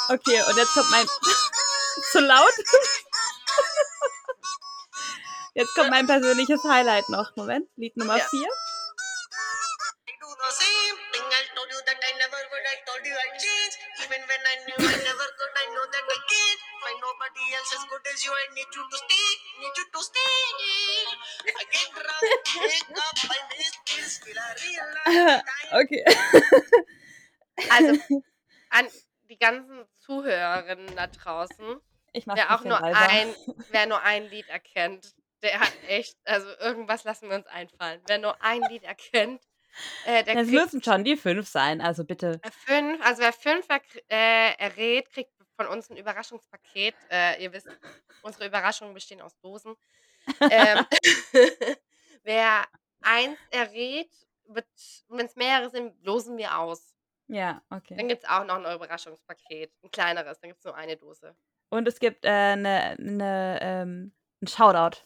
Okay, 0.09 0.42
und 0.49 0.57
jetzt 0.57 0.73
kommt 0.75 0.90
mein. 0.90 1.07
Zu 2.12 2.18
laut? 2.20 2.53
Jetzt 5.55 5.73
kommt 5.77 5.90
mein 5.90 6.09
persönliches 6.09 6.61
Highlight 6.64 7.09
noch. 7.09 7.37
Moment, 7.37 7.68
Lied 7.77 7.97
Nummer 7.97 8.16
Ja. 8.16 8.25
4. 8.29 8.40
I 8.40 8.47
Also 27.88 28.01
an 28.70 28.88
die 29.31 29.38
ganzen 29.38 29.85
Zuhörerinnen 30.01 30.94
da 30.97 31.07
draußen, 31.07 31.81
Ich 32.12 32.27
wer 32.27 32.55
auch 32.55 32.64
nur 32.64 32.81
leiser. 32.81 33.09
ein, 33.09 33.35
wer 33.70 33.87
nur 33.87 34.03
ein 34.03 34.25
Lied 34.31 34.49
erkennt, 34.49 35.14
der 35.42 35.61
hat 35.61 35.73
echt, 35.88 36.16
also 36.25 36.49
irgendwas 36.59 37.05
lassen 37.05 37.29
wir 37.29 37.37
uns 37.37 37.47
einfallen. 37.47 38.01
Wer 38.07 38.18
nur 38.18 38.42
ein 38.42 38.62
Lied 38.62 38.83
erkennt, 38.85 39.42
äh, 40.07 40.25
der 40.25 40.37
Es 40.37 40.49
kriegt 40.49 40.53
müssen 40.53 40.83
schon 40.83 41.05
die 41.05 41.16
fünf 41.16 41.49
sein, 41.49 41.81
also 41.81 42.05
bitte. 42.05 42.40
fünf, 42.66 43.05
also 43.05 43.23
wer 43.23 43.33
fünf 43.33 43.68
erk- 43.68 44.03
äh, 44.09 44.55
errät, 44.59 45.11
kriegt 45.11 45.33
von 45.57 45.66
uns 45.66 45.90
ein 45.90 45.97
Überraschungspaket. 45.97 46.94
Äh, 47.11 47.42
ihr 47.42 47.53
wisst, 47.53 47.68
unsere 48.23 48.47
Überraschungen 48.47 48.94
bestehen 48.94 49.20
aus 49.20 49.38
Dosen. 49.40 49.75
ähm, 50.51 50.87
wer 52.23 52.66
eins 53.03 53.38
errät, 53.51 54.11
wenn 55.09 55.27
es 55.27 55.37
mehrere 55.37 55.70
sind, 55.70 55.94
losen 56.05 56.37
wir 56.37 56.59
aus. 56.59 56.93
Ja, 57.29 57.63
okay. 57.71 57.97
Dann 57.97 58.09
gibt 58.09 58.23
es 58.25 58.29
auch 58.29 58.45
noch 58.45 58.57
ein 58.63 58.75
Überraschungspaket, 58.77 59.73
ein 59.83 59.91
kleineres, 59.91 60.39
dann 60.41 60.51
gibt 60.51 60.59
es 60.59 60.65
nur 60.65 60.75
eine 60.75 60.97
Dose. 60.97 61.35
Und 61.71 61.89
es 61.89 61.99
gibt 61.99 62.25
äh, 62.25 62.57
ne, 62.57 62.97
ne, 62.99 63.59
ähm, 63.63 64.13
einen 64.41 64.49
Shoutout. 64.49 64.99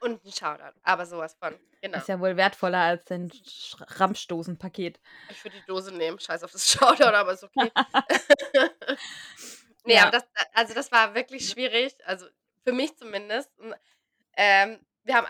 Und 0.00 0.24
ein 0.24 0.32
Shoutout, 0.32 0.78
aber 0.82 1.06
sowas 1.06 1.34
von. 1.40 1.58
Genau. 1.80 1.98
Ist 1.98 2.08
ja 2.08 2.18
wohl 2.20 2.36
wertvoller 2.36 2.78
als 2.80 3.10
ein 3.10 3.28
Sch- 3.30 4.00
Ramschdosenpaket. 4.00 5.00
Ich 5.30 5.42
würde 5.44 5.58
die 5.60 5.66
Dose 5.66 5.92
nehmen, 5.94 6.18
scheiß 6.18 6.42
auf 6.44 6.52
das 6.52 6.68
Shoutout, 6.72 7.04
aber 7.14 7.32
ist 7.32 7.44
okay. 7.44 7.70
nee, 7.70 7.70
Ja. 9.86 10.02
aber 10.02 10.10
das, 10.10 10.24
also 10.54 10.74
das 10.74 10.92
war 10.92 11.14
wirklich 11.14 11.48
schwierig, 11.48 11.94
also 12.04 12.26
für 12.64 12.72
mich 12.72 12.96
zumindest. 12.96 13.50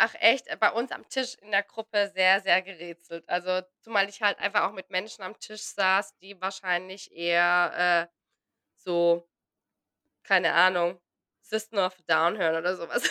Auch 0.03 0.15
echt 0.21 0.47
bei 0.59 0.73
uns 0.73 0.91
am 0.91 1.09
Tisch 1.09 1.35
in 1.43 1.51
der 1.51 1.63
Gruppe 1.63 2.11
sehr, 2.15 2.41
sehr 2.41 2.63
gerätselt. 2.63 3.29
Also 3.29 3.63
zumal 3.81 4.09
ich 4.09 4.21
halt 4.23 4.39
einfach 4.39 4.63
auch 4.63 4.73
mit 4.73 4.91
Menschen 4.91 5.23
am 5.23 5.39
Tisch 5.39 5.63
saß, 5.63 6.17
die 6.19 6.41
wahrscheinlich 6.41 7.13
eher 7.13 8.09
äh, 8.09 8.15
so, 8.77 9.29
keine 10.25 10.55
Ahnung, 10.55 11.01
System 11.41 11.79
of 11.79 11.97
Down 12.07 12.39
hören 12.39 12.57
oder 12.57 12.77
sowas. 12.77 13.09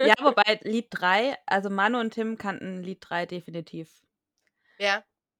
Ja, 0.00 0.14
wobei 0.20 0.58
Lied 0.62 0.88
3, 0.90 1.36
also 1.46 1.70
Manu 1.70 1.98
und 2.00 2.12
Tim 2.12 2.36
kannten 2.36 2.82
Lied 2.82 2.98
3 3.08 3.26
definitiv. 3.26 4.02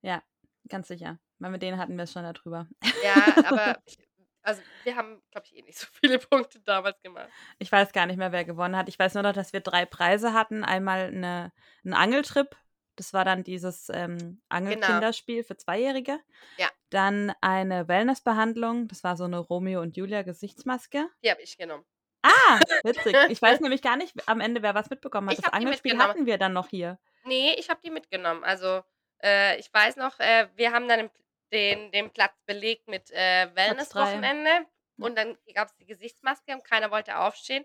ja, 0.02 0.22
Ganz 0.68 0.88
sicher. 0.88 1.18
Weil 1.38 1.50
mit 1.50 1.62
denen 1.62 1.78
hatten 1.78 1.96
wir 1.96 2.04
es 2.04 2.12
schon 2.12 2.22
darüber. 2.22 2.68
ja, 3.02 3.44
aber 3.46 3.78
ich, 3.86 3.98
also 4.42 4.62
wir 4.84 4.96
haben, 4.96 5.22
glaube 5.30 5.46
ich, 5.46 5.56
eh 5.56 5.62
nicht 5.62 5.78
so 5.78 5.86
viele 6.00 6.18
Punkte 6.30 6.60
damals 6.60 7.00
gemacht. 7.02 7.28
Ich 7.58 7.70
weiß 7.70 7.92
gar 7.92 8.06
nicht 8.06 8.16
mehr, 8.16 8.32
wer 8.32 8.44
gewonnen 8.44 8.76
hat. 8.76 8.88
Ich 8.88 8.98
weiß 8.98 9.14
nur 9.14 9.22
noch, 9.22 9.32
dass 9.32 9.52
wir 9.52 9.60
drei 9.60 9.84
Preise 9.84 10.32
hatten. 10.32 10.64
Einmal 10.64 11.06
eine, 11.06 11.52
einen 11.84 11.94
Angeltrip. 11.94 12.56
Das 12.96 13.14
war 13.14 13.24
dann 13.24 13.44
dieses 13.44 13.88
ähm, 13.92 14.42
Angelkinderspiel 14.48 15.44
für 15.44 15.56
Zweijährige. 15.56 16.18
Ja. 16.58 16.68
Dann 16.90 17.32
eine 17.40 17.88
Wellnessbehandlung. 17.88 18.88
Das 18.88 19.04
war 19.04 19.16
so 19.16 19.24
eine 19.24 19.38
Romeo 19.38 19.80
und 19.80 19.96
Julia 19.96 20.22
Gesichtsmaske. 20.22 21.08
Die 21.24 21.30
habe 21.30 21.40
ich 21.40 21.56
genommen. 21.56 21.84
Ah, 22.22 22.60
witzig. 22.82 23.16
Ich 23.30 23.40
weiß 23.40 23.60
nämlich 23.60 23.82
gar 23.82 23.96
nicht 23.96 24.14
am 24.26 24.40
Ende, 24.40 24.62
wer 24.62 24.74
was 24.74 24.90
mitbekommen 24.90 25.28
hat. 25.28 25.38
Ich 25.38 25.44
das 25.44 25.52
Angelspiel 25.52 25.98
hatten 25.98 26.26
wir 26.26 26.36
dann 26.36 26.52
noch 26.52 26.68
hier. 26.68 26.98
Nee, 27.24 27.54
ich 27.58 27.70
habe 27.70 27.80
die 27.82 27.90
mitgenommen. 27.90 28.44
Also, 28.44 28.82
äh, 29.22 29.58
ich 29.58 29.72
weiß 29.72 29.96
noch, 29.96 30.18
äh, 30.18 30.48
wir 30.56 30.72
haben 30.72 30.88
dann 30.88 30.98
den, 30.98 31.10
den, 31.52 31.90
den 31.92 32.10
Platz 32.10 32.34
belegt 32.46 32.88
mit 32.88 33.10
äh. 33.10 33.48
Wellness-Wochenende 33.54 34.66
und 34.98 35.16
dann 35.16 35.36
gab 35.54 35.68
es 35.68 35.76
die 35.76 35.86
Gesichtsmaske 35.86 36.52
und 36.52 36.64
keiner 36.64 36.90
wollte 36.90 37.16
aufstehen. 37.18 37.64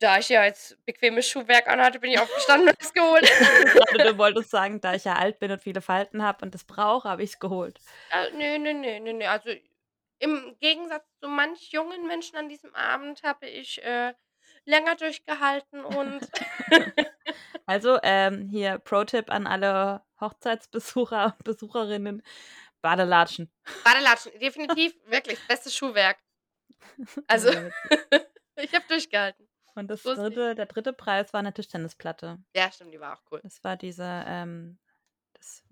Da 0.00 0.18
ich 0.18 0.28
ja 0.28 0.44
jetzt 0.44 0.84
bequemes 0.84 1.28
Schuhwerk 1.28 1.68
anhatte, 1.68 2.00
bin 2.00 2.10
ich 2.10 2.18
aufgestanden 2.18 2.68
und 2.68 2.76
es 2.80 2.92
geholt. 2.92 3.22
Gerade 3.22 4.12
du 4.12 4.18
wolltest 4.18 4.50
sagen, 4.50 4.80
da 4.80 4.94
ich 4.94 5.04
ja 5.04 5.14
alt 5.14 5.38
bin 5.38 5.50
und 5.50 5.62
viele 5.62 5.80
Falten 5.80 6.22
habe 6.22 6.44
und 6.44 6.54
das 6.54 6.64
brauche, 6.64 7.08
habe 7.08 7.22
ich 7.22 7.30
es 7.30 7.38
geholt. 7.38 7.78
Nee, 8.36 8.58
nee, 8.58 8.74
nee, 8.74 9.00
nee, 9.00 9.12
nee. 9.12 9.26
Also 9.26 9.50
im 10.18 10.56
Gegensatz 10.60 11.04
zu 11.20 11.28
manch 11.28 11.70
jungen 11.70 12.06
Menschen 12.06 12.36
an 12.36 12.48
diesem 12.48 12.74
Abend 12.74 13.22
habe 13.22 13.46
ich 13.46 13.82
äh, 13.82 14.14
länger 14.64 14.96
durchgehalten 14.96 15.84
und 15.84 16.20
Also, 17.66 17.98
ähm, 18.02 18.48
hier 18.48 18.78
Pro-Tipp 18.78 19.30
an 19.30 19.46
alle 19.46 20.02
Hochzeitsbesucher 20.20 21.34
und 21.36 21.44
Besucherinnen: 21.44 22.22
Badelatschen. 22.82 23.50
Badelatschen, 23.84 24.38
definitiv, 24.38 24.94
wirklich, 25.06 25.38
bestes 25.48 25.74
Schuhwerk. 25.74 26.18
Also, 27.26 27.48
ich 28.56 28.74
habe 28.74 28.84
durchgehalten. 28.88 29.48
Und 29.74 29.88
das 29.88 30.02
dritte, 30.02 30.54
der 30.54 30.66
dritte 30.66 30.92
Preis 30.92 31.32
war 31.32 31.40
eine 31.40 31.52
Tischtennisplatte. 31.52 32.38
Ja, 32.54 32.70
stimmt, 32.70 32.94
die 32.94 33.00
war 33.00 33.16
auch 33.16 33.22
cool. 33.30 33.40
Das 33.42 33.64
war 33.64 33.76
diese, 33.76 34.04
ähm, 34.26 34.78
das 35.32 35.64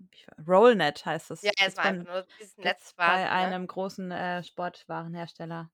Rollnet 0.45 1.05
heißt 1.05 1.31
es. 1.31 1.41
Ja, 1.41 1.51
es 1.65 1.77
war 1.77 1.85
einfach 1.85 2.11
nur 2.11 2.25
dieses 2.39 2.57
Netz 2.57 2.93
bei 2.95 3.05
quasi, 3.05 3.23
ne? 3.23 3.31
einem 3.31 3.67
großen 3.67 4.11
äh, 4.11 4.43
Sportwarenhersteller. 4.43 5.71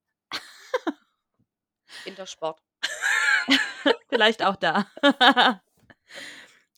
Intersport. 2.05 2.61
Vielleicht 4.09 4.43
auch 4.43 4.55
da. 4.55 4.86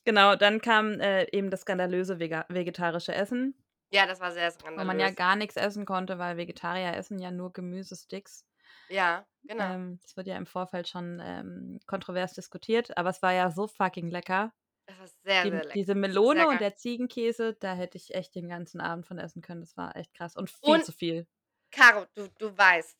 genau, 0.04 0.36
dann 0.36 0.60
kam 0.60 1.00
äh, 1.00 1.24
eben 1.32 1.50
das 1.50 1.62
skandalöse 1.62 2.18
vega 2.18 2.44
vegetarische 2.48 3.14
Essen, 3.14 3.54
Ja, 3.90 4.06
das 4.06 4.20
war 4.20 4.32
sehr 4.32 4.48
wo 4.48 4.54
skandalös. 4.54 4.86
man 4.86 5.00
ja 5.00 5.10
gar 5.10 5.36
nichts 5.36 5.56
essen 5.56 5.84
konnte, 5.86 6.18
weil 6.18 6.36
Vegetarier 6.36 6.96
essen 6.96 7.18
ja 7.18 7.30
nur 7.30 7.52
Gemüsesticks. 7.52 8.44
Ja, 8.88 9.26
genau. 9.44 9.64
Ähm, 9.74 9.98
das 10.02 10.16
wird 10.16 10.26
ja 10.26 10.36
im 10.36 10.46
Vorfeld 10.46 10.88
schon 10.88 11.20
ähm, 11.22 11.80
kontrovers 11.86 12.34
diskutiert, 12.34 12.96
aber 12.96 13.10
es 13.10 13.22
war 13.22 13.32
ja 13.32 13.50
so 13.50 13.66
fucking 13.66 14.08
lecker. 14.08 14.52
das 14.86 14.98
war 14.98 15.06
sehr, 15.24 15.42
Die, 15.44 15.50
sehr 15.50 15.58
lecker. 15.60 15.72
diese 15.74 15.94
Melone 15.94 16.48
und 16.48 16.60
der 16.60 16.74
Ziegenkäse, 16.76 17.54
da 17.54 17.74
hätte 17.74 17.96
ich 17.96 18.14
echt 18.14 18.34
den 18.34 18.48
ganzen 18.48 18.80
Abend 18.80 19.06
von 19.06 19.18
essen 19.18 19.40
können. 19.42 19.60
Das 19.60 19.76
war 19.76 19.96
echt 19.96 20.12
krass 20.14 20.36
und 20.36 20.50
viel 20.50 20.74
Und- 20.74 20.84
zu 20.84 20.92
viel. 20.92 21.26
Caro, 21.70 22.04
du, 22.14 22.28
du 22.38 22.56
weißt, 22.56 22.98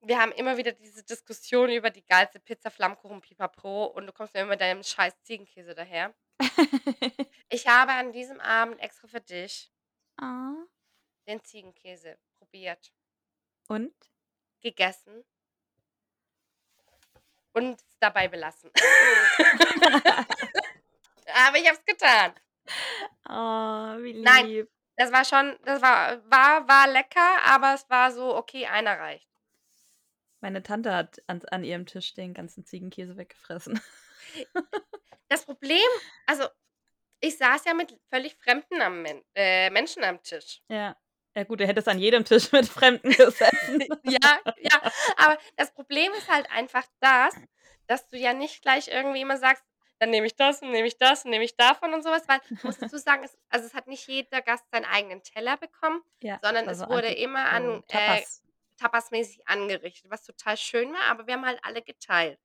wir 0.00 0.18
haben 0.20 0.32
immer 0.32 0.56
wieder 0.56 0.72
diese 0.72 1.02
Diskussion 1.04 1.70
über 1.70 1.90
die 1.90 2.04
geilste 2.04 2.38
Pizza, 2.40 2.70
Flammkuchen, 2.70 3.20
Pipapo 3.20 3.86
und 3.86 4.06
du 4.06 4.12
kommst 4.12 4.34
mir 4.34 4.40
immer 4.40 4.50
mit 4.50 4.60
deinem 4.60 4.82
scheiß 4.82 5.14
Ziegenkäse 5.22 5.74
daher. 5.74 6.14
Ich 7.48 7.66
habe 7.68 7.92
an 7.92 8.12
diesem 8.12 8.40
Abend 8.40 8.80
extra 8.80 9.06
für 9.08 9.20
dich 9.20 9.70
Ah. 10.20 10.54
den 11.28 11.42
Ziegenkäse 11.44 12.18
probiert, 12.38 12.92
Und? 13.68 13.94
gegessen 14.60 15.24
und 17.52 17.80
es 17.80 17.86
dabei 18.00 18.26
belassen. 18.28 18.70
Aber 21.34 21.56
ich 21.58 21.68
habe 21.68 21.78
es 21.78 21.84
getan. 21.84 22.34
Oh, 23.28 24.02
wie 24.02 24.12
lieb. 24.12 24.24
Nein. 24.24 24.68
Das 24.96 25.12
war 25.12 25.24
schon, 25.24 25.56
das 25.64 25.80
war, 25.82 26.18
war, 26.30 26.66
war 26.66 26.88
lecker, 26.88 27.42
aber 27.44 27.74
es 27.74 27.88
war 27.90 28.10
so, 28.10 28.34
okay, 28.34 28.66
einer 28.66 28.98
reicht. 28.98 29.28
Meine 30.40 30.62
Tante 30.62 30.94
hat 30.94 31.22
an, 31.26 31.42
an 31.50 31.64
ihrem 31.64 31.86
Tisch 31.86 32.14
den 32.14 32.34
ganzen 32.34 32.64
Ziegenkäse 32.64 33.16
weggefressen. 33.16 33.80
Das 35.28 35.44
Problem, 35.44 35.88
also 36.26 36.44
ich 37.18 37.36
saß 37.36 37.64
ja 37.64 37.74
mit 37.74 37.98
völlig 38.10 38.36
fremden 38.36 38.80
am 38.80 39.02
Men 39.02 39.24
äh, 39.34 39.70
Menschen 39.70 40.04
am 40.04 40.22
Tisch. 40.22 40.62
Ja. 40.68 40.96
Ja 41.34 41.44
gut, 41.44 41.60
er 41.60 41.66
hätte 41.66 41.80
es 41.80 41.88
an 41.88 41.98
jedem 41.98 42.24
Tisch 42.24 42.50
mit 42.52 42.66
Fremden 42.66 43.10
gesessen. 43.12 43.84
ja, 44.04 44.40
ja, 44.58 44.92
aber 45.18 45.36
das 45.56 45.74
Problem 45.74 46.10
ist 46.14 46.30
halt 46.30 46.50
einfach 46.50 46.86
das, 47.00 47.34
dass 47.86 48.08
du 48.08 48.16
ja 48.16 48.32
nicht 48.32 48.62
gleich 48.62 48.88
irgendwie 48.88 49.20
immer 49.20 49.36
sagst, 49.36 49.62
dann 49.98 50.10
nehme 50.10 50.26
ich 50.26 50.36
das 50.36 50.62
und 50.62 50.70
nehme 50.70 50.86
ich 50.86 50.96
das 50.96 51.24
und 51.24 51.30
nehme 51.30 51.44
ich 51.44 51.54
davon 51.56 51.92
und 51.92 52.02
sowas, 52.02 52.22
weil 52.26 52.40
ich 52.50 52.64
muss 52.64 52.78
dazu 52.78 52.96
sagen, 52.96 53.22
es, 53.24 53.36
also 53.50 53.66
es 53.66 53.74
hat 53.74 53.86
nicht 53.86 54.06
jeder 54.08 54.40
Gast 54.40 54.64
seinen 54.70 54.86
eigenen 54.86 55.22
Teller 55.22 55.58
bekommen, 55.58 56.02
ja, 56.22 56.38
sondern 56.42 56.66
war 56.66 56.72
es 56.72 56.88
wurde 56.88 57.12
immer 57.12 57.46
an 57.50 57.80
äh, 57.80 57.82
Tapas. 57.82 58.42
Tapasmäßig 58.76 59.46
angerichtet, 59.48 60.10
was 60.10 60.24
total 60.24 60.56
schön 60.56 60.92
war, 60.92 61.02
aber 61.02 61.26
wir 61.26 61.34
haben 61.34 61.46
halt 61.46 61.60
alle 61.62 61.82
geteilt. 61.82 62.38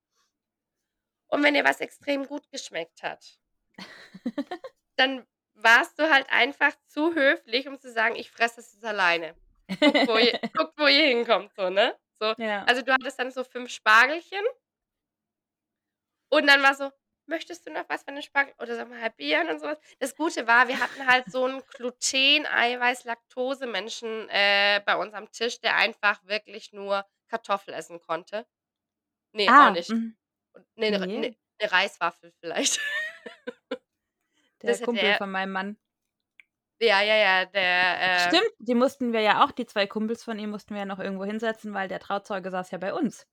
Und 1.27 1.43
wenn 1.43 1.53
dir 1.53 1.63
was 1.63 1.79
extrem 1.79 2.25
gut 2.25 2.49
geschmeckt 2.51 3.03
hat, 3.03 3.39
dann 4.97 5.25
warst 5.53 5.97
du 5.99 6.09
halt 6.09 6.29
einfach 6.29 6.73
zu 6.88 7.15
höflich, 7.15 7.67
um 7.67 7.79
zu 7.79 7.91
sagen, 7.91 8.15
ich 8.15 8.32
fresse 8.32 8.61
es 8.61 8.84
alleine. 8.84 9.36
Guckt, 9.79 10.07
wo 10.07 10.17
ihr, 10.17 10.39
guckt, 10.55 10.73
wo 10.77 10.88
ihr 10.88 11.07
hinkommt, 11.07 11.53
so, 11.55 11.69
ne? 11.69 11.97
So. 12.19 12.34
ja. 12.38 12.63
Also 12.65 12.82
du 12.82 12.91
hattest 12.91 13.17
dann 13.17 13.32
so 13.32 13.43
fünf 13.43 13.69
Spargelchen 13.71 14.43
und 16.29 16.47
dann 16.47 16.61
war 16.61 16.75
so, 16.75 16.91
möchtest 17.32 17.65
du 17.65 17.71
noch 17.71 17.89
was 17.89 18.03
von 18.03 18.13
den 18.13 18.21
Spargel 18.21 18.53
oder 18.59 18.75
sag 18.75 18.88
mal 18.89 19.01
halbieren 19.01 19.49
und 19.49 19.59
sowas. 19.59 19.79
Das 19.99 20.15
Gute 20.15 20.45
war, 20.45 20.67
wir 20.67 20.79
hatten 20.79 21.07
halt 21.07 21.25
so 21.32 21.45
einen 21.45 21.63
Gluten, 21.73 22.45
Eiweiß, 22.45 23.05
Laktose-Menschen 23.05 24.29
äh, 24.29 24.82
bei 24.86 24.95
uns 24.95 25.13
am 25.15 25.32
Tisch, 25.32 25.59
der 25.59 25.75
einfach 25.75 26.23
wirklich 26.25 26.71
nur 26.73 27.03
Kartoffel 27.27 27.73
essen 27.73 27.99
konnte. 27.99 28.45
Nee, 29.34 29.47
ah, 29.49 29.69
auch 29.69 29.73
nicht. 29.73 29.89
mhm. 29.89 30.15
Nee, 30.75 30.88
eine 30.93 31.07
Nee. 31.07 31.17
ne, 31.19 31.36
ne 31.61 31.71
Reiswaffel 31.71 32.32
vielleicht. 32.39 32.79
der 34.61 34.77
Kumpel 34.79 35.05
er- 35.05 35.17
von 35.17 35.32
meinem 35.32 35.51
Mann. 35.51 35.77
ja, 36.82 37.01
ja, 37.01 37.15
ja, 37.15 37.45
der. 37.45 38.01
Äh, 38.01 38.27
Stimmt, 38.27 38.51
die 38.59 38.75
mussten 38.75 39.13
wir 39.13 39.21
ja 39.21 39.43
auch, 39.43 39.51
die 39.51 39.65
zwei 39.65 39.88
Kumpels 39.88 40.23
von 40.23 40.38
ihm 40.39 40.49
mussten 40.51 40.73
wir 40.73 40.79
ja 40.82 40.86
noch 40.86 40.99
irgendwo 40.99 41.25
hinsetzen, 41.25 41.73
weil 41.73 41.88
der 41.88 41.99
Trauzeuge 41.99 42.51
saß 42.51 42.71
ja 42.71 42.77
bei 42.77 42.93
uns. 42.93 43.25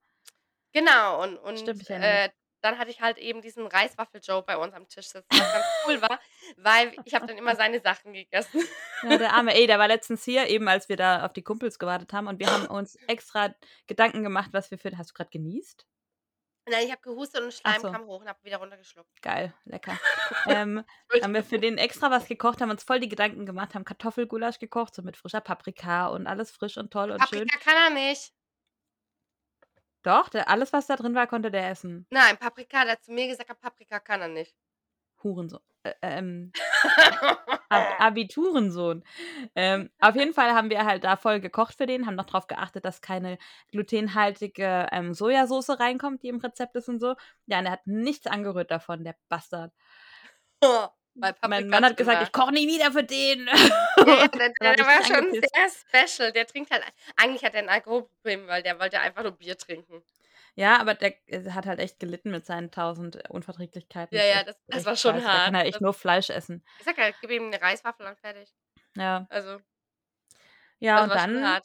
Genau, 0.73 1.23
und, 1.23 1.37
und 1.39 1.59
Stimmt, 1.59 1.89
äh, 1.91 2.29
dann 2.61 2.79
hatte 2.79 2.91
ich 2.91 3.01
halt 3.01 3.19
eben 3.19 3.41
diesen 3.41 3.67
Reiswaffel-Joe 3.67 4.43
bei 4.43 4.57
uns 4.57 4.75
am 4.75 4.89
Tisch 4.89 5.09
sitzen, 5.09 5.29
was 5.31 5.53
ganz 5.53 5.65
cool 5.87 6.03
war, 6.03 6.21
weil 6.57 6.95
ich 7.05 7.15
habe 7.15 7.27
dann 7.27 7.39
immer 7.39 7.57
seine 7.57 7.81
Sachen 7.81 8.13
gegessen. 8.13 8.63
Ja, 9.03 9.17
der 9.17 9.33
arme, 9.33 9.55
ey, 9.55 9.67
der 9.67 9.79
war 9.79 9.89
letztens 9.89 10.25
hier, 10.25 10.49
eben 10.49 10.69
als 10.69 10.89
wir 10.89 10.97
da 10.97 11.25
auf 11.25 11.33
die 11.33 11.43
Kumpels 11.43 11.79
gewartet 11.79 12.13
haben 12.13 12.27
und 12.27 12.39
wir 12.41 12.51
haben 12.51 12.67
uns 12.67 12.97
extra 13.07 13.55
Gedanken 13.87 14.23
gemacht, 14.23 14.51
was 14.53 14.71
wir 14.71 14.79
für. 14.79 14.89
Hast 14.97 15.11
du 15.11 15.15
gerade 15.15 15.31
genießt? 15.31 15.87
Nein, 16.71 16.85
ich 16.85 16.91
habe 16.91 17.01
gehustet 17.03 17.43
und 17.43 17.53
Schleim 17.53 17.81
so. 17.81 17.91
kam 17.91 18.07
hoch 18.07 18.21
und 18.21 18.29
habe 18.29 18.43
wieder 18.43 18.59
runtergeschluckt. 18.59 19.23
Geil, 19.23 19.55
lecker. 19.65 19.99
ähm, 20.47 20.85
haben 21.23 21.35
wir 21.35 21.45
für 21.45 21.59
den 21.59 21.79
extra 21.79 22.11
was 22.11 22.27
gekocht, 22.27 22.61
haben 22.61 22.71
uns 22.71 22.85
voll 22.85 23.01
die 23.01 23.09
Gedanken 23.09 23.47
gemacht, 23.47 23.75
haben 23.75 23.85
Kartoffelgulasch 23.85 24.59
gekocht, 24.59 24.95
so 24.95 25.03
mit 25.03 25.17
frischer 25.17 25.41
Paprika 25.41 26.09
und 26.09 26.27
alles 26.27 26.51
frisch 26.51 26.77
und 26.77 26.91
toll 26.91 27.11
und 27.11 27.27
schön. 27.29 27.47
Paprika 27.47 27.59
kann 27.59 27.77
er 27.77 27.91
nicht. 27.91 28.33
Doch, 30.09 30.31
der, 30.31 30.49
alles, 30.49 30.73
was 30.73 30.87
da 30.87 30.97
drin 30.97 31.15
war, 31.15 31.27
konnte 31.27 31.51
der 31.51 31.69
essen. 31.69 32.07
Nein, 32.09 32.39
Paprika, 32.39 32.83
der 32.85 32.93
hat 32.93 33.05
zu 33.05 33.13
mir 33.13 33.29
gesagt, 33.29 33.61
Paprika 33.61 34.01
kann 34.01 34.23
er 34.23 34.29
nicht. 34.29 34.57
Hurensohn. 35.23 35.61
Äh, 35.83 35.93
ähm, 36.01 36.51
Ab 37.69 38.01
Abiturensohn. 38.01 39.05
Ähm, 39.55 39.91
auf 40.01 40.17
jeden 40.17 40.33
Fall 40.33 40.55
haben 40.55 40.71
wir 40.71 40.87
halt 40.87 41.05
da 41.05 41.17
voll 41.17 41.41
gekocht 41.41 41.75
für 41.75 41.85
den, 41.85 42.07
haben 42.07 42.15
noch 42.15 42.25
darauf 42.25 42.47
geachtet, 42.47 42.87
dass 42.87 43.03
keine 43.03 43.37
glutenhaltige 43.71 44.89
ähm, 44.93 45.13
Sojasauce 45.13 45.79
reinkommt, 45.79 46.23
die 46.23 46.29
im 46.29 46.41
Rezept 46.41 46.75
ist 46.77 46.89
und 46.89 47.01
so. 47.01 47.15
Ja, 47.45 47.59
und 47.59 47.67
er 47.67 47.73
hat 47.73 47.87
nichts 47.87 48.27
angerührt 48.27 48.71
davon, 48.71 49.05
der 49.05 49.15
Bastard. 49.29 49.75
Paprika 50.61 50.95
mein 51.49 51.69
Mann 51.69 51.85
hat 51.85 51.97
gesagt, 51.97 52.23
ich 52.23 52.33
koche 52.33 52.53
nie 52.53 52.67
wieder 52.69 52.93
für 52.93 53.05
den. 53.05 53.49
Ja, 54.61 54.75
der, 54.75 54.87
war 54.87 55.05
schon 55.05 55.17
angepisst. 55.17 55.53
sehr 55.55 56.07
special. 56.07 56.33
Der 56.33 56.47
trinkt 56.47 56.71
halt. 56.71 56.83
Eigentlich 57.17 57.45
hat 57.45 57.55
er 57.55 57.61
ein 57.63 57.69
Alkoholproblem, 57.69 58.47
weil 58.47 58.63
der 58.63 58.79
wollte 58.79 59.01
einfach 59.01 59.23
nur 59.23 59.33
Bier 59.33 59.57
trinken. 59.59 60.03
Ja, 60.55 60.79
aber 60.81 60.95
der 60.95 61.15
äh, 61.29 61.51
hat 61.51 61.67
halt 61.67 61.79
echt 61.79 61.99
gelitten 62.01 62.31
mit 62.31 62.45
seinen 62.47 62.71
tausend 62.71 63.29
Unverträglichkeiten. 63.31 64.17
Ja, 64.17 64.25
ja, 64.25 64.43
das, 64.45 64.57
das 64.67 64.85
war 64.85 64.97
schon 64.97 65.15
scheiße. 65.15 65.25
Der 65.27 65.33
kann 65.35 65.45
hart. 65.47 65.55
halt 65.57 65.67
echt 65.67 65.75
Das, 65.77 65.81
nur 65.83 65.95
Fleisch 65.95 66.31
essen. 66.31 66.65
ich 66.79 66.85
sag 66.85 66.99
ja, 66.99 67.11
gib 67.21 67.31
ihm 67.31 67.47
eine 67.47 67.61
Reiswaffel 67.61 68.07
und 68.07 68.19
fertig. 68.19 68.53
Ja, 68.97 69.27
Also, 69.31 69.61
ja 70.81 70.97
das 70.97 71.05
und 71.05 71.11
war 71.11 71.19
schon 71.21 71.35
dann 71.35 71.45
hart. 71.47 71.65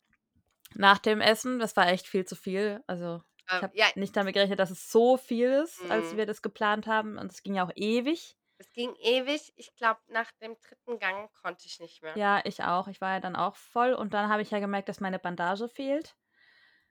nach 0.75 0.97
dem 0.99 1.21
Essen, 1.21 1.59
das 1.59 1.75
war 1.75 1.87
echt 1.87 2.07
viel 2.07 2.25
zu 2.25 2.35
viel. 2.35 2.83
Also 2.87 3.21
ich 3.47 3.53
Ähm, 3.55 3.61
habe 3.63 3.77
ja, 3.77 3.87
nicht 3.95 4.15
damit 4.15 4.33
gerechnet, 4.35 4.59
dass 4.59 4.69
es 4.71 4.91
so 4.91 5.17
viel 5.17 5.49
ist, 5.63 5.81
als 5.89 6.13
Mhm. 6.13 6.17
wir 6.17 6.25
das 6.25 6.41
geplant 6.41 6.85
haben. 6.87 7.17
Und 7.17 7.31
es 7.31 7.41
ging 7.43 7.55
ja 7.55 7.65
auch 7.65 7.71
ewig. 7.75 8.35
Es 8.63 8.71
ging 8.71 8.95
ewig. 8.95 9.53
Ich 9.55 9.75
glaube, 9.75 9.99
nach 10.07 10.31
dem 10.41 10.55
dritten 10.59 10.99
Gang 10.99 11.31
konnte 11.41 11.65
ich 11.67 11.79
nicht 11.79 12.01
mehr. 12.01 12.15
Ja, 12.17 12.41
ich 12.45 12.63
auch. 12.63 12.87
Ich 12.87 13.01
war 13.01 13.13
ja 13.13 13.19
dann 13.19 13.35
auch 13.35 13.55
voll. 13.55 13.93
Und 13.93 14.13
dann 14.13 14.29
habe 14.29 14.41
ich 14.41 14.51
ja 14.51 14.59
gemerkt, 14.59 14.89
dass 14.89 14.99
meine 14.99 15.19
Bandage 15.19 15.67
fehlt. 15.67 16.15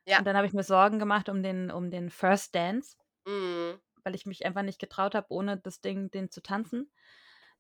Ja. 0.07 0.18
Und 0.18 0.25
dann 0.27 0.37
habe 0.37 0.47
ich 0.47 0.53
mir 0.53 0.64
Sorgen 0.64 0.99
gemacht 0.99 1.29
um 1.29 1.43
den, 1.43 1.70
um 1.70 1.91
den 1.91 2.11
First 2.11 2.55
Dance, 2.55 2.97
Mhm. 3.27 3.81
weil 4.05 4.14
ich 4.14 4.27
mich 4.27 4.45
einfach 4.45 4.62
nicht 4.62 4.81
getraut 4.81 5.14
habe, 5.14 5.27
ohne 5.31 5.57
das 5.59 5.81
Ding, 5.81 6.11
den 6.11 6.31
zu 6.31 6.43
tanzen. 6.43 6.91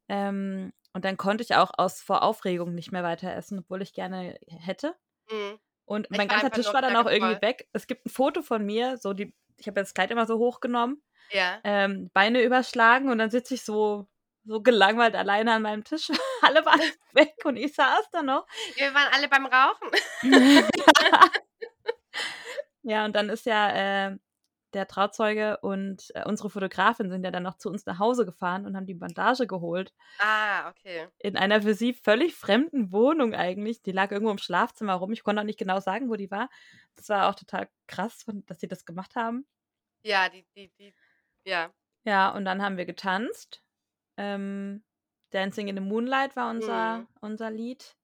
Ähm, 0.08 0.72
und 0.94 1.04
dann 1.04 1.16
konnte 1.16 1.42
ich 1.44 1.54
auch 1.56 1.72
aus 1.78 2.00
vor 2.02 2.22
Aufregung 2.22 2.74
nicht 2.74 2.92
mehr 2.92 3.04
weiter 3.04 3.34
essen, 3.34 3.60
obwohl 3.60 3.82
ich 3.82 3.94
gerne 3.94 4.38
hätte. 4.48 4.96
Mhm. 5.30 5.58
Und 5.92 6.10
mein 6.10 6.28
ganzer 6.28 6.50
Tisch 6.50 6.72
war 6.72 6.80
dann 6.82 6.96
auch 6.96 7.04
irgendwie 7.06 7.34
knackevoll. 7.36 7.48
weg. 7.48 7.68
Es 7.72 7.86
gibt 7.86 8.06
ein 8.06 8.10
Foto 8.10 8.40
von 8.42 8.64
mir, 8.64 8.96
so 8.96 9.12
die, 9.12 9.34
ich 9.58 9.66
habe 9.66 9.78
das 9.80 9.92
Kleid 9.94 10.10
immer 10.10 10.26
so 10.26 10.38
hochgenommen, 10.38 11.02
Ja. 11.30 11.58
ähm, 11.64 12.10
Beine 12.14 12.42
überschlagen 12.42 13.10
und 13.10 13.18
dann 13.18 13.30
sitze 13.30 13.54
ich 13.54 13.62
so, 13.62 14.08
so 14.44 14.62
gelangweilt 14.62 15.14
alleine 15.14 15.52
an 15.52 15.62
meinem 15.62 15.84
Tisch. 15.84 16.08
Alle 16.42 16.64
waren 16.64 16.80
weg 17.12 17.34
und 17.44 17.56
ich 17.56 17.74
saß 17.74 18.08
da 18.10 18.22
noch. 18.22 18.46
Wir 18.76 18.94
waren 18.94 19.08
alle 19.12 19.28
beim 19.28 19.46
Rauchen. 19.46 19.90
ja, 22.82 23.04
und 23.04 23.14
dann 23.14 23.28
ist 23.28 23.46
ja 23.46 24.08
äh, 24.08 24.16
der 24.74 24.86
Trauzeuge 24.88 25.58
und 25.60 26.10
äh, 26.14 26.24
unsere 26.24 26.50
Fotografin 26.50 27.10
sind 27.10 27.24
ja 27.24 27.30
dann 27.30 27.42
noch 27.42 27.56
zu 27.58 27.68
uns 27.70 27.86
nach 27.86 27.98
Hause 27.98 28.24
gefahren 28.26 28.66
und 28.66 28.76
haben 28.76 28.86
die 28.86 28.94
Bandage 28.94 29.46
geholt. 29.46 29.92
Ah, 30.18 30.68
okay. 30.70 31.08
In 31.18 31.36
einer 31.36 31.62
für 31.62 31.74
sie 31.74 31.92
völlig 31.94 32.34
fremden 32.34 32.92
Wohnung 32.92 33.34
eigentlich. 33.34 33.82
Die 33.82 33.92
lag 33.92 34.10
irgendwo 34.10 34.30
im 34.32 34.38
Schlafzimmer 34.38 34.94
rum. 34.94 35.12
Ich 35.12 35.22
konnte 35.24 35.40
auch 35.42 35.46
nicht 35.46 35.58
genau 35.58 35.80
sagen, 35.80 36.08
wo 36.10 36.16
die 36.16 36.30
war. 36.30 36.48
Das 36.94 37.08
war 37.08 37.28
auch 37.28 37.34
total 37.34 37.68
krass, 37.86 38.24
dass 38.46 38.60
sie 38.60 38.68
das 38.68 38.84
gemacht 38.84 39.16
haben. 39.16 39.46
Ja, 40.04 40.28
die, 40.28 40.44
die, 40.56 40.70
die, 40.78 40.94
ja. 41.44 41.72
Ja, 42.04 42.30
und 42.30 42.44
dann 42.44 42.62
haben 42.62 42.76
wir 42.76 42.86
getanzt. 42.86 43.62
Ähm, 44.16 44.84
Dancing 45.30 45.68
in 45.68 45.76
the 45.76 45.82
Moonlight 45.82 46.36
war 46.36 46.50
unser, 46.50 46.98
Mhm. 46.98 47.08
unser 47.20 47.50
Lied. 47.50 47.96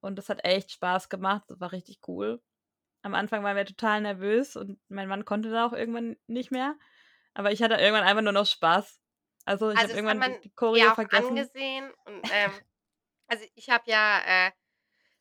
Und 0.00 0.16
das 0.16 0.28
hat 0.28 0.44
echt 0.44 0.70
Spaß 0.72 1.08
gemacht. 1.08 1.44
Das 1.48 1.60
war 1.60 1.72
richtig 1.72 2.00
cool. 2.08 2.40
Am 3.02 3.14
Anfang 3.14 3.42
waren 3.44 3.56
wir 3.56 3.64
total 3.64 4.00
nervös 4.00 4.56
und 4.56 4.80
mein 4.88 5.08
Mann 5.08 5.24
konnte 5.24 5.50
da 5.50 5.66
auch 5.66 5.72
irgendwann 5.72 6.16
nicht 6.26 6.50
mehr. 6.50 6.74
Aber 7.34 7.52
ich 7.52 7.62
hatte 7.62 7.74
irgendwann 7.74 8.04
einfach 8.04 8.22
nur 8.22 8.32
noch 8.32 8.46
Spaß. 8.46 9.00
Also 9.44 9.70
ich 9.70 9.78
Also, 9.78 9.94
habe 9.96 10.08
irgendwann 10.08 10.40
die- 10.42 10.50
Choreo 10.54 10.84
Ja, 10.84 10.90
auch 10.90 10.94
vergessen. 10.96 11.28
angesehen. 11.30 11.92
Und, 12.04 12.22
ähm, 12.32 12.52
also 13.28 13.44
ich 13.54 13.70
habe 13.70 13.84
ja 13.90 14.46
äh, 14.48 14.50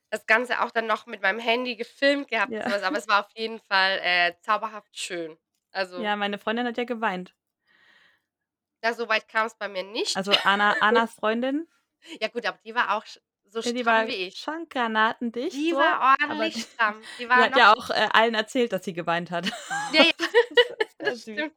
das 0.10 0.26
Ganze 0.26 0.62
auch 0.62 0.72
dann 0.72 0.88
noch 0.88 1.06
mit 1.06 1.22
meinem 1.22 1.40
Handy 1.40 1.76
gefilmt 1.76 2.30
gehabt 2.30 2.52
und 2.52 2.58
Ja. 2.58 2.64
sowas, 2.64 2.84
aber 2.84 2.98
es 2.98 3.08
war 3.08 3.26
auf 3.26 3.32
jeden 3.36 3.60
Fall 3.60 4.00
äh, 4.02 4.34
zauberhaft 4.42 4.98
schön. 4.98 5.38
Also, 5.72 6.02
Ja, 6.02 6.16
meine 6.16 6.38
Freundin 6.40 6.66
hat 6.66 6.78
ja 6.78 6.86
geweint. 6.86 7.36
ja, 8.84 8.94
so 8.94 9.08
weit 9.10 9.28
kam 9.28 9.48
es 9.48 9.56
bei 9.56 9.68
mir 9.68 9.84
nicht. 9.84 10.16
Also 10.16 10.32
Anna, 10.44 10.76
Annas 10.82 11.14
Freundin, 11.16 11.68
ja 12.22 12.28
gut, 12.30 12.46
aber 12.46 12.58
die 12.64 12.74
war 12.76 12.96
auch 12.96 13.06
so 13.50 13.62
ja, 13.64 13.72
die 13.74 13.84
stramm 13.84 13.86
war 13.86 14.08
wie 14.08 14.14
ich. 14.28 14.38
schon 14.38 14.68
granatendicht. 14.70 15.56
Die 15.56 15.72
so, 15.72 15.78
war 15.78 16.02
aber 16.20 16.36
ordentlich 16.36 16.54
die, 16.54 16.62
stramm. 16.62 17.08
Die 17.18 17.28
die 17.30 17.30
war 17.30 17.50
hat 17.50 17.52
noch 17.52 17.58
ja 17.58 17.74
auch 17.74 17.90
äh, 17.90 18.10
allen 18.14 18.36
erzählt, 18.36 18.72
dass 18.74 18.84
sie 18.86 18.94
geweint 18.94 19.32
hat. 19.32 19.52
Ja, 19.92 20.04
ja, 20.04 20.12
Sehr 21.00 21.00
das 21.00 21.24
süß. 21.24 21.24
stimmt. 21.34 21.56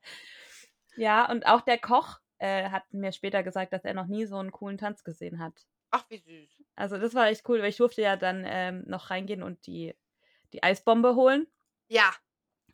Ja, 0.94 1.28
und 1.30 1.46
auch 1.46 1.60
der 1.62 1.78
Koch 1.78 2.18
äh, 2.38 2.70
hat 2.70 2.92
mir 2.92 3.12
später 3.12 3.42
gesagt, 3.42 3.72
dass 3.72 3.84
er 3.84 3.94
noch 3.94 4.06
nie 4.06 4.26
so 4.26 4.36
einen 4.36 4.52
coolen 4.52 4.78
Tanz 4.78 5.04
gesehen 5.04 5.38
hat. 5.38 5.66
Ach, 5.90 6.04
wie 6.08 6.18
süß. 6.18 6.62
Also 6.76 6.98
das 6.98 7.14
war 7.14 7.28
echt 7.28 7.48
cool, 7.48 7.60
weil 7.60 7.70
ich 7.70 7.76
durfte 7.76 8.02
ja 8.02 8.16
dann 8.16 8.44
ähm, 8.46 8.84
noch 8.86 9.10
reingehen 9.10 9.42
und 9.42 9.66
die, 9.66 9.94
die 10.52 10.62
Eisbombe 10.62 11.14
holen. 11.16 11.46
Ja, 11.88 12.14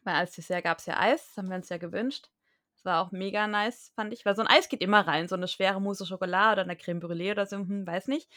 Weil 0.05 0.15
als 0.17 0.33
Dessert 0.35 0.65
gab 0.65 0.79
es 0.79 0.87
ja 0.87 0.99
Eis, 0.99 1.27
das 1.29 1.37
haben 1.39 1.49
wir 1.49 1.57
uns 1.57 1.69
ja 1.69 1.79
gewünscht. 1.79 2.31
Das 2.75 2.85
war 2.85 3.03
auch 3.03 3.11
mega 3.13 3.47
nice, 3.47 3.93
fand 3.95 4.13
ich. 4.13 4.25
Weil 4.25 4.37
so 4.37 4.43
ein 4.43 4.49
Eis 4.49 4.69
geht 4.69 4.81
immer 4.83 5.07
rein, 5.07 5.29
so 5.29 5.35
eine 5.35 5.49
schwere 5.49 5.81
Mousse 5.81 6.07
Schokolade 6.07 6.53
oder 6.63 6.63
eine 6.71 6.77
Creme 6.77 7.01
Brûlée 7.01 7.33
oder 7.33 7.47
so, 7.47 7.57
hm, 7.57 7.87
weiß 7.87 8.09
nicht. 8.09 8.31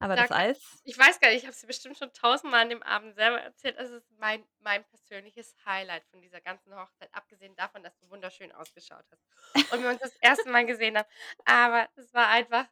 Aber 0.00 0.16
Da 0.16 0.22
das 0.22 0.32
Eis, 0.32 0.60
ich 0.84 0.98
weiß 0.98 1.20
gar 1.20 1.28
nicht, 1.30 1.38
ich 1.38 1.46
habe 1.46 1.54
sie 1.54 1.66
bestimmt 1.66 1.96
schon 1.96 2.12
tausendmal 2.12 2.62
an 2.62 2.68
dem 2.68 2.82
Abend 2.82 3.14
selber 3.14 3.40
erzählt. 3.40 3.76
Es 3.78 3.90
ist 3.90 4.10
mein, 4.18 4.44
mein 4.58 4.84
persönliches 4.84 5.54
Highlight 5.64 6.04
von 6.10 6.20
dieser 6.20 6.40
ganzen 6.40 6.74
Hochzeit, 6.74 7.08
abgesehen 7.12 7.54
davon, 7.56 7.82
dass 7.82 7.96
du 7.98 8.10
wunderschön 8.10 8.52
ausgeschaut 8.52 9.04
hast. 9.10 9.72
Und 9.72 9.82
wir 9.82 9.90
uns 9.90 10.00
das 10.00 10.14
erste 10.16 10.50
Mal 10.50 10.66
gesehen 10.66 10.98
haben. 10.98 11.08
Aber 11.44 11.88
es 11.96 12.12
war 12.12 12.28
einfach, 12.28 12.66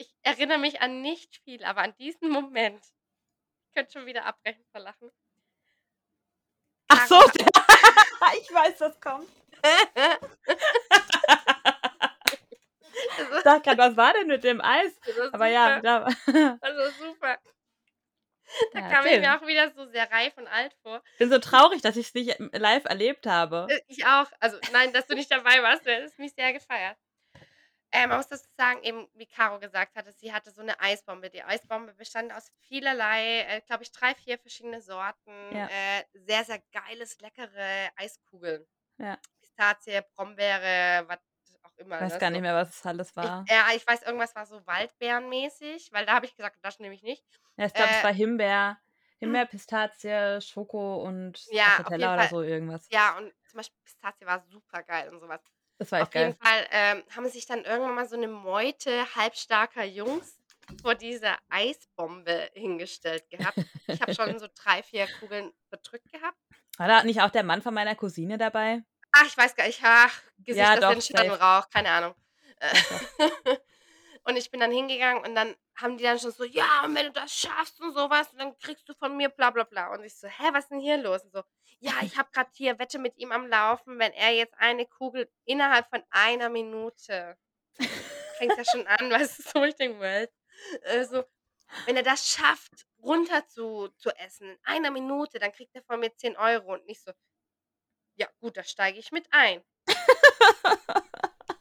ich 0.00 0.16
erinnere 0.22 0.58
mich 0.58 0.80
an 0.80 1.02
nicht 1.02 1.36
viel, 1.44 1.62
aber 1.62 1.82
an 1.82 1.94
diesen 1.98 2.30
Moment. 2.30 2.82
Ich 3.66 3.74
könnte 3.74 3.92
schon 3.92 4.06
wieder 4.06 4.24
abbrechen 4.24 4.64
vor 4.72 4.80
Lachen. 4.80 5.10
Ach 6.88 7.06
so, 7.06 7.20
ich 8.40 8.50
weiß, 8.50 8.80
was 8.80 9.00
kommt. 9.00 9.28
Ich 13.36 13.42
dachte 13.42 13.62
gerade, 13.62 13.78
was 13.78 13.96
war 13.96 14.12
denn 14.12 14.26
mit 14.26 14.44
dem 14.44 14.60
Eis? 14.60 14.98
Das 15.06 15.32
Aber 15.32 15.46
ja, 15.46 15.76
super. 15.76 16.08
da, 16.26 16.58
Also 16.60 16.90
super. 17.04 17.38
Da 18.72 18.80
Ja, 18.80 18.88
kam 18.88 19.06
ich 19.06 19.20
mir 19.20 19.36
auch 19.36 19.46
wieder 19.46 19.70
so 19.70 19.86
sehr 19.86 20.10
reif 20.10 20.36
und 20.36 20.48
alt 20.48 20.74
vor. 20.82 21.02
ich 21.12 21.18
bin 21.18 21.30
so 21.30 21.38
traurig, 21.38 21.82
dass 21.82 21.96
ich 21.96 22.08
es 22.08 22.14
nicht 22.14 22.36
live 22.52 22.84
erlebt 22.84 23.26
habe. 23.26 23.66
Äh, 23.70 23.80
Ich 23.86 24.04
auch. 24.06 24.26
Also 24.40 24.58
nein, 24.72 24.92
dass 24.92 25.06
du 25.06 25.14
nicht 25.14 25.30
dabei 25.30 25.62
warst, 25.62 25.86
du 25.86 25.90
hättest 25.92 26.18
mich 26.18 26.32
sehr 26.34 26.52
gefeiert. 26.52 26.96
Äh, 27.92 28.06
man 28.06 28.18
muss 28.18 28.28
dazu 28.28 28.48
sagen, 28.56 28.82
eben 28.84 29.08
wie 29.14 29.26
Caro 29.26 29.58
gesagt 29.58 29.96
hatte, 29.96 30.12
sie 30.12 30.32
hatte 30.32 30.52
so 30.52 30.60
eine 30.62 30.78
Eisbombe. 30.80 31.28
Die 31.30 31.42
Eisbombe 31.42 31.92
bestand 31.94 32.32
aus 32.32 32.46
vielerlei, 32.68 33.40
äh, 33.40 33.60
glaube 33.62 33.82
ich, 33.82 33.90
drei, 33.90 34.14
vier 34.14 34.38
verschiedene 34.38 34.80
Sorten. 34.80 35.32
Ja. 35.52 35.66
Äh, 35.68 36.04
sehr, 36.14 36.44
sehr 36.44 36.62
geiles, 36.72 37.18
leckere 37.20 37.90
Eiskugeln. 37.96 38.64
Ja. 38.98 39.18
Pistazie, 39.40 40.02
Brombeere, 40.14 41.04
was 41.08 41.18
immer. 41.80 41.96
Ich 41.96 42.00
weiß 42.00 42.18
ne, 42.18 42.18
gar 42.18 42.30
so. 42.30 42.30
nicht 42.30 42.40
mehr, 42.42 42.54
was 42.56 42.70
es 42.70 42.86
alles 42.86 43.14
war. 43.16 43.48
Ich, 43.48 43.50
ja, 43.50 43.68
ich 43.74 43.86
weiß, 43.86 44.02
irgendwas 44.04 44.34
war 44.36 44.46
so 44.46 44.66
Waldbeerenmäßig, 44.66 45.92
weil 45.92 46.06
da 46.06 46.14
habe 46.14 46.26
ich 46.26 46.36
gesagt, 46.36 46.58
das 46.62 46.78
nehme 46.80 46.94
ich 46.94 47.02
nicht. 47.02 47.24
Ja, 47.56 47.66
ich 47.66 47.74
glaube, 47.74 47.92
es 47.92 48.02
Äh, 48.02 48.02
war 48.02 48.12
Himbeer, 48.12 48.78
Himbeer, 49.18 49.46
Pistazie, 49.46 50.40
Schoko 50.40 51.02
und 51.04 51.50
Ja, 51.50 51.82
auf 51.84 51.98
jeden 51.98 52.12
oder 52.14 52.26
so 52.26 52.42
irgendwas. 52.42 52.90
Ja, 52.90 53.16
und 53.18 53.32
zum 53.48 53.58
Beispiel 53.58 53.78
Pistazie 53.84 54.26
war 54.26 54.40
super 54.40 54.82
geil 54.82 55.10
und 55.10 55.20
sowas. 55.20 55.42
Das 55.78 55.90
war 55.92 56.00
echt 56.00 56.10
Auf 56.10 56.16
jeden 56.16 56.32
geil. 56.32 56.36
Fall 56.36 56.66
ähm, 56.70 57.04
haben 57.16 57.28
sich 57.28 57.46
dann 57.46 57.64
irgendwann 57.64 57.94
mal 57.96 58.08
so 58.08 58.16
eine 58.16 58.28
Meute 58.28 59.14
halbstarker 59.16 59.84
Jungs 59.84 60.40
vor 60.80 60.94
dieser 60.96 61.38
Eisbombe 61.50 62.50
hingestellt 62.54 63.30
gehabt. 63.30 63.60
Ich 63.90 64.02
habe 64.02 64.12
schon 64.12 64.38
so 64.40 64.48
drei, 64.54 64.82
vier 64.82 65.08
Kugeln 65.08 65.52
bedrückt 65.70 66.10
gehabt. 66.12 66.38
War 66.78 66.88
da 66.88 67.04
nicht 67.04 67.20
auch 67.22 67.30
der 67.30 67.44
Mann 67.44 67.62
von 67.62 67.74
meiner 67.74 67.94
Cousine 67.94 68.36
dabei? 68.36 68.82
Ach, 69.20 69.26
ich 69.26 69.36
weiß 69.36 69.54
gar 69.54 69.66
nicht. 69.66 69.80
Ach, 69.82 70.22
Gesicht 70.38 70.66
Ja, 70.66 70.76
doch, 70.76 70.92
den 70.92 71.00
safe. 71.00 71.38
Rauch, 71.38 71.68
keine 71.68 71.90
Ahnung. 71.90 72.14
Äh, 72.58 72.74
und 74.24 74.36
ich 74.36 74.50
bin 74.50 74.60
dann 74.60 74.70
hingegangen 74.70 75.22
und 75.22 75.34
dann 75.34 75.54
haben 75.76 75.98
die 75.98 76.04
dann 76.04 76.18
schon 76.18 76.30
so, 76.32 76.44
ja, 76.44 76.84
und 76.84 76.94
wenn 76.94 77.06
du 77.06 77.12
das 77.12 77.32
schaffst 77.32 77.80
und 77.80 77.92
sowas, 77.92 78.30
dann 78.36 78.56
kriegst 78.58 78.88
du 78.88 78.94
von 78.94 79.16
mir 79.16 79.28
bla 79.28 79.50
bla 79.50 79.64
bla. 79.64 79.92
Und 79.92 80.04
ich 80.04 80.16
so, 80.16 80.26
hä, 80.26 80.44
was 80.52 80.64
ist 80.64 80.70
denn 80.70 80.80
hier 80.80 80.96
los? 80.96 81.22
Und 81.24 81.32
so, 81.32 81.42
ja, 81.80 81.92
ich 82.02 82.16
habe 82.16 82.30
gerade 82.32 82.50
hier 82.54 82.78
Wette 82.78 82.98
mit 82.98 83.16
ihm 83.18 83.32
am 83.32 83.46
Laufen, 83.46 83.98
wenn 83.98 84.12
er 84.12 84.30
jetzt 84.32 84.54
eine 84.58 84.86
Kugel 84.86 85.30
innerhalb 85.44 85.88
von 85.90 86.02
einer 86.10 86.48
Minute, 86.48 87.36
fängt 88.38 88.56
ja 88.56 88.64
schon 88.64 88.86
an, 88.86 89.10
weißt 89.10 89.38
du, 89.38 89.42
so 89.42 89.64
ich 89.64 89.76
denke, 89.76 90.00
well, 90.00 90.30
äh, 90.82 91.04
so, 91.04 91.24
wenn 91.86 91.96
er 91.96 92.02
das 92.02 92.28
schafft, 92.28 92.86
runter 93.02 93.46
zu, 93.46 93.88
zu 93.96 94.10
essen 94.16 94.50
in 94.50 94.58
einer 94.64 94.90
Minute, 94.90 95.38
dann 95.38 95.52
kriegt 95.52 95.74
er 95.74 95.82
von 95.82 96.00
mir 96.00 96.14
10 96.14 96.36
Euro 96.36 96.74
und 96.74 96.86
nicht 96.86 97.02
so, 97.02 97.12
ja 98.20 98.28
gut, 98.38 98.56
da 98.56 98.62
steige 98.62 98.98
ich 98.98 99.10
mit 99.12 99.26
ein. 99.30 99.64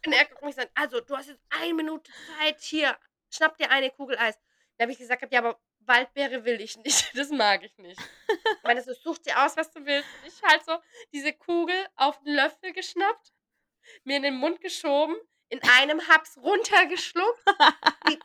Und 0.05 0.14
er 0.14 0.26
guckt 0.26 0.43
mich 0.43 0.60
an, 0.60 0.68
also 0.76 0.99
du 0.99 1.16
hast 1.16 1.30
jetzt 1.30 1.41
eine 1.49 1.74
Minute 1.74 2.12
Zeit, 2.38 2.60
hier, 2.62 2.97
schnapp 3.30 3.57
dir 3.57 3.72
eine 3.72 3.89
Kugel 3.91 4.18
Eis. 4.18 4.38
Da 4.78 4.84
habe 4.84 4.91
ich 4.91 4.97
gesagt, 4.97 5.32
ja, 5.32 5.39
aber 5.39 5.60
Waldbeere 5.80 6.45
will 6.45 6.60
ich 6.62 6.78
nicht, 6.78 7.12
das 7.18 7.30
mag 7.30 7.64
ich 7.64 7.78
nicht. 7.78 7.99
Ich 8.30 8.64
meine, 8.64 8.82
so, 8.82 8.93
such 8.93 9.20
dir 9.20 9.43
aus, 9.43 9.55
was 9.55 9.72
du 9.72 9.86
willst. 9.86 10.07
Und 10.22 10.28
ich 10.28 10.43
halt 10.43 10.66
so 10.66 10.78
diese 11.14 11.34
Kugel 11.34 11.76
auf 11.95 12.20
den 12.24 12.36
Löffel 12.36 12.74
geschnappt, 12.74 13.32
mir 14.03 14.18
in 14.18 14.24
den 14.24 14.36
Mund 14.36 14.62
geschoben, 14.62 15.16
in 15.47 15.62
einem 15.64 16.05
Haps 16.07 16.38
runtergeschluckt. 16.38 17.43
Die 18.10 18.20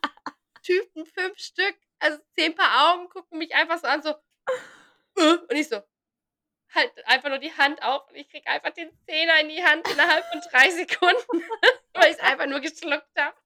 Typen, 0.62 1.06
fünf 1.06 1.38
Stück, 1.38 1.76
also 1.98 2.18
zehn 2.34 2.54
Paar 2.54 2.94
Augen, 2.94 3.08
gucken 3.10 3.38
mich 3.38 3.54
einfach 3.54 3.78
so 3.78 3.86
an, 3.86 4.02
so, 4.02 4.10
äh, 5.16 5.36
und 5.36 5.52
ich 5.52 5.68
so, 5.68 5.82
halt 6.74 7.06
einfach 7.06 7.28
nur 7.28 7.38
die 7.38 7.56
Hand 7.56 7.82
auf 7.82 8.08
und 8.08 8.16
ich 8.16 8.28
krieg 8.28 8.46
einfach 8.46 8.70
den 8.70 8.90
Zehner 9.06 9.40
in 9.40 9.48
die 9.48 9.64
Hand 9.64 9.88
innerhalb 9.90 10.24
von 10.26 10.40
drei 10.50 10.70
Sekunden, 10.70 11.44
weil 11.94 12.10
ich 12.10 12.16
es 12.16 12.20
einfach 12.20 12.46
nur 12.46 12.60
geschluckt 12.60 13.10
habe. 13.18 13.36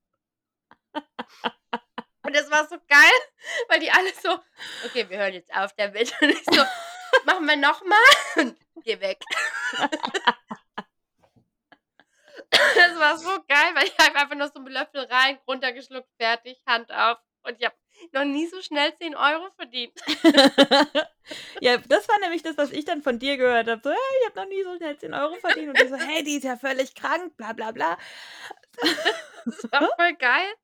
Und 2.22 2.36
das 2.36 2.50
war 2.50 2.66
so 2.66 2.76
geil, 2.88 3.20
weil 3.68 3.80
die 3.80 3.90
alle 3.90 4.12
so, 4.14 4.38
okay, 4.84 5.08
wir 5.08 5.18
hören 5.18 5.34
jetzt 5.34 5.54
auf 5.54 5.72
damit. 5.76 6.14
Und 6.20 6.30
ich 6.30 6.44
so, 6.44 6.62
machen 7.24 7.46
wir 7.46 7.56
nochmal 7.56 7.98
und 8.36 8.58
geh 8.84 9.00
weg. 9.00 9.20
Das 12.50 12.98
war 12.98 13.18
so 13.18 13.28
geil, 13.46 13.74
weil 13.74 13.86
ich 13.86 13.98
einfach 14.00 14.34
nur 14.34 14.48
so 14.48 14.58
einen 14.58 14.68
Löffel 14.68 15.02
rein, 15.04 15.38
runtergeschluckt, 15.46 16.08
fertig, 16.18 16.58
Hand 16.66 16.90
auf. 16.90 17.18
Und 17.42 17.58
ich 17.58 17.64
habe 17.64 17.76
noch 18.12 18.24
nie 18.24 18.46
so 18.46 18.60
schnell 18.60 18.94
10 18.96 19.14
Euro 19.14 19.50
verdient. 19.56 19.92
ja, 21.60 21.78
das 21.78 22.08
war 22.08 22.18
nämlich 22.20 22.42
das, 22.42 22.56
was 22.56 22.70
ich 22.72 22.84
dann 22.84 23.02
von 23.02 23.18
dir 23.18 23.36
gehört 23.36 23.68
habe. 23.68 23.80
So, 23.82 23.90
hey, 23.90 23.98
ich 24.20 24.26
habe 24.28 24.40
noch 24.40 24.48
nie 24.48 24.62
so 24.62 24.76
schnell 24.76 24.96
10 24.96 25.14
Euro 25.14 25.34
verdient. 25.36 25.68
Und 25.70 25.80
ich 25.80 25.88
so, 25.88 25.96
hey, 25.96 26.22
die 26.22 26.36
ist 26.36 26.44
ja 26.44 26.56
völlig 26.56 26.94
krank, 26.94 27.36
bla 27.36 27.52
bla 27.52 27.72
bla. 27.72 27.98
Das 29.44 29.72
war 29.72 29.88
voll 29.96 30.14
geil. 30.14 30.54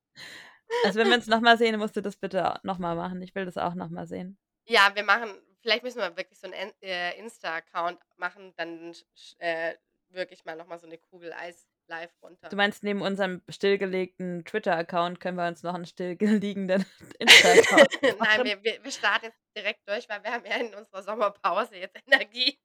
Also 0.85 0.99
wenn 0.99 1.09
wir 1.09 1.17
uns 1.17 1.27
nochmal 1.27 1.59
sehen, 1.59 1.79
musst 1.79 1.97
du 1.97 2.01
das 2.01 2.17
bitte 2.17 2.59
nochmal 2.63 2.97
machen. 2.97 3.21
Ich 3.23 3.35
will 3.35 3.45
das 3.45 3.57
auch 3.57 3.75
nochmal 3.75 4.07
sehen. 4.07 4.39
Ja, 4.67 4.91
wir 4.95 5.03
machen, 5.03 5.31
vielleicht 5.61 5.83
müssen 5.83 5.99
wir 5.99 6.17
wirklich 6.17 6.39
so 6.39 6.47
einen 6.51 6.73
äh, 6.81 7.19
Insta-Account 7.19 7.99
machen, 8.17 8.55
dann 8.57 8.95
äh, 9.39 9.75
wirklich 10.09 10.45
mal 10.45 10.57
nochmal 10.57 10.79
so 10.79 10.87
eine 10.87 10.99
Kugel 10.99 11.33
Eis 11.33 11.67
live 11.89 12.11
runter. 12.23 12.49
Du 12.49 12.57
meinst, 12.57 12.83
neben 12.83 13.03
unserem 13.03 13.43
stillgelegten 13.49 14.45
Twitter-Account 14.45 15.21
können 15.21 15.37
wir 15.37 15.47
uns 15.47 15.63
noch 15.63 15.75
einen 15.75 15.87
stillgelegten 15.87 16.69
Insta-Account 17.19 17.89
Nein, 18.21 18.45
wir, 18.45 18.63
wir, 18.63 18.85
wir 18.85 18.91
starten 18.91 19.27
jetzt 19.27 19.41
direkt 19.57 19.89
durch, 19.89 20.09
weil 20.09 20.23
wir 20.23 20.33
haben 20.33 20.45
ja 20.47 20.57
in 20.57 20.75
unserer 20.75 21.03
Sommerpause 21.03 21.77
jetzt 21.77 21.97
Energie. 22.07 22.59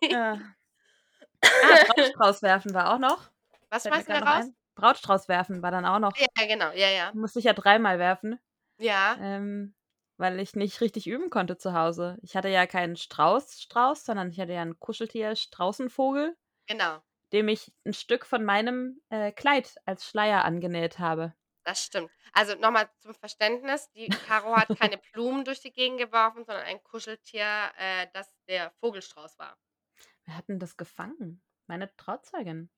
Ja. 0.00 0.38
Ah, 1.42 1.84
Brautstrauß 1.94 2.42
werfen 2.42 2.74
war 2.74 2.94
auch 2.94 2.98
noch. 2.98 3.30
Was 3.70 3.84
wir 3.84 3.90
grad 3.90 4.08
noch 4.08 4.26
raus? 4.26 4.44
ein. 4.44 4.56
Brautstrauß 4.74 5.28
werfen 5.28 5.62
war 5.62 5.70
dann 5.70 5.84
auch 5.84 5.98
noch. 5.98 6.16
Ja, 6.16 6.46
genau, 6.46 6.70
ja, 6.72 6.88
ja. 6.88 7.12
Musste 7.12 7.40
ich 7.40 7.46
ja 7.46 7.52
dreimal 7.52 7.98
werfen, 7.98 8.38
Ja, 8.78 9.16
ähm, 9.20 9.74
weil 10.18 10.38
ich 10.40 10.54
nicht 10.56 10.80
richtig 10.80 11.06
üben 11.06 11.30
konnte 11.30 11.56
zu 11.58 11.72
Hause. 11.74 12.18
Ich 12.22 12.36
hatte 12.36 12.48
ja 12.48 12.66
keinen 12.66 12.96
Strauß, 12.96 13.60
Strauß, 13.62 14.04
sondern 14.04 14.30
ich 14.30 14.40
hatte 14.40 14.52
ja 14.52 14.62
einen 14.62 14.78
Kuscheltier, 14.80 15.36
Straußenvogel, 15.36 16.36
genau. 16.66 17.02
dem 17.32 17.48
ich 17.48 17.72
ein 17.86 17.94
Stück 17.94 18.26
von 18.26 18.44
meinem 18.44 19.00
äh, 19.10 19.32
Kleid 19.32 19.76
als 19.86 20.06
Schleier 20.08 20.44
angenäht 20.44 20.98
habe. 20.98 21.34
Das 21.64 21.84
stimmt. 21.84 22.10
Also 22.32 22.54
nochmal 22.54 22.90
zum 22.98 23.14
Verständnis, 23.14 23.90
die 23.92 24.08
Caro 24.26 24.56
hat 24.56 24.74
keine 24.74 24.98
Blumen 25.12 25.44
durch 25.44 25.60
die 25.60 25.72
Gegend 25.72 25.98
geworfen, 25.98 26.44
sondern 26.44 26.64
ein 26.64 26.82
Kuscheltier, 26.82 27.72
äh, 27.76 28.06
das 28.14 28.34
der 28.48 28.70
Vogelstrauß 28.80 29.38
war. 29.38 29.58
Wer 30.24 30.36
hat 30.36 30.48
denn 30.48 30.58
das 30.58 30.76
gefangen? 30.76 31.42
Meine 31.66 31.94
Trauzeugin, 31.96 32.70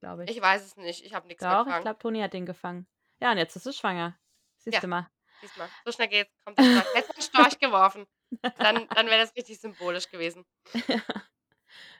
glaube 0.00 0.24
ich. 0.24 0.30
Ich 0.30 0.40
weiß 0.40 0.64
es 0.64 0.76
nicht, 0.76 1.04
ich 1.04 1.14
habe 1.14 1.26
nichts 1.26 1.42
Doch, 1.42 1.60
ich 1.60 1.64
gefangen. 1.66 1.82
glaube, 1.82 1.98
Toni 1.98 2.20
hat 2.20 2.32
den 2.32 2.46
gefangen. 2.46 2.86
Ja, 3.20 3.32
und 3.32 3.38
jetzt 3.38 3.56
ist 3.56 3.64
sie 3.64 3.72
schwanger. 3.72 4.18
Siehst 4.58 4.74
Ja. 4.74 4.80
du 4.80 4.88
mal. 4.88 5.10
Diesmal. 5.42 5.68
So 5.84 5.92
schnell 5.92 6.08
geht's, 6.08 6.32
kommt 6.44 6.58
der 6.58 6.64
Storch. 6.64 6.94
Hätte 6.94 7.12
einen 7.14 7.22
Storch 7.22 7.58
geworfen, 7.58 8.06
dann, 8.58 8.88
dann 8.88 9.06
wäre 9.06 9.20
das 9.20 9.34
richtig 9.36 9.60
symbolisch 9.60 10.08
gewesen. 10.10 10.44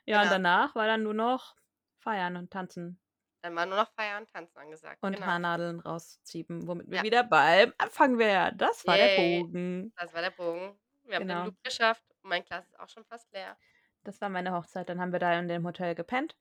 ja, 0.07 0.19
und 0.19 0.29
Genau. 0.29 0.31
danach 0.31 0.75
war 0.75 0.87
dann 0.87 1.03
nur 1.03 1.15
noch 1.15 1.57
feiern 1.99 2.37
und 2.37 2.51
tanzen 2.51 3.01
Dann 3.43 3.55
war 3.57 3.67
nur 3.67 3.77
noch 3.77 3.91
Feiern 3.95 4.23
und 4.23 4.31
Tanzen 4.31 4.59
angesagt. 4.59 5.03
und 5.03 5.15
genau. 5.15 5.27
Haarnadeln 5.27 5.81
rausziehen, 5.81 6.67
womit 6.67 6.91
wir 6.91 6.99
Ja. 6.99 7.03
wieder 7.03 7.25
beim 7.25 7.73
Anfang 7.79 8.19
wären. 8.19 8.57
Das 8.59 8.87
war 8.87 8.97
der 8.97 9.17
Yay. 9.19 9.43
Bogen. 9.43 9.93
Das 9.97 10.13
war 10.13 10.21
der 10.23 10.31
Bogen. 10.31 10.79
Wir 11.05 11.17
haben 11.17 11.23
Genau. 11.27 11.41
den 11.43 11.47
Loop 11.47 11.63
geschafft 11.65 12.05
und 12.23 12.29
mein 12.29 12.45
Glas 12.45 12.67
ist 12.67 12.79
auch 12.79 12.89
schon 12.89 13.05
fast 13.05 13.33
leer. 13.33 13.57
Das 14.05 14.21
war 14.21 14.29
meine 14.29 14.53
Hochzeit. 14.53 14.89
Dann 14.89 15.01
haben 15.01 15.13
wir 15.13 15.19
da 15.19 15.39
in 15.39 15.49
dem 15.49 15.67
Hotel 15.67 15.95
gepennt 15.95 16.37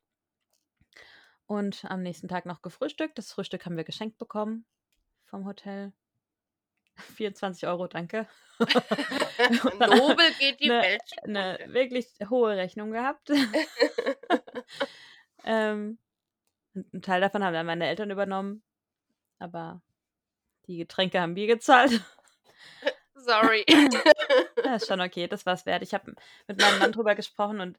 und 1.45 1.83
am 1.85 2.01
nächsten 2.01 2.27
Tag 2.27 2.45
noch 2.45 2.61
gefrühstückt. 2.61 3.17
Das 3.17 3.31
Frühstück 3.33 3.65
haben 3.65 3.77
wir 3.77 3.83
geschenkt 3.83 4.17
bekommen 4.17 4.65
vom 5.25 5.45
Hotel. 5.45 5.93
24 6.99 7.67
Euro, 7.67 7.87
danke. 7.87 8.27
Nobel 8.59 10.31
geht 10.37 10.59
die 10.59 10.67
ne- 10.67 10.81
Welt 10.81 11.01
Eine 11.23 11.59
wirklich 11.67 12.07
hohe 12.29 12.55
Rechnung 12.55 12.91
gehabt. 12.91 13.29
ähm, 15.45 15.97
einen 16.75 17.01
Teil 17.01 17.21
davon 17.21 17.43
haben 17.43 17.53
dann 17.53 17.65
meine 17.65 17.87
Eltern 17.87 18.11
übernommen. 18.11 18.63
Aber 19.39 19.81
die 20.67 20.77
Getränke 20.77 21.21
haben 21.21 21.35
wir 21.35 21.47
gezahlt. 21.47 22.01
Sorry. 23.15 23.65
Das 24.63 24.83
ist 24.83 24.87
schon 24.87 25.01
okay, 25.01 25.27
das 25.27 25.45
war's 25.45 25.65
wert. 25.65 25.83
Ich 25.83 25.93
habe 25.93 26.13
mit 26.47 26.61
meinem 26.61 26.79
Mann 26.79 26.91
drüber 26.91 27.15
gesprochen 27.15 27.59
und 27.59 27.77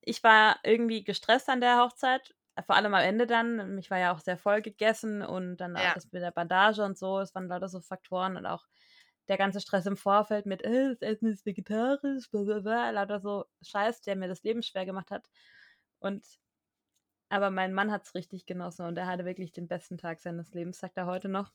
ich 0.00 0.22
war 0.22 0.58
irgendwie 0.62 1.02
gestresst 1.04 1.48
an 1.48 1.60
der 1.60 1.78
Hochzeit. 1.80 2.34
Vor 2.64 2.74
allem 2.74 2.94
am 2.94 3.02
Ende 3.02 3.26
dann. 3.26 3.76
Ich 3.78 3.90
war 3.90 3.98
ja 3.98 4.12
auch 4.14 4.20
sehr 4.20 4.38
voll 4.38 4.62
gegessen 4.62 5.22
und 5.22 5.58
dann 5.58 5.76
Ja. 5.76 5.90
auch 5.90 5.94
das 5.94 6.10
mit 6.12 6.22
der 6.22 6.30
Bandage 6.30 6.82
und 6.82 6.96
so. 6.96 7.18
Es 7.20 7.34
waren 7.34 7.48
lauter 7.48 7.68
so 7.68 7.80
Faktoren 7.80 8.36
und 8.36 8.46
auch 8.46 8.66
der 9.28 9.36
ganze 9.36 9.60
Stress 9.60 9.86
im 9.86 9.96
Vorfeld 9.96 10.46
mit, 10.46 10.62
äh, 10.62 10.88
das 10.90 11.02
Essen 11.02 11.26
ist 11.28 11.44
vegetarisch, 11.44 12.30
blablabla, 12.30 12.90
lauter 12.90 13.20
so 13.20 13.44
Scheiß, 13.62 14.00
der 14.02 14.16
mir 14.16 14.28
das 14.28 14.42
Leben 14.42 14.62
schwer 14.62 14.86
gemacht 14.86 15.10
hat. 15.10 15.28
Und 15.98 16.24
aber 17.28 17.50
mein 17.50 17.74
Mann 17.74 17.90
hat 17.90 18.04
es 18.04 18.14
richtig 18.14 18.46
genossen 18.46 18.86
und 18.86 18.96
er 18.96 19.06
hatte 19.08 19.24
wirklich 19.24 19.52
den 19.52 19.66
besten 19.68 19.98
Tag 19.98 20.20
seines 20.20 20.54
Lebens, 20.54 20.78
sagt 20.78 20.96
er 20.96 21.06
heute 21.06 21.28
noch. 21.28 21.52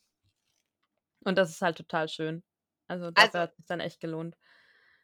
Und 1.23 1.37
das 1.37 1.49
ist 1.49 1.61
halt 1.61 1.77
total 1.77 2.09
schön. 2.09 2.43
Also 2.87 3.09
dafür 3.11 3.27
Also- 3.27 3.39
hat 3.39 3.59
es 3.59 3.65
dann 3.67 3.79
echt 3.79 3.99
gelohnt. 4.01 4.37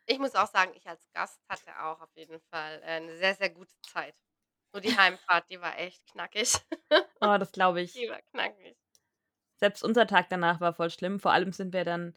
Ich 0.06 0.20
muss 0.20 0.36
auch 0.36 0.48
sagen, 0.48 0.72
ich 0.76 0.88
als 0.88 1.10
Gast 1.14 1.42
hatte 1.50 1.72
auch 1.84 2.02
auf 2.02 2.16
jeden 2.16 2.40
Fall 2.50 2.82
äh, 2.84 2.86
eine 2.98 3.18
sehr, 3.18 3.36
sehr 3.36 3.50
gute 3.50 3.74
Zeit. 3.82 4.16
So 4.78 4.82
die 4.82 4.96
Heimfahrt, 4.96 5.50
die 5.50 5.60
war 5.60 5.76
echt 5.80 6.06
knackig. 6.06 6.54
Oh, 7.20 7.38
das 7.40 7.52
glaube 7.52 7.82
ich. 7.82 7.94
Die 7.98 8.08
war 8.08 8.22
knackig. 8.30 8.78
Selbst 9.56 9.84
unser 9.84 10.06
Tag 10.06 10.30
danach 10.30 10.62
war 10.62 10.72
voll 10.72 10.92
schlimm. 10.92 11.20
Vor 11.20 11.32
allem 11.32 11.52
sind 11.52 11.74
wir 11.74 11.84
dann 11.84 12.14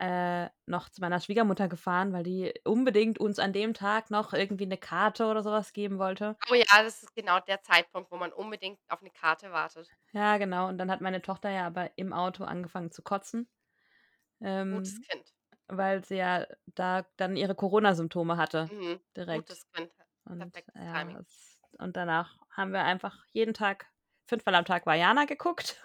äh, 0.00 0.48
noch 0.66 0.88
zu 0.88 1.00
meiner 1.00 1.20
Schwiegermutter 1.20 1.68
gefahren, 1.68 2.12
weil 2.12 2.24
die 2.24 2.52
unbedingt 2.64 3.20
uns 3.20 3.38
an 3.38 3.52
dem 3.52 3.74
Tag 3.74 4.10
noch 4.10 4.32
irgendwie 4.32 4.64
eine 4.64 4.76
Karte 4.76 5.26
oder 5.26 5.44
sowas 5.44 5.72
geben 5.72 6.00
wollte. 6.00 6.36
Oh 6.50 6.54
ja, 6.54 6.64
das 6.82 7.04
ist 7.04 7.14
genau 7.14 7.38
der 7.38 7.62
Zeitpunkt, 7.62 8.10
wo 8.10 8.16
man 8.16 8.32
unbedingt 8.32 8.80
auf 8.88 9.00
eine 9.00 9.10
Karte 9.10 9.52
wartet. 9.52 9.88
Ja, 10.12 10.36
genau. 10.38 10.66
Und 10.66 10.78
dann 10.78 10.90
hat 10.90 11.00
meine 11.00 11.22
Tochter 11.22 11.48
ja 11.50 11.64
aber 11.68 11.96
im 11.96 12.12
Auto 12.12 12.42
angefangen 12.42 12.90
zu 12.90 13.02
kotzen. 13.02 13.48
Ähm, 14.40 14.74
Gutes 14.74 15.00
Kind. 15.02 15.32
weil 15.68 16.04
sie 16.04 16.16
ja 16.16 16.44
da 16.66 17.06
dann 17.16 17.36
ihre 17.36 17.54
Corona-Symptome 17.54 18.36
hatte. 18.36 18.68
Mhm. 18.72 18.98
Direkt. 19.16 19.46
Gutes 19.48 19.70
Kind. 19.70 19.92
Und, 20.28 20.38
perfektes 20.40 20.74
ja, 20.74 20.92
Timing. 20.92 21.16
es, 21.16 21.47
und 21.78 21.96
danach 21.96 22.36
haben 22.50 22.72
wir 22.72 22.82
einfach 22.84 23.24
jeden 23.32 23.54
Tag, 23.54 23.86
fünfmal 24.26 24.54
am 24.54 24.64
Tag 24.64 24.86
Vajana 24.86 25.24
geguckt. 25.24 25.80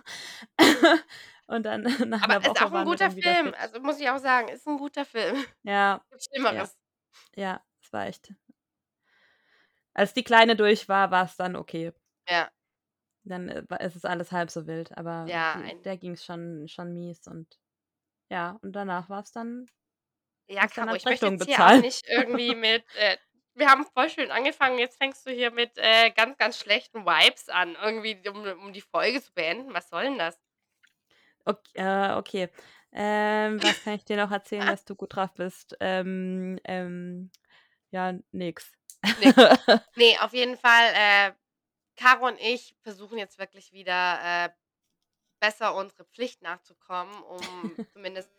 und 1.48 1.64
dann 1.64 1.84
nach 2.10 2.24
Aber 2.24 2.36
einer 2.36 2.42
ist 2.42 2.50
Woche 2.50 2.66
auch 2.66 2.72
ein 2.74 2.86
guter 2.86 3.12
Film. 3.12 3.54
Also 3.60 3.80
muss 3.82 4.00
ich 4.00 4.10
auch 4.10 4.18
sagen, 4.20 4.50
ist 4.50 4.68
ein 4.68 4.78
guter 4.78 5.06
Film. 5.06 5.36
Ja, 5.64 6.04
Schlimmeres. 6.20 6.78
ja, 7.36 7.62
es 7.82 7.94
war 7.94 8.08
echt. 8.08 8.34
Als 9.94 10.14
die 10.14 10.24
Kleine 10.24 10.56
durch 10.56 10.90
war, 10.90 11.12
war 11.12 11.26
es 11.26 11.36
dann 11.36 11.56
okay. 11.56 11.94
Ja. 12.28 12.50
Dann 13.26 13.48
äh, 13.50 13.86
ist 13.86 13.96
es 13.96 14.06
alles 14.06 14.32
halb 14.32 14.50
so 14.50 14.68
wild. 14.68 14.98
Aber 14.98 15.26
Ja, 15.28 15.62
die, 15.62 15.82
der 15.84 15.98
ging 15.98 16.14
es 16.14 16.26
schon, 16.26 16.68
schon 16.68 16.94
mies. 16.94 17.28
Und 17.28 17.60
ja, 18.30 18.58
und 18.62 18.74
danach 18.74 19.10
war 19.10 19.22
es 19.22 19.32
dann. 19.32 19.68
Ja, 20.48 20.68
Caro, 20.68 20.96
ich 20.96 21.06
möchte 21.06 21.28
jetzt 21.28 21.46
hier 21.46 21.56
bezahlen. 21.56 21.80
auch 21.80 21.84
nicht 21.84 22.06
irgendwie 22.08 22.56
mit. 22.56 22.84
Äh, 22.96 23.18
wir 23.56 23.70
haben 23.70 23.86
voll 23.86 24.10
schön 24.10 24.32
angefangen, 24.32 24.80
jetzt 24.80 24.98
fängst 24.98 25.26
du 25.26 25.32
hier 25.32 25.52
mit 25.52 25.72
äh, 25.78 26.12
ganz, 26.12 26.38
ganz 26.38 26.58
schlechten 26.60 27.06
Vibes 27.06 27.50
an, 27.50 27.76
irgendwie, 27.82 28.18
um, 28.30 28.46
um 28.66 28.74
die 28.74 28.82
Folge 28.82 29.22
zu 29.22 29.34
beenden. 29.34 29.74
Was 29.74 29.90
soll 29.90 30.04
denn 30.04 30.18
das? 30.18 30.40
Okay. 31.46 31.72
Äh, 31.76 32.14
okay. 32.16 32.50
Ähm, 32.92 33.62
was 33.62 33.84
kann 33.84 33.96
ich 33.96 34.06
dir 34.06 34.18
noch 34.18 34.32
erzählen, 34.32 34.68
dass 34.68 34.86
du 34.86 34.96
gut 34.96 35.16
drauf 35.16 35.34
bist? 35.34 35.76
Ähm, 35.80 36.60
ähm, 36.64 37.32
ja, 37.92 38.14
nix. 38.32 38.72
Nix. 39.20 39.36
Nee, 39.96 40.18
auf 40.20 40.34
jeden 40.34 40.58
Fall, 40.58 40.94
äh, 40.94 41.32
Caro 41.96 42.28
und 42.28 42.40
ich 42.40 42.76
versuchen 42.82 43.18
jetzt 43.18 43.38
wirklich 43.40 43.72
wieder 43.72 44.46
äh, 44.46 44.50
besser 45.40 45.76
unsere 45.76 46.06
Pflicht 46.06 46.42
nachzukommen, 46.42 47.14
um 47.24 47.42
zumindest. 47.94 48.32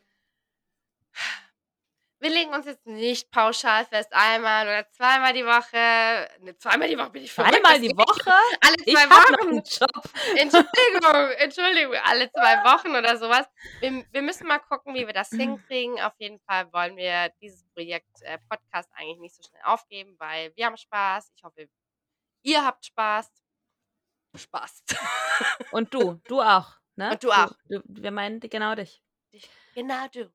Wir 2.24 2.30
legen 2.30 2.54
uns 2.54 2.64
jetzt 2.64 2.86
nicht 2.86 3.30
pauschal 3.30 3.84
fest, 3.84 4.08
einmal 4.12 4.66
oder 4.66 4.90
zweimal 4.92 5.34
die 5.34 5.44
Woche. 5.44 6.26
Ne, 6.40 6.56
zweimal 6.56 6.88
die 6.88 6.96
Woche 6.96 7.10
bin 7.10 7.22
ich 7.22 7.30
verrückt. 7.30 7.60
Das 7.62 7.80
die 7.82 7.94
Woche? 7.94 8.32
Alle 8.62 8.76
Ich 8.86 8.94
zwei 8.94 9.04
noch 9.04 9.16
Wochen. 9.16 9.48
einen 9.48 9.62
Job. 9.62 10.10
Entschuldigung, 10.34 11.30
Entschuldigung, 11.36 11.94
alle 12.02 12.32
zwei 12.32 12.64
Wochen 12.64 12.96
oder 12.96 13.18
sowas. 13.18 13.46
Wir, 13.80 14.06
wir 14.10 14.22
müssen 14.22 14.46
mal 14.46 14.58
gucken, 14.58 14.94
wie 14.94 15.06
wir 15.06 15.12
das 15.12 15.28
hinkriegen. 15.28 16.00
Auf 16.00 16.14
jeden 16.16 16.40
Fall 16.40 16.72
wollen 16.72 16.96
wir 16.96 17.28
dieses 17.42 17.62
Projekt 17.74 18.22
äh, 18.22 18.38
Podcast 18.48 18.88
eigentlich 18.94 19.18
nicht 19.18 19.34
so 19.36 19.42
schnell 19.42 19.60
aufgeben, 19.64 20.16
weil 20.18 20.50
wir 20.56 20.64
haben 20.64 20.78
Spaß. 20.78 21.30
Ich 21.36 21.44
hoffe, 21.44 21.68
ihr 22.42 22.64
habt 22.64 22.86
Spaß. 22.86 23.30
Spaß. 24.34 24.82
Und 25.72 25.92
du, 25.92 26.22
du 26.24 26.40
auch, 26.40 26.72
ne? 26.96 27.10
Und 27.10 27.22
du 27.22 27.30
auch. 27.30 27.52
Du, 27.68 27.82
wir 27.84 28.10
meinen 28.10 28.40
genau 28.40 28.74
dich. 28.74 29.02
genau 29.74 30.08
du. 30.10 30.32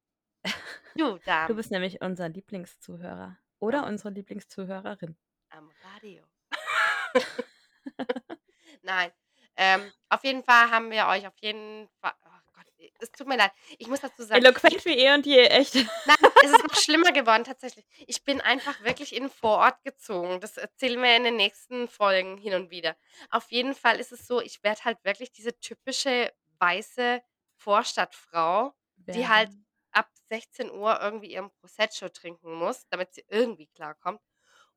Du, 0.96 1.20
Du 1.48 1.56
bist 1.56 1.72
nämlich 1.72 2.02
unser 2.02 2.30
Lieblingszuhörer. 2.30 3.38
Oder 3.60 3.86
unsere 3.86 4.10
Lieblingszuhörerin. 4.12 5.18
am 5.50 5.70
Radio. 5.84 6.24
Nein. 8.82 9.12
Ähm, 9.58 9.92
auf 10.08 10.24
jeden 10.24 10.44
Fall 10.44 10.72
haben 10.72 10.90
wir 10.90 11.08
euch 11.08 11.28
auf 11.28 11.38
jeden 11.42 11.90
Fall. 12.00 12.14
Oh 12.26 12.54
Gott, 12.54 12.66
es 13.00 13.12
tut 13.12 13.28
mir 13.28 13.36
leid. 13.36 13.52
Ich 13.78 13.88
muss 13.88 14.00
dazu 14.00 14.24
sagen. 14.24 14.42
Eloquent 14.42 14.86
wie 14.86 14.98
eh 14.98 15.14
und 15.14 15.26
je, 15.26 15.44
echt. 15.48 15.76
Nein, 15.76 16.32
es 16.46 16.52
ist 16.52 16.64
noch 16.64 16.76
schlimmer 16.76 17.12
geworden, 17.12 17.44
tatsächlich. 17.44 17.86
Ich 18.08 18.24
bin 18.24 18.40
einfach 18.40 18.82
wirklich 18.84 19.14
in 19.14 19.24
den 19.24 19.30
Vorort 19.30 19.84
gezogen. 19.84 20.40
Das 20.40 20.56
erzählen 20.56 21.02
wir 21.02 21.16
in 21.18 21.26
den 21.26 21.36
nächsten 21.36 21.90
Folgen 21.90 22.38
hin 22.38 22.54
und 22.54 22.72
wieder. 22.72 22.96
Auf 23.32 23.52
jeden 23.52 23.76
Fall 23.76 24.00
ist 24.00 24.14
es 24.14 24.26
so, 24.26 24.40
ich 24.42 24.64
werde 24.64 24.86
halt 24.86 25.04
wirklich 25.04 25.34
diese 25.34 25.60
typische 25.60 26.32
weiße 26.60 27.22
Vorstadtfrau, 27.58 28.74
die 28.96 29.28
halt 29.28 29.50
ab 29.92 30.10
16 30.30 30.72
Uhr 30.72 31.00
irgendwie 31.02 31.34
ihren 31.34 31.52
Prosecco 31.52 32.10
trinken 32.10 32.54
muss, 32.54 32.88
damit 32.90 33.14
sie 33.14 33.26
irgendwie 33.30 33.68
klarkommt. 33.68 34.22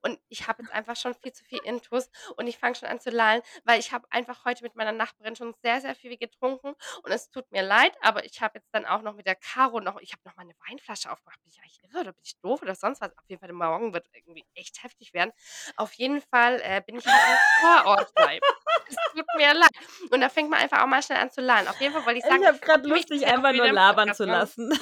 Und 0.02 0.18
ich 0.28 0.46
habe 0.48 0.62
jetzt 0.62 0.72
einfach 0.74 0.96
schon 0.96 1.14
viel 1.14 1.32
zu 1.32 1.44
viel 1.44 1.60
Intus 1.64 2.10
und 2.36 2.46
ich 2.46 2.58
fange 2.58 2.74
schon 2.74 2.88
an 2.88 3.00
zu 3.00 3.10
lallen, 3.10 3.42
weil 3.64 3.78
ich 3.80 3.92
habe 3.92 4.06
einfach 4.10 4.44
heute 4.44 4.62
mit 4.62 4.74
meiner 4.74 4.92
Nachbarin 4.92 5.36
schon 5.36 5.54
sehr, 5.62 5.80
sehr 5.80 5.94
viel 5.94 6.16
getrunken 6.16 6.74
und 7.02 7.10
es 7.10 7.30
tut 7.30 7.50
mir 7.50 7.62
leid, 7.62 7.96
aber 8.02 8.24
ich 8.24 8.40
habe 8.40 8.58
jetzt 8.58 8.68
dann 8.72 8.84
auch 8.84 9.02
noch 9.02 9.14
mit 9.14 9.26
der 9.26 9.36
Caro 9.36 9.80
noch, 9.80 10.00
ich 10.00 10.12
habe 10.12 10.22
noch 10.24 10.36
mal 10.36 10.42
eine 10.42 10.54
Weinflasche 10.68 11.10
aufgemacht. 11.10 11.40
Bin 11.42 11.52
ich 11.52 11.60
eigentlich 11.60 11.82
irre 11.84 12.00
oder 12.00 12.12
bin 12.12 12.22
ich 12.24 12.38
doof 12.40 12.62
oder 12.62 12.74
sonst 12.74 13.00
was? 13.00 13.16
Auf 13.16 13.24
jeden 13.28 13.40
Fall, 13.40 13.48
der 13.48 13.56
Morgen 13.56 13.94
wird 13.94 14.06
irgendwie 14.12 14.44
echt 14.54 14.82
heftig 14.82 15.14
werden. 15.14 15.32
Auf 15.76 15.92
jeden 15.94 16.20
Fall 16.20 16.60
äh, 16.62 16.82
bin 16.84 16.96
ich 16.96 17.06
halt 17.06 17.16
ein 17.16 17.84
Vorort-Vibe. 17.84 18.46
Es 18.88 18.96
tut 19.12 19.24
mir 19.36 19.54
leid. 19.54 19.70
Und 20.10 20.20
da 20.20 20.28
fängt 20.28 20.50
man 20.50 20.60
einfach 20.60 20.82
auch 20.82 20.86
mal 20.86 21.02
schnell 21.02 21.18
an 21.18 21.30
zu 21.30 21.40
lallen. 21.40 21.68
Auf 21.68 21.80
jeden 21.80 21.94
Fall 21.94 22.04
wollte 22.04 22.18
ich 22.18 22.24
sagen, 22.24 22.42
ich 22.42 22.48
habe 22.48 22.58
gerade 22.58 22.82
freue 22.82 22.92
mich, 22.92 23.08
Lust, 23.08 23.10
dich 23.10 23.20
dass 23.22 23.30
wir 23.30 23.38
auch 23.38 23.44
einfach 23.44 23.52
nur 23.52 23.72
labern 23.72 24.14
zu 24.14 24.24
lassen. 24.24 24.78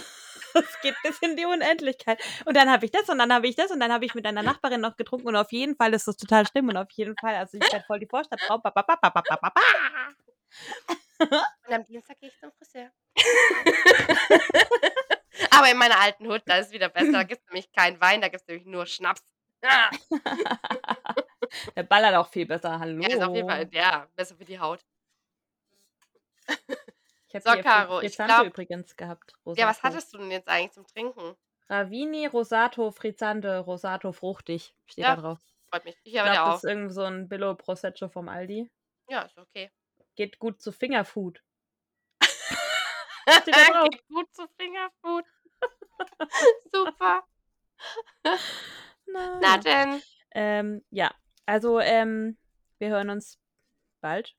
Das 0.55 0.80
geht 0.82 0.94
bis 1.03 1.18
in 1.20 1.36
die 1.36 1.44
Unendlichkeit. 1.44 2.20
Und 2.44 2.57
dann 2.57 2.70
habe 2.70 2.84
ich 2.84 2.90
das 2.90 3.09
und 3.09 3.18
dann 3.18 3.32
habe 3.32 3.46
ich 3.46 3.57
das 3.57 3.70
und 3.70 3.80
dann 3.80 3.92
habe 3.92 4.05
ich 4.05 4.14
mit 4.14 4.26
einer 4.26 4.42
Nachbarin 4.42 4.80
noch 4.80 4.96
getrunken 4.96 5.28
und 5.28 5.36
auf 5.36 5.53
jeden 5.53 5.76
Fall 5.76 5.94
ist 5.94 6.09
das 6.09 6.16
total 6.16 6.46
schlimm 6.46 6.68
und 6.68 6.76
auf 6.76 6.90
jeden 6.92 7.16
Fall, 7.16 7.36
also 7.36 7.57
ich 7.57 7.72
werde 7.72 7.84
voll 7.86 8.01
die 8.01 8.07
Vorstadtfrau. 8.07 8.59
Ba, 8.59 8.70
ba, 8.70 8.82
ba, 8.82 8.96
ba, 8.96 9.11
ba, 9.11 9.22
ba, 9.22 9.36
ba, 9.36 9.51
ba. 9.51 9.62
Und 11.66 11.72
am 11.72 11.84
Dienstag 11.84 12.18
gehe 12.18 12.30
ich 12.30 12.38
zum 12.40 12.51
Friseur. 12.53 12.90
Aber 15.51 15.70
in 15.70 15.76
meiner 15.76 16.01
alten 16.01 16.26
Hut, 16.26 16.42
da 16.46 16.57
ist 16.57 16.72
wieder 16.72 16.88
besser. 16.88 17.12
Da 17.12 17.22
gibt 17.22 17.42
es 17.42 17.48
nämlich 17.48 17.70
keinen 17.72 18.01
Wein, 18.01 18.20
da 18.20 18.28
gibt 18.28 18.42
es 18.42 18.48
nämlich 18.48 18.66
nur 18.66 18.86
Schnaps. 18.86 19.22
Ah, 19.62 19.90
Der 21.76 21.82
ballert 21.82 22.14
auch 22.14 22.28
viel 22.28 22.46
besser. 22.46 22.78
Hallo. 22.78 23.03
ja, 23.03 23.09
ist 23.09 23.22
auf 23.22 23.34
jeden 23.34 23.48
Fall, 23.48 23.68
ja, 23.72 24.09
besser 24.16 24.36
für 24.36 24.44
die 24.44 24.59
Haut. 24.59 24.80
Ich 27.33 27.35
habe 27.37 27.45
So, 27.49 27.53
hier 27.55 27.62
Caro, 27.62 28.01
ich 28.01 28.16
glaub- 28.16 28.47
übrigens 28.47 28.97
gehabt. 28.97 29.33
Ja, 29.47 29.66
was 29.68 29.76
Rosato. 29.78 29.83
hattest 29.85 30.12
du 30.12 30.18
denn 30.18 30.31
jetzt 30.33 30.49
eigentlich 30.49 30.72
zum 30.72 30.87
Trinken? 30.87 31.37
Ravini, 31.68 32.26
Rosato, 32.26 32.91
Frizzante, 32.91 33.59
Rosato, 33.61 34.11
fruchtig. 34.12 34.74
Steht 34.87 35.05
Ja, 35.05 35.14
da 35.14 35.22
drauf. 35.22 35.39
Freut 35.70 35.85
mich. 35.85 35.97
Ich 36.03 36.14
Ich 36.14 36.20
aber 36.20 36.33
glaube, 36.33 36.37
ja 36.37 36.45
das 36.47 36.55
auch. 36.55 36.64
ist 36.64 36.64
irgend 36.70 36.93
so 36.93 37.03
ein 37.05 37.28
Billo 37.28 37.55
Prosecco 37.55 38.09
vom 38.09 38.28
Aldi. 38.28 38.68
Ja, 39.09 39.22
ist 39.22 39.39
okay. 39.39 39.70
Geht 40.16 40.41
gut 40.41 40.61
zu 40.61 40.72
Fingerfood. 40.72 41.41
Steht 42.20 43.55
da 43.55 43.64
drauf. 43.72 43.89
Geht 43.91 44.09
gut 44.09 44.35
zu 44.35 44.49
Fingerfood. 44.59 45.24
Super. 46.72 47.22
Na 48.24 49.39
Naja. 49.41 49.57
denn. 49.59 50.03
Ähm, 50.33 50.85
ja, 50.91 51.12
also 51.47 51.78
ähm, 51.81 52.37
wir 52.78 52.89
hören 52.89 53.11
uns 53.11 53.39
bald. 54.01 54.35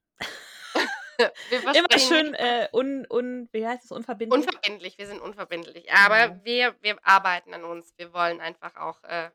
Wir 1.49 1.61
Immer 1.75 1.99
schön 1.99 2.33
äh, 2.33 2.67
un, 2.73 3.05
un, 3.09 3.49
wie 3.51 3.67
heißt 3.67 3.85
es, 3.85 3.91
unverbindlich? 3.91 4.47
unverbindlich. 4.47 4.97
Wir 4.97 5.07
sind 5.07 5.19
unverbindlich. 5.21 5.91
Aber 5.93 6.29
Genau. 6.29 6.45
wir, 6.45 6.75
wir 6.81 6.97
arbeiten 7.05 7.53
an 7.53 7.63
uns. 7.63 7.93
Wir 7.97 8.13
wollen 8.13 8.39
einfach 8.41 8.75
auch 8.75 9.03
äh, 9.03 9.29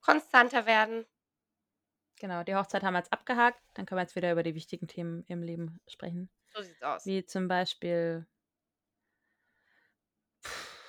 konstanter 0.00 0.66
werden. 0.66 1.06
genau, 2.20 2.42
die 2.42 2.54
Hochzeit 2.54 2.82
haben 2.82 2.94
wir 2.94 2.98
jetzt 2.98 3.12
abgehakt. 3.12 3.60
Dann 3.74 3.86
können 3.86 3.98
wir 3.98 4.02
jetzt 4.02 4.16
wieder 4.16 4.32
über 4.32 4.42
die 4.42 4.54
wichtigen 4.54 4.86
Themen 4.88 5.24
im 5.28 5.42
Leben 5.42 5.80
sprechen. 5.88 6.30
So 6.54 6.62
sieht's 6.62 6.82
aus. 6.82 7.04
Wie 7.06 7.24
zum 7.26 7.48
Beispiel 7.48 8.26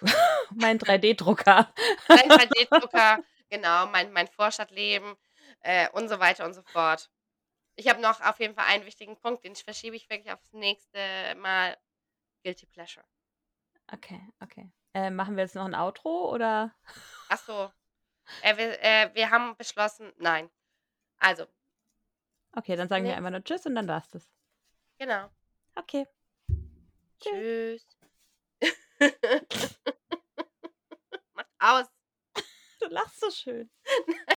mein 0.55 0.77
3D-Drucker. 0.79 1.73
Mein 2.07 2.29
3D-Drucker, 2.29 3.23
genau, 3.49 3.87
mein, 3.87 4.11
mein 4.11 4.27
Vorstadtleben 4.27 5.15
äh, 5.61 5.89
und 5.91 6.09
so 6.09 6.19
weiter 6.19 6.45
und 6.45 6.53
so 6.53 6.61
fort. 6.61 7.09
Ich 7.75 7.87
habe 7.89 8.01
noch 8.01 8.21
auf 8.21 8.39
jeden 8.39 8.55
Fall 8.55 8.65
einen 8.67 8.85
wichtigen 8.85 9.17
Punkt, 9.19 9.43
den 9.43 9.55
verschiebe 9.55 9.95
ich 9.95 10.09
wirklich 10.09 10.31
aufs 10.33 10.51
nächste 10.53 11.35
Mal. 11.37 11.77
Guilty 12.43 12.65
Pleasure. 12.67 13.05
Okay, 13.91 14.21
okay. 14.39 14.71
Äh, 14.93 15.09
machen 15.09 15.35
wir 15.35 15.43
jetzt 15.43 15.55
noch 15.55 15.65
ein 15.65 15.75
Outro 15.75 16.31
oder? 16.33 16.73
Ach 17.29 17.37
so. 17.39 17.71
Äh, 18.41 18.55
wir, 18.57 18.81
äh, 18.83 19.11
wir 19.13 19.29
haben 19.29 19.55
beschlossen, 19.57 20.13
nein. 20.17 20.49
Also, 21.17 21.47
Okay, 22.57 22.75
dann 22.77 22.87
sagen 22.87 23.03
wir 23.03 23.11
Nee. 23.11 23.17
einfach 23.17 23.31
nur 23.31 23.43
Tschüss 23.43 23.65
und 23.65 23.75
dann 23.75 23.87
war's 23.87 24.07
das. 24.09 24.31
genau. 24.97 25.29
Okay. 25.75 26.07
Tschüss. 27.19 27.85
Macht 31.33 31.49
aus. 31.59 31.87
Du 32.79 32.87
lachst 32.87 33.19
so 33.19 33.29
schön. 33.31 33.69